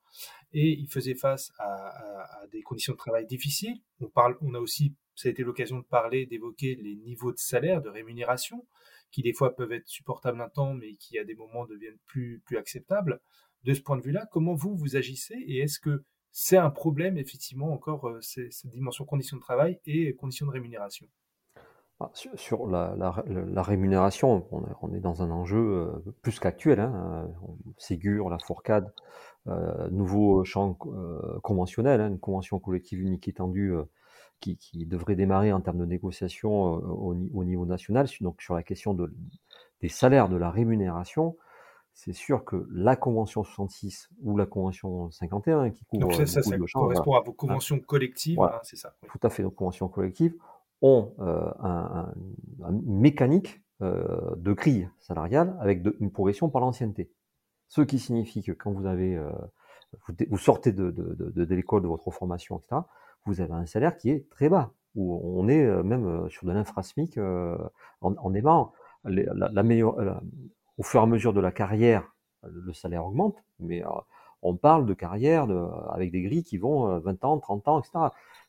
et 0.52 0.68
ils 0.68 0.86
faisaient 0.86 1.14
face 1.14 1.50
à, 1.58 2.46
des 2.52 2.60
conditions 2.60 2.92
de 2.92 2.98
travail 2.98 3.24
difficiles. 3.24 3.80
On, 4.00 4.08
parle, 4.08 4.36
on 4.42 4.52
a 4.52 4.58
aussi, 4.58 4.94
ça 5.14 5.28
a 5.28 5.32
été 5.32 5.42
l'occasion 5.42 5.78
de 5.78 5.84
parler, 5.84 6.26
d'évoquer 6.26 6.74
les 6.74 6.96
niveaux 6.96 7.32
de 7.32 7.38
salaire, 7.38 7.80
de 7.80 7.88
rémunération, 7.88 8.66
qui 9.10 9.22
des 9.22 9.32
fois 9.32 9.56
peuvent 9.56 9.72
être 9.72 9.88
supportables 9.88 10.42
un 10.42 10.50
temps, 10.50 10.74
mais 10.74 10.92
qui 10.96 11.18
à 11.18 11.24
des 11.24 11.34
moments 11.34 11.64
deviennent 11.64 11.96
plus, 12.04 12.42
plus 12.44 12.58
acceptables. 12.58 13.22
De 13.64 13.74
ce 13.74 13.80
point 13.82 13.96
de 13.96 14.02
vue-là, 14.02 14.26
comment 14.30 14.54
vous, 14.54 14.74
vous 14.74 14.96
agissez 14.96 15.34
et 15.34 15.60
est-ce 15.60 15.78
que 15.78 16.04
c'est 16.32 16.56
un 16.56 16.70
problème, 16.70 17.18
effectivement, 17.18 17.72
encore, 17.72 18.08
euh, 18.08 18.20
cette 18.20 18.66
dimension 18.66 19.04
conditions 19.04 19.36
de 19.36 19.42
travail 19.42 19.80
et 19.86 20.14
conditions 20.14 20.46
de 20.46 20.52
rémunération? 20.52 21.06
Ah, 21.98 22.10
sur, 22.14 22.66
la, 22.66 23.12
rémunération, 23.62 24.46
on 24.80 24.94
est, 24.94 25.00
dans 25.00 25.22
un 25.22 25.30
enjeu 25.30 25.58
euh, 25.58 26.12
plus 26.22 26.38
qu'actuel. 26.38 26.80
Hein, 26.80 27.28
euh, 27.44 27.48
Ségur, 27.76 28.30
la 28.30 28.38
Fourcade, 28.38 28.92
nouveau 29.90 30.44
champ 30.44 30.74
conventionnel, 31.42 32.00
hein, 32.00 32.08
une 32.08 32.18
convention 32.18 32.58
collective 32.58 33.00
unique 33.00 33.26
étendue 33.26 33.74
qui, 34.38 34.86
devrait 34.86 35.16
démarrer 35.16 35.52
en 35.52 35.60
termes 35.60 35.78
de 35.78 35.84
négociation 35.84 36.52
au, 36.54 37.44
niveau 37.44 37.66
national. 37.66 38.06
Donc 38.20 38.40
sur 38.40 38.54
la 38.54 38.62
question 38.62 38.96
des 39.80 39.88
salaires, 39.88 40.28
de 40.28 40.36
la 40.36 40.50
rémunération, 40.50 41.36
c'est 41.92 42.12
sûr 42.12 42.44
que 42.44 42.66
la 42.70 42.96
convention 42.96 43.44
66 43.44 44.08
ou 44.22 44.36
la 44.36 44.46
convention 44.46 45.10
51 45.10 45.70
qui 45.70 45.84
couvre 45.84 46.12
ça, 46.14 46.26
ça, 46.26 46.42
ça 46.42 46.56
correspond 46.72 47.14
à 47.14 47.20
vos 47.20 47.32
conventions 47.32 47.78
collectives, 47.78 48.40
hein, 48.40 48.58
c'est 48.62 48.76
ça. 48.76 48.94
Tout 49.10 49.18
à 49.22 49.30
fait, 49.30 49.42
nos 49.42 49.50
conventions 49.50 49.88
collectives 49.88 50.34
ont 50.82 51.12
euh, 51.20 51.50
un, 51.60 52.12
mécanique 52.86 53.62
euh, 53.82 54.34
de 54.36 54.52
grille 54.52 54.88
salariale 54.98 55.56
avec 55.60 55.84
une 56.00 56.10
progression 56.10 56.48
par 56.48 56.60
l'ancienneté. 56.60 57.10
Ce 57.68 57.82
qui 57.82 57.98
signifie 57.98 58.42
que 58.42 58.52
quand 58.52 58.72
vous 58.72 58.86
avez 58.86 59.16
euh, 59.16 59.30
vous, 60.28 60.38
sortez 60.38 60.72
de, 60.72 60.90
de, 60.90 61.14
de, 61.14 61.44
de 61.44 61.54
l'école, 61.54 61.82
de 61.82 61.88
votre 61.88 62.10
formation, 62.10 62.58
etc., 62.58 62.82
vous 63.26 63.40
avez 63.40 63.52
un 63.52 63.66
salaire 63.66 63.96
qui 63.96 64.10
est 64.10 64.28
très 64.30 64.48
bas, 64.48 64.72
où 64.94 65.20
on 65.38 65.48
est 65.48 65.82
même 65.82 66.28
sur 66.30 66.46
de 66.46 66.52
l'infrasmic 66.52 67.18
en, 67.18 67.70
en 68.00 68.30
démarrant. 68.30 68.72
La, 69.04 69.50
la 69.52 69.62
meilleure, 69.62 70.22
au 70.80 70.82
fur 70.82 71.00
et 71.00 71.02
à 71.02 71.06
mesure 71.06 71.34
de 71.34 71.40
la 71.40 71.52
carrière, 71.52 72.16
le 72.42 72.72
salaire 72.72 73.04
augmente, 73.04 73.36
mais 73.58 73.84
on 74.40 74.56
parle 74.56 74.86
de 74.86 74.94
carrière 74.94 75.46
avec 75.90 76.10
des 76.10 76.22
grilles 76.22 76.42
qui 76.42 76.56
vont 76.56 76.98
20 76.98 77.22
ans, 77.26 77.38
30 77.38 77.68
ans, 77.68 77.80
etc. 77.80 77.98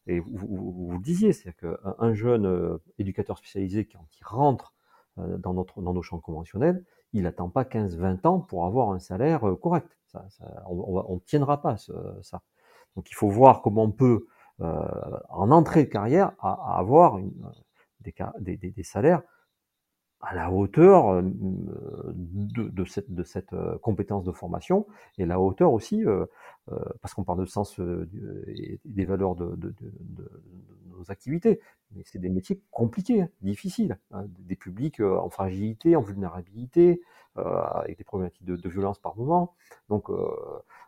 Et 0.07 0.21
vous, 0.21 0.91
le 0.93 0.99
disiez, 0.99 1.33
c'est-à-dire 1.33 1.77
qu'un 1.77 2.13
jeune 2.13 2.45
euh, 2.45 2.77
éducateur 2.99 3.37
spécialisé, 3.37 3.85
quand 3.85 4.05
il 4.17 4.23
rentre 4.23 4.73
euh, 5.19 5.37
dans, 5.39 5.53
notre, 5.53 5.81
dans 5.81 5.93
nos 5.93 6.01
champs 6.01 6.19
conventionnels, 6.19 6.85
il 7.11 7.23
n'attend 7.23 7.49
pas 7.49 7.63
15-20 7.63 8.25
ans 8.25 8.39
pour 8.39 8.65
avoir 8.65 8.91
un 8.91 8.99
salaire 8.99 9.45
euh, 9.45 9.57
correct. 9.57 9.97
On 10.67 11.15
ne 11.15 11.19
tiendra 11.19 11.61
pas 11.61 11.75
ça. 11.77 12.41
Donc 12.95 13.11
il 13.11 13.13
faut 13.13 13.29
voir 13.29 13.61
comment 13.61 13.83
on 13.83 13.91
peut, 13.91 14.25
en 14.59 15.51
entrée 15.51 15.83
de 15.85 15.89
carrière, 15.89 16.33
avoir 16.41 17.19
des, 17.99 18.57
des, 18.57 18.83
salaires 18.83 19.21
à 20.21 20.35
la 20.35 20.51
hauteur 20.51 21.09
euh, 21.09 21.21
de, 21.23 22.85
cette, 22.85 23.53
euh, 23.53 23.77
compétence 23.79 24.23
de 24.23 24.31
formation 24.31 24.85
et 25.17 25.25
la 25.25 25.39
hauteur 25.39 25.73
aussi, 25.73 26.05
euh, 26.05 26.25
parce 27.01 27.13
qu'on 27.13 27.23
parle 27.23 27.39
de 27.39 27.45
sens 27.45 27.79
et 28.47 28.79
des 28.85 29.05
valeurs 29.05 29.35
de, 29.35 29.73
nos 30.87 31.09
activités, 31.09 31.59
mais 31.91 32.03
c'est 32.05 32.19
des 32.19 32.29
métiers 32.29 32.61
compliqués, 32.69 33.25
difficiles, 33.41 33.97
hein, 34.11 34.25
des 34.39 34.55
publics 34.55 34.99
en 35.01 35.29
fragilité, 35.29 35.95
en 35.95 36.01
vulnérabilité, 36.01 37.01
avec 37.35 37.97
des 37.97 38.03
problématiques 38.03 38.45
de, 38.45 38.69
violence 38.69 38.99
par 38.99 39.17
moment. 39.17 39.55
Donc 39.89 40.07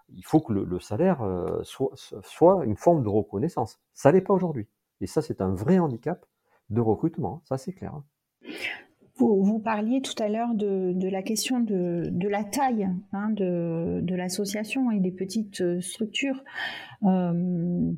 il 0.10 0.24
faut 0.24 0.40
que 0.40 0.54
le, 0.54 0.80
salaire 0.80 1.26
soit, 1.64 2.66
une 2.66 2.78
forme 2.78 3.04
de 3.04 3.10
reconnaissance. 3.10 3.82
Ça 3.94 4.12
l'est 4.12 4.22
pas 4.22 4.34
aujourd'hui. 4.34 4.68
Et 5.02 5.08
ça, 5.08 5.22
c'est 5.22 5.42
un 5.42 5.54
vrai 5.54 5.80
handicap 5.80 6.26
de 6.70 6.80
recrutement, 6.82 7.42
ça 7.46 7.58
c'est 7.58 7.74
clair. 7.74 8.00
Vous, 9.16 9.44
vous, 9.44 9.60
parliez 9.60 10.02
tout 10.02 10.22
à 10.22 10.28
l'heure 10.28 10.56
de, 10.56 10.92
de, 10.94 11.08
la 11.08 11.22
question 11.22 11.60
de, 11.60 12.10
de 12.10 12.28
la 12.28 12.44
taille 12.44 12.90
hein, 13.12 13.30
de, 13.30 14.00
de 14.02 14.16
l'association 14.16 14.90
et 14.90 15.00
des 15.00 15.12
petites 15.12 15.62
euh, 15.62 15.82
structures. 15.82 16.44
Euh, 17.04 17.92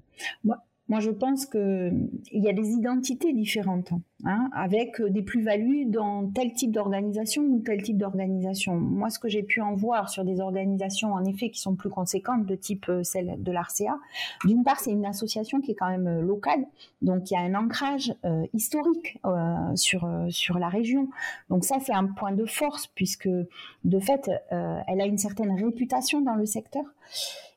moi, 0.43 0.65
moi, 0.87 0.99
je 0.99 1.09
pense 1.09 1.47
qu'il 1.47 2.09
y 2.31 2.47
a 2.47 2.53
des 2.53 2.69
identités 2.69 3.33
différentes, 3.33 3.91
hein, 4.23 4.49
avec 4.53 5.01
des 5.01 5.21
plus-values 5.21 5.85
dans 5.85 6.27
tel 6.31 6.53
type 6.53 6.71
d'organisation 6.71 7.43
ou 7.43 7.59
tel 7.59 7.81
type 7.81 7.97
d'organisation. 7.97 8.75
Moi, 8.75 9.09
ce 9.09 9.19
que 9.19 9.27
j'ai 9.27 9.43
pu 9.43 9.61
en 9.61 9.75
voir 9.75 10.09
sur 10.09 10.23
des 10.23 10.39
organisations, 10.39 11.13
en 11.13 11.25
effet, 11.25 11.49
qui 11.49 11.59
sont 11.59 11.75
plus 11.75 11.89
conséquentes, 11.89 12.45
de 12.45 12.55
type 12.55 12.87
euh, 12.89 13.03
celle 13.03 13.35
de 13.43 13.51
l'ARCEA, 13.51 13.97
d'une 14.45 14.63
part, 14.63 14.79
c'est 14.79 14.91
une 14.91 15.05
association 15.05 15.59
qui 15.61 15.71
est 15.71 15.75
quand 15.75 15.89
même 15.89 16.07
euh, 16.07 16.21
locale, 16.21 16.65
donc 17.01 17.29
il 17.29 17.33
y 17.33 17.37
a 17.37 17.41
un 17.41 17.55
ancrage 17.55 18.15
euh, 18.23 18.45
historique 18.53 19.19
euh, 19.25 19.75
sur, 19.75 20.07
sur 20.29 20.57
la 20.59 20.69
région. 20.69 21.09
Donc 21.49 21.65
ça, 21.65 21.77
c'est 21.81 21.93
un 21.93 22.05
point 22.05 22.31
de 22.31 22.45
force, 22.45 22.87
puisque, 22.87 23.27
de 23.27 23.99
fait, 23.99 24.29
euh, 24.51 24.79
elle 24.87 25.01
a 25.01 25.05
une 25.05 25.17
certaine 25.17 25.51
réputation 25.51 26.21
dans 26.21 26.35
le 26.35 26.45
secteur. 26.45 26.85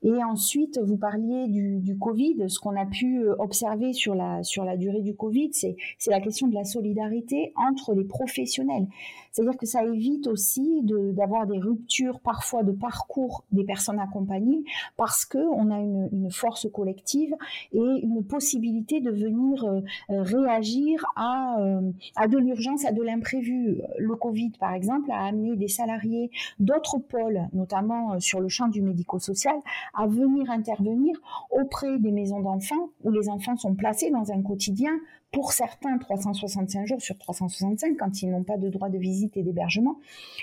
Et 0.03 0.23
ensuite, 0.23 0.79
vous 0.79 0.97
parliez 0.97 1.49
du, 1.49 1.79
du 1.81 1.99
Covid. 1.99 2.49
Ce 2.49 2.61
qu'on 2.61 2.77
a 2.77 2.87
pu 2.87 3.21
euh, 3.21 3.35
observer 3.39 3.93
sur 3.93 4.15
la, 4.15 4.45
sur 4.45 4.65
la 4.65 4.77
durée 4.77 5.01
du 5.01 5.17
Covid, 5.17 5.51
c'est 5.53 5.77
la 6.09 6.21
question 6.21 6.47
de 6.47 6.55
la 6.59 6.65
solidarité 6.65 7.53
entre 7.57 7.95
les 7.95 8.05
professionnels. 8.05 8.87
C'est-à-dire 9.33 9.57
que 9.57 9.67
ça 9.67 9.85
évite 9.85 10.27
aussi 10.27 10.81
d'avoir 10.83 11.47
des 11.47 11.59
ruptures 11.59 12.19
parfois 12.21 12.63
de 12.65 12.73
parcours 12.73 13.45
des 13.53 13.65
personnes 13.65 14.01
accompagnées 14.01 14.65
parce 14.97 15.25
qu'on 15.25 15.71
a 15.71 15.79
une, 15.79 16.29
force 16.31 16.67
collective 16.71 17.35
et 17.73 18.01
une 18.03 18.25
possibilité 18.25 19.01
de 19.01 19.11
venir 19.11 19.65
euh, 19.65 19.81
réagir 20.09 21.05
à, 21.17 21.61
euh, 21.61 21.91
à 22.17 22.27
de 22.27 22.37
l'urgence, 22.37 22.85
à 22.85 22.93
de 22.93 23.03
l'imprévu. 23.03 23.81
Le 23.99 24.15
Covid, 24.17 24.51
par 24.59 24.75
exemple, 24.75 25.11
a 25.11 25.27
amené 25.27 25.57
des 25.57 25.69
salariés 25.69 26.31
d'autres 26.59 26.99
pôles, 26.99 27.41
notamment 27.53 28.19
sur 28.21 28.41
le 28.41 28.49
champ 28.49 28.69
du 28.69 28.83
médico-social, 28.83 29.57
à 29.95 30.07
venir 30.07 30.51
intervenir 30.51 31.17
auprès 31.51 31.99
des 31.99 32.11
maisons 32.11 32.41
d'enfants 32.41 32.91
où 33.05 33.11
les 33.11 33.29
enfants 33.29 33.57
sont 33.57 33.75
placés 33.75 34.11
dans 34.11 34.33
un 34.33 34.43
quotidien 34.43 34.93
pour 35.33 35.53
certains 35.53 35.99
365 35.99 36.87
jours 36.87 37.03
sur 37.03 37.17
365 37.19 37.97
quand 37.99 38.23
ils 38.23 38.31
n'ont 38.31 38.45
pas 38.45 38.57
de 38.57 38.69
droit 38.69 38.89
de 38.89 38.99
visite 38.99 39.37
et 39.37 39.43
d'hébergement. 39.43 39.99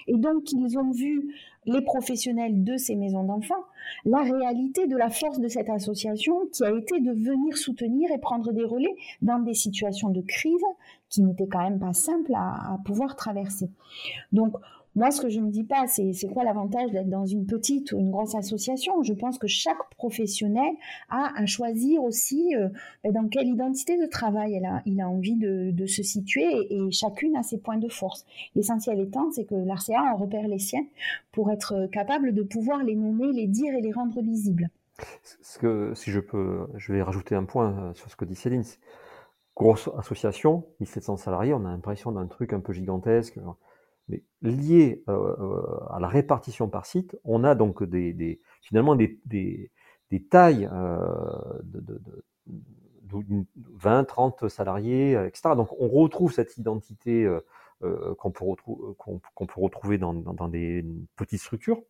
Et 0.08 0.18
donc 0.18 0.52
ils 0.52 0.78
ont 0.78 0.92
vu 0.92 1.34
les 1.66 1.82
professionnels 1.82 2.64
de 2.64 2.78
ces 2.78 2.96
maisons 2.96 3.24
d'enfants 3.24 3.66
la 4.04 4.22
réalité 4.22 4.88
de 4.88 4.96
la 4.96 5.10
force 5.10 5.40
de 5.40 5.48
cette 5.48 5.70
association 5.70 6.48
qui 6.52 6.64
a 6.64 6.72
été 6.72 7.00
de 7.00 7.12
venir 7.12 7.58
soutenir 7.58 8.12
et 8.12 8.18
prendre 8.18 8.52
des 8.52 8.64
relais 8.64 8.96
dans 9.22 9.40
des 9.40 9.54
situations 9.54 10.10
de 10.10 10.22
crise 10.22 10.64
qui 11.10 11.22
n'étaient 11.22 11.48
quand 11.48 11.64
même 11.64 11.80
pas 11.80 11.94
simples 11.94 12.34
à, 12.36 12.78
pouvoir 12.86 13.16
traverser. 13.16 13.70
Donc 14.32 14.54
moi, 14.96 15.12
ce 15.12 15.22
que 15.22 15.30
je 15.30 15.42
ne 15.42 15.52
dis 15.52 15.66
pas, 15.66 15.88
c'est 15.88 16.28
quoi 16.34 16.46
l'avantage 16.46 16.92
d'être 16.92 17.10
dans 17.10 17.26
une 17.26 17.46
petite 17.46 17.92
ou 17.92 18.00
une 18.00 18.12
grosse 18.12 18.34
association? 18.34 19.04
Je 19.04 19.14
pense 19.14 19.38
que 19.38 19.48
chaque 19.48 19.78
professionnel 19.98 20.74
a 21.10 21.34
à 21.36 21.46
choisir 21.46 22.02
aussi 22.02 22.56
euh, 22.56 22.70
ben, 23.04 23.12
dans 23.12 23.28
quelle 23.28 23.48
identité 23.48 23.98
de 23.98 24.06
travail 24.06 24.62
il 24.86 25.02
a 25.02 25.10
envie 25.10 25.36
de, 25.36 25.86
se 25.86 26.02
situer 26.02 26.46
et, 26.70 26.92
chacune 26.92 27.36
a 27.36 27.44
ses 27.44 27.58
points 27.58 27.78
de 27.78 27.90
force. 27.90 28.26
L'essentiel 28.56 29.00
étant, 29.00 29.32
c'est 29.32 29.46
que 29.46 29.56
l'ARCA 29.56 30.02
en 30.14 30.16
repère 30.16 30.48
les 30.48 30.60
siens 30.60 30.86
pour 31.32 31.52
être 31.52 31.88
capable 31.92 32.34
de 32.34 32.42
pouvoir 32.42 32.84
les 32.84 32.96
nommer, 32.96 33.32
les 33.34 33.48
dire 33.48 33.74
et 33.76 33.82
les 33.82 33.92
rendre 33.92 34.22
lisibles. 34.22 34.70
Si 35.94 36.12
je 36.12 36.20
peux, 36.22 36.68
je 36.78 36.94
vais 36.94 37.02
rajouter 37.02 37.36
un 37.36 37.44
point 37.44 37.78
euh, 37.78 37.94
sur 37.94 38.10
ce 38.10 38.16
que 38.16 38.24
dit 38.24 38.36
Céline. 38.36 38.64
Grosse 39.58 39.90
association, 39.98 40.66
1700 40.80 41.18
salariés, 41.18 41.54
on 41.54 41.66
a 41.66 41.70
l'impression 41.70 42.12
d'un 42.12 42.28
truc 42.28 42.54
un 42.54 42.60
peu 42.60 42.74
gigantesque. 42.74 43.40
Mais 44.08 44.24
lié 44.42 45.04
euh, 45.10 45.36
euh, 45.40 45.80
à 45.90 46.00
la 46.00 46.08
répartition 46.08 46.70
par 46.70 46.86
site, 46.86 47.18
on 47.24 47.44
a 47.44 47.56
donc 47.56 47.84
des, 47.84 48.14
des 48.14 48.40
finalement 48.62 48.96
des, 48.96 49.20
des, 49.26 49.72
des 50.12 50.24
tailles 50.24 50.70
euh, 50.72 51.00
de, 51.64 51.80
de, 51.80 52.02
de, 52.48 53.46
20, 53.78 54.04
30 54.04 54.50
salariés, 54.50 55.14
etc. 55.14 55.56
Donc 55.56 55.70
on 55.80 55.88
retrouve 55.88 56.34
cette 56.34 56.58
identité 56.58 57.28
qu'on 57.82 58.32
peut, 58.32 58.44
retrou 58.46 58.96
qu'on, 58.98 59.46
peut 59.46 59.62
retrouver 59.62 59.98
dans, 59.98 60.14
dans, 60.14 60.34
dans, 60.34 60.48
des 60.48 60.84
petites 61.16 61.40
structures. 61.40 61.82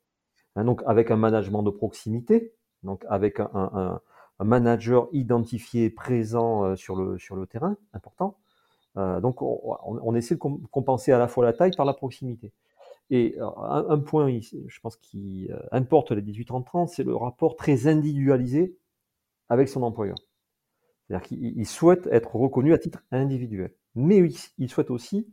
Hein, 0.56 0.66
donc 0.66 0.84
avec 0.86 1.12
un 1.12 1.16
management 1.16 1.64
de 1.64 1.72
proximité, 1.72 2.54
donc 2.84 3.06
avec 3.10 3.40
un, 3.40 4.02
manager 4.40 5.08
identifié 5.14 5.90
présent 5.90 6.76
sur 6.76 6.96
le, 6.96 7.18
sur 7.18 7.38
le 7.38 7.48
terrain, 7.48 7.78
important. 7.94 8.38
Donc 8.96 9.42
on, 9.42 10.16
essaie 10.16 10.36
de 10.36 10.40
compenser 10.40 11.12
à 11.12 11.20
la 11.20 11.28
fois 11.28 11.44
la 11.44 11.54
taille 11.54 11.76
par 11.76 11.86
la 11.86 11.94
proximité. 11.94 12.54
Et 13.10 13.36
un, 13.40 14.00
point, 14.00 14.28
je 14.30 14.80
pense, 14.80 14.96
qui 14.96 15.50
importe 15.72 16.12
les 16.12 16.22
18-30-30, 16.22 16.88
c'est 16.88 17.04
le 17.04 17.16
rapport 17.16 17.56
très 17.56 17.88
individualisé 17.88 18.78
avec 19.50 19.70
son 19.70 19.84
employeur. 19.84 20.16
C'est-à-dire 21.08 21.28
qu'il 21.28 21.68
souhaite 21.68 22.08
être 22.12 22.36
reconnu 22.36 22.74
à 22.74 22.78
titre 22.78 23.04
individuel. 23.12 23.74
Mais 23.96 24.28
il 24.58 24.70
souhaite 24.70 24.90
aussi 24.90 25.28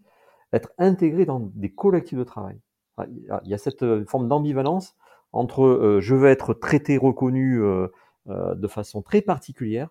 être 0.52 0.70
intégré 0.78 1.24
dans 1.24 1.40
des 1.40 1.72
collectifs 1.72 2.18
de 2.18 2.24
travail. 2.24 2.60
Il 3.08 3.48
y 3.48 3.54
a 3.54 3.58
cette 3.58 3.82
euh, 3.82 4.04
forme 4.06 4.28
d'ambivalence 4.28 4.94
entre 5.32 5.64
euh, 5.64 6.00
je 6.00 6.14
veux 6.14 6.28
être 6.28 6.52
traité, 6.52 6.98
reconnu 6.98 7.62
euh, 7.62 7.88
de 8.26 8.68
façon 8.68 9.00
très 9.00 9.22
particulière, 9.22 9.88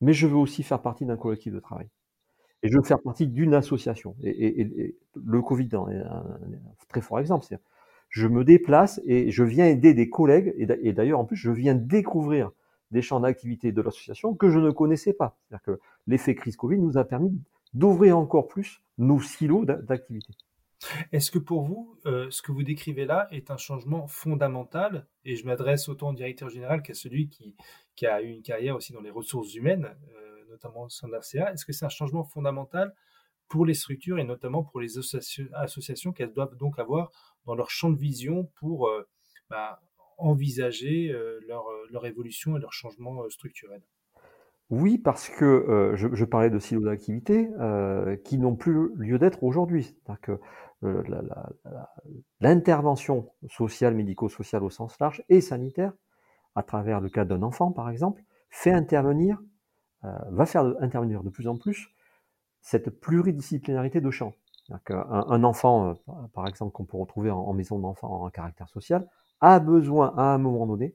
mais 0.00 0.14
je 0.14 0.26
veux 0.26 0.36
aussi 0.36 0.62
faire 0.62 0.80
partie 0.80 1.04
d'un 1.04 1.18
collectif 1.18 1.52
de 1.52 1.60
travail. 1.60 1.88
Et 2.62 2.68
je 2.68 2.76
veux 2.76 2.82
faire 2.82 3.00
partie 3.00 3.26
d'une 3.26 3.54
association. 3.54 4.16
Et, 4.22 4.94
le 5.14 5.42
Covid 5.42 5.66
est 5.66 5.74
un, 5.74 6.24
très 6.88 7.00
fort 7.00 7.20
exemple. 7.20 7.46
Je 8.08 8.26
me 8.26 8.44
déplace 8.44 9.00
et 9.04 9.30
je 9.30 9.44
viens 9.44 9.66
aider 9.66 9.94
des 9.94 10.10
collègues, 10.10 10.54
et 10.56 10.92
d'ailleurs 10.92 11.20
en 11.20 11.24
plus 11.24 11.36
je 11.36 11.50
viens 11.50 11.74
découvrir 11.74 12.50
des 12.90 13.02
champs 13.02 13.20
d'activité 13.20 13.72
de 13.72 13.80
l'association 13.82 14.34
que 14.34 14.50
je 14.50 14.58
ne 14.58 14.70
connaissais 14.70 15.12
pas. 15.12 15.38
C'est-à-dire 15.48 15.62
que 15.62 15.80
l'effet 16.06 16.34
crise 16.34 16.56
Covid 16.56 16.78
nous 16.78 16.98
a 16.98 17.04
permis 17.04 17.32
d'ouvrir 17.72 18.18
encore 18.18 18.48
plus 18.48 18.82
nos 18.98 19.20
silos 19.20 19.64
d'activité. 19.64 20.34
Est-ce 21.12 21.30
que 21.30 21.38
pour 21.38 21.62
vous, 21.62 21.98
euh, 22.06 22.26
ce 22.30 22.42
que 22.42 22.52
vous 22.52 22.62
décrivez 22.62 23.04
là 23.04 23.28
est 23.30 23.50
un 23.50 23.56
changement 23.56 24.06
fondamental? 24.06 25.06
Et 25.24 25.36
je 25.36 25.44
m'adresse 25.44 25.88
autant 25.88 26.10
au 26.10 26.14
directeur 26.14 26.48
général 26.48 26.82
qu'à 26.82 26.94
celui 26.94 27.28
qui, 27.28 27.54
a 28.06 28.22
eu 28.22 28.30
une 28.30 28.42
carrière 28.42 28.76
aussi 28.76 28.94
dans 28.94 29.02
les 29.02 29.10
ressources 29.10 29.54
humaines, 29.54 29.94
euh, 30.14 30.29
notamment 30.50 30.82
au 30.82 30.88
sein 30.88 31.08
de 31.08 31.12
l'RCA. 31.12 31.52
Est-ce 31.52 31.64
que 31.64 31.72
c'est 31.72 31.84
un 31.84 31.90
changement 31.90 32.24
fondamental 32.24 32.94
pour 33.48 33.66
les 33.66 33.74
structures 33.74 34.18
et 34.18 34.24
notamment 34.24 34.62
pour 34.62 34.80
les 34.80 34.98
associations 34.98 36.12
qu'elles 36.12 36.32
doivent 36.32 36.56
donc 36.56 36.78
avoir 36.78 37.10
dans 37.46 37.54
leur 37.54 37.70
champ 37.70 37.90
de 37.90 37.98
vision 37.98 38.50
pour 38.56 38.88
euh, 38.88 39.08
bah, 39.48 39.80
envisager 40.18 41.12
leur, 41.48 41.64
leur, 41.90 42.04
évolution 42.06 42.56
et 42.56 42.60
leur 42.60 42.72
changement 42.72 43.28
structurel? 43.30 43.82
Oui, 44.70 44.98
parce 44.98 45.28
que 45.28 45.44
euh, 45.44 45.96
je, 45.96 46.24
parlais 46.24 46.48
de 46.48 46.60
silos 46.60 46.84
d'activité 46.84 47.50
euh, 47.58 48.16
qui 48.16 48.38
n'ont 48.38 48.54
plus 48.54 48.94
lieu 48.94 49.18
d'être 49.18 49.42
aujourd'hui. 49.42 49.82
C'est-à-dire 49.82 50.20
que 50.20 50.40
euh, 50.84 51.02
l'intervention 52.40 53.28
sociale, 53.48 53.94
médico-sociale 53.94 54.62
au 54.62 54.70
sens 54.70 54.96
large 55.00 55.24
et 55.28 55.40
sanitaire, 55.40 55.92
à 56.54 56.62
travers 56.62 57.00
le 57.00 57.08
cas 57.08 57.24
d'un 57.24 57.42
enfant 57.42 57.72
par 57.72 57.90
exemple, 57.90 58.22
fait 58.48 58.70
intervenir, 58.70 59.42
va 60.02 60.46
faire 60.46 60.64
intervenir 60.80 61.22
de 61.22 61.30
plus 61.30 61.46
en 61.48 61.56
plus 61.56 61.88
cette 62.62 62.90
pluridisciplinarité 63.00 64.00
de 64.00 64.10
champs. 64.10 64.34
Un, 64.88 65.44
enfant, 65.44 65.94
par 66.32 66.46
exemple, 66.46 66.72
qu'on 66.72 66.84
peut 66.84 66.96
retrouver 66.96 67.30
en, 67.30 67.52
maison 67.52 67.78
d'enfant 67.78 68.24
en 68.24 68.30
caractère 68.30 68.68
social, 68.68 69.08
a 69.40 69.58
besoin 69.58 70.14
à 70.16 70.34
un 70.34 70.38
moment 70.38 70.66
donné 70.66 70.94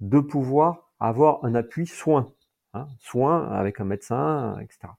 de 0.00 0.20
pouvoir 0.20 0.90
avoir 0.98 1.44
un 1.44 1.54
appui 1.54 1.86
soin 1.86 2.32
Hein, 2.72 2.86
soins 3.00 3.48
avec 3.48 3.80
un 3.80 3.84
médecin, 3.84 4.56
etc. 4.60 4.92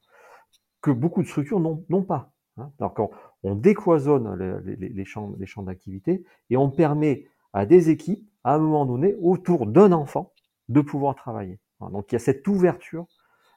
Que 0.82 0.92
beaucoup 0.92 1.22
de 1.22 1.28
structures 1.28 1.60
n'ont 1.60 2.04
pas. 2.04 2.34
Hein. 2.58 2.72
Donc 2.80 3.00
on, 3.44 3.56
décloisonne 3.56 4.36
les, 4.66 5.06
champs, 5.06 5.34
les 5.40 5.46
champs 5.46 5.64
d'activité 5.64 6.26
et 6.50 6.58
on 6.58 6.70
permet 6.70 7.28
à 7.54 7.66
des 7.66 7.90
équipes, 7.90 8.28
à 8.44 8.56
un 8.56 8.60
moment 8.60 8.86
donné, 8.86 9.16
autour 9.22 9.68
d'un 9.68 9.94
enfant, 9.94 10.34
de 10.68 10.82
pouvoir 10.82 11.16
travailler. 11.16 11.60
Donc 11.80 12.12
il 12.12 12.16
y 12.16 12.18
a 12.18 12.20
cette 12.20 12.46
ouverture 12.48 13.08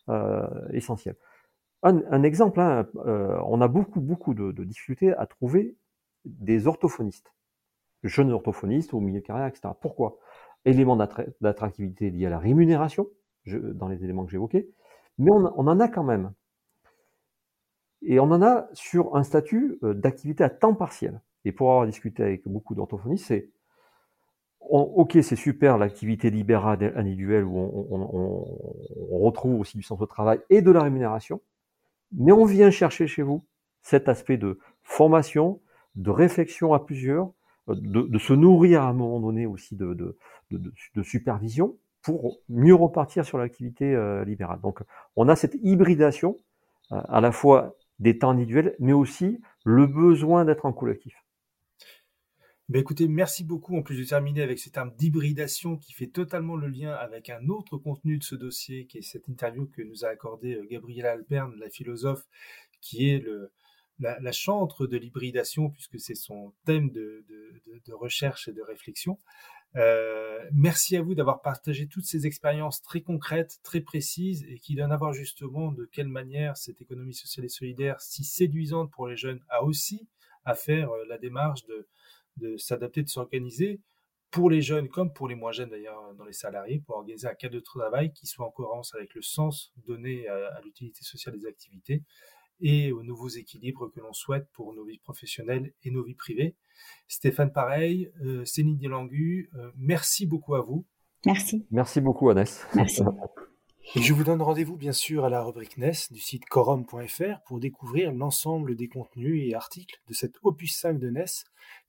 euh, 0.09 0.46
essentielle. 0.72 1.16
Un, 1.82 2.22
exemple, 2.22 2.61
hein, 2.61 2.88
euh, 3.05 3.38
on 3.44 3.61
a 3.61 3.68
beaucoup, 3.68 4.00
beaucoup 4.00 4.32
de, 4.32 4.52
difficultés 4.64 5.12
à 5.12 5.26
trouver 5.26 5.76
des 6.24 6.66
orthophonistes, 6.66 7.34
jeunes 8.02 8.32
orthophonistes 8.32 8.94
au 8.94 9.00
milieu 9.00 9.20
carrière, 9.20 9.48
etc. 9.48 9.68
Pourquoi? 9.82 10.16
Élément 10.64 10.96
d'attractivité 10.96 12.11
lié 12.11 12.24
à 12.24 12.30
la 12.30 12.38
rémunération, 12.38 13.07
dans 13.46 13.88
les 13.88 14.02
éléments 14.02 14.24
que 14.24 14.30
j'évoquais, 14.30 14.66
mais 15.18 15.30
on, 15.30 15.44
en 15.44 15.78
a 15.78 15.88
quand 15.88 16.05
même. 16.05 16.32
Et 18.00 18.18
on 18.18 18.30
en 18.30 18.40
a 18.40 18.66
sur 18.72 19.14
un 19.14 19.22
statut 19.22 19.78
euh, 19.82 19.92
d'activité 19.92 20.42
à 20.42 20.48
temps 20.48 20.74
partiel. 20.74 21.20
Et 21.44 21.52
pour 21.52 21.70
avoir 21.70 21.86
discuté 21.86 22.22
avec 22.22 22.48
beaucoup 22.48 22.74
d'orthophonistes, 22.74 23.26
c'est 23.26 23.50
ok, 24.70 25.18
c'est 25.22 25.36
super 25.36 25.78
l'activité 25.78 26.30
libérale 26.30 26.92
individuelle 26.96 27.44
où 27.44 27.58
on, 27.58 29.24
retrouve 29.24 29.60
aussi 29.60 29.76
du 29.76 29.82
sens 29.82 30.00
au 30.00 30.06
travail 30.06 30.40
et 30.50 30.60
de 30.60 30.70
la 30.70 30.82
rémunération, 30.82 31.40
mais 32.12 32.32
on 32.32 32.44
vient 32.44 32.70
chercher 32.70 33.06
chez 33.06 33.22
vous 33.22 33.44
cet 33.80 34.08
aspect 34.08 34.36
de 34.36 34.58
formation, 34.82 35.60
de 35.94 36.10
réflexion 36.10 36.74
à 36.74 36.84
plusieurs, 36.84 37.30
euh, 37.68 37.74
de, 37.76 38.18
se 38.18 38.32
nourrir 38.32 38.82
à 38.82 38.88
un 38.88 38.92
moment 38.92 39.20
donné 39.20 39.46
aussi 39.46 39.76
de, 39.76 39.94
de 40.50 41.02
supervision, 41.02 41.76
pour 42.04 42.38
mieux 42.50 42.74
repartir 42.74 43.24
sur 43.24 43.38
l'activité 43.38 43.94
euh, 43.94 44.24
libérale. 44.24 44.60
Donc 44.60 44.82
on 45.16 45.28
a 45.28 45.34
cette 45.34 45.56
hybridation 45.62 46.36
euh, 46.92 47.00
à 47.08 47.20
la 47.20 47.32
fois 47.32 47.74
des 47.98 48.18
temps 48.18 48.30
individuels, 48.30 48.76
mais 48.78 48.92
aussi 48.92 49.40
le 49.64 49.86
besoin 49.86 50.44
d'être 50.44 50.66
en 50.66 50.72
collectif. 50.72 51.24
Ben 52.70 52.80
écoutez, 52.80 53.08
merci 53.08 53.44
beaucoup 53.44 53.76
en 53.76 53.82
plus 53.82 53.98
de 53.98 54.04
terminer 54.04 54.40
avec 54.40 54.58
ce 54.58 54.70
terme 54.70 54.90
d'hybridation 54.96 55.76
qui 55.76 55.92
fait 55.92 56.06
totalement 56.06 56.56
le 56.56 56.68
lien 56.68 56.92
avec 56.94 57.28
un 57.28 57.50
autre 57.50 57.76
contenu 57.76 58.16
de 58.16 58.24
ce 58.24 58.34
dossier, 58.34 58.86
qui 58.86 58.98
est 58.98 59.02
cette 59.02 59.28
interview 59.28 59.66
que 59.66 59.82
nous 59.82 60.06
a 60.06 60.08
accordé 60.08 60.54
euh, 60.54 60.66
Gabriela 60.66 61.12
Alperne, 61.12 61.54
la 61.58 61.68
philosophe, 61.68 62.26
qui 62.80 63.10
est 63.10 63.22
la, 63.98 64.32
chantre 64.32 64.86
de 64.86 64.96
l'hybridation, 64.96 65.68
puisque 65.68 66.00
c'est 66.00 66.14
son 66.14 66.54
thème 66.64 66.90
de, 66.90 67.22
recherche 67.92 68.48
et 68.48 68.54
de 68.54 68.62
réflexion. 68.62 69.18
Euh, 69.76 70.38
merci 70.50 70.96
à 70.96 71.02
vous 71.02 71.14
d'avoir 71.14 71.42
partagé 71.42 71.86
toutes 71.86 72.06
ces 72.06 72.26
expériences 72.26 72.80
très 72.80 73.02
concrètes, 73.02 73.58
très 73.62 73.82
précises 73.82 74.42
et 74.48 74.58
qui 74.58 74.74
donnent 74.74 74.92
à 74.92 74.96
voir 74.96 75.12
justement 75.12 75.70
de 75.70 75.84
quelle 75.84 76.08
manière 76.08 76.56
cette 76.56 76.80
économie 76.80 77.12
sociale 77.12 77.44
et 77.44 77.50
solidaire, 77.50 78.00
si 78.00 78.24
séduisante 78.24 78.90
pour 78.90 79.06
les 79.06 79.18
jeunes, 79.18 79.44
a 79.50 79.62
aussi 79.64 80.08
à 80.46 80.54
faire 80.54 80.90
euh, 80.92 81.04
la 81.10 81.18
démarche 81.18 81.66
de, 81.66 81.86
de 82.37 82.57
s'adapter, 82.57 83.03
de 83.03 83.09
s'organiser 83.09 83.80
pour 84.30 84.51
les 84.51 84.62
jeunes 84.62 84.89
comme 84.89 85.12
pour 85.12 85.28
les 85.28 85.37
moins 85.37 85.53
jeunes 85.53 85.70
d'ailleurs 85.70 86.14
dans 86.14 86.24
les 86.24 86.32
salariés, 86.32 86.82
pour 86.85 86.97
organiser 86.97 87.28
un 87.28 87.35
cadre 87.35 87.55
de 87.55 87.61
travail 87.61 88.12
qui 88.12 88.26
soit 88.26 88.47
en 88.47 88.51
cohérence 88.51 88.95
avec 88.95 89.14
le 89.14 89.22
sens 89.22 89.72
donné 89.87 90.26
à 90.26 90.61
l'utilité 90.64 91.05
sociale 91.05 91.39
des 91.39 91.47
activités 91.47 92.03
et 92.61 92.93
aux 92.93 93.03
nouveaux 93.03 93.28
équilibres 93.28 93.91
que 93.91 94.01
l'on 94.01 94.12
souhaite 94.12 94.49
pour 94.53 94.74
nos 94.74 94.85
vies 94.85 94.99
professionnelles 94.99 95.72
et 95.82 95.91
nos 95.91 96.03
vies 96.03 96.14
privées. 96.14 96.57
Stéphane 97.09 97.53
Pareil, 97.53 98.11
euh, 98.24 98.45
Céline 98.45 98.78
Delangu, 98.78 99.51
euh, 99.55 99.70
merci 99.76 100.26
beaucoup 100.26 100.55
à 100.55 100.61
vous. 100.61 100.87
Merci. 101.26 101.66
Merci 101.70 102.01
beaucoup, 102.01 102.30
Annès. 102.30 102.66
Merci. 102.74 103.03
Je 103.93 104.12
vous 104.12 104.24
donne 104.24 104.43
rendez-vous 104.43 104.76
bien 104.76 104.93
sûr 104.93 105.24
à 105.24 105.28
la 105.28 105.45
rubrique 105.45 105.76
NES 105.76 105.93
du 106.11 106.18
site 106.18 106.47
corum.fr 106.47 107.41
pour 107.47 107.61
découvrir 107.61 108.12
l'ensemble 108.12 108.74
des 108.74 108.89
contenus 108.89 109.47
et 109.47 109.55
articles 109.55 110.01
de 110.09 110.14
cet 110.14 110.37
opus 110.43 110.74
5 110.76 110.99
de 110.99 111.11
NES 111.11 111.24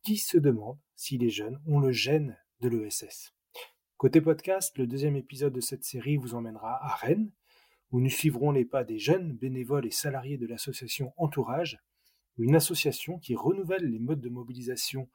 qui 0.04 0.18
se 0.18 0.38
demande 0.38 0.78
si 0.96 1.18
les 1.18 1.30
jeunes 1.30 1.60
ont 1.66 1.80
le 1.80 1.92
gène 1.92 2.38
de 2.60 2.70
l'ESS. 2.70 3.34
Côté 3.98 4.22
podcast, 4.22 4.78
le 4.78 4.86
deuxième 4.86 5.16
épisode 5.16 5.54
de 5.54 5.62
cette 5.62 5.84
série 5.84 6.18
vous 6.18 6.36
emmènera 6.36 6.78
à 6.86 6.96
Rennes, 6.96 7.32
où 7.92 8.00
nous 8.00 8.10
suivrons 8.10 8.52
les 8.52 8.66
pas 8.66 8.84
des 8.84 9.00
jeunes 9.00 9.32
bénévoles 9.32 9.88
et 9.88 9.92
salariés 9.92 10.38
de 10.38 10.46
l'association 10.46 11.12
Entourage, 11.18 11.80
une 12.38 12.56
association 12.56 13.18
qui 13.18 13.36
renouvelle 13.36 13.86
les 13.86 14.00
modes 14.00 14.22
de 14.22 14.30
mobilisation 14.30 15.10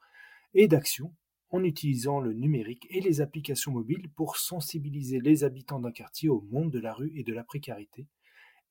et 0.53 0.67
d'action 0.67 1.15
en 1.51 1.63
utilisant 1.63 2.19
le 2.19 2.33
numérique 2.33 2.87
et 2.89 3.01
les 3.01 3.21
applications 3.21 3.71
mobiles 3.71 4.09
pour 4.15 4.37
sensibiliser 4.37 5.19
les 5.19 5.43
habitants 5.43 5.79
d'un 5.79 5.91
quartier 5.91 6.29
au 6.29 6.41
monde 6.49 6.71
de 6.71 6.79
la 6.79 6.93
rue 6.93 7.11
et 7.15 7.23
de 7.23 7.33
la 7.33 7.43
précarité 7.43 8.07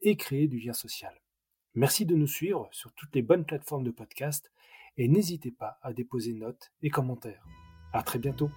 et 0.03 0.16
créer 0.16 0.49
du 0.49 0.59
lien 0.59 0.72
social. 0.72 1.14
Merci 1.74 2.07
de 2.07 2.16
nous 2.16 2.26
suivre 2.26 2.68
sur 2.72 2.93
toutes 2.95 3.14
les 3.14 3.22
bonnes 3.22 3.45
plateformes 3.45 3.85
de 3.85 3.91
podcast 3.91 4.51
et 4.97 5.09
n'hésitez 5.09 5.53
pas 5.53 5.78
à 5.83 5.93
déposer 5.93 6.33
notes 6.33 6.72
et 6.83 6.91
commentaires. 6.91 7.47
À 7.93 8.03
très 8.03 8.18
bientôt. 8.18 8.51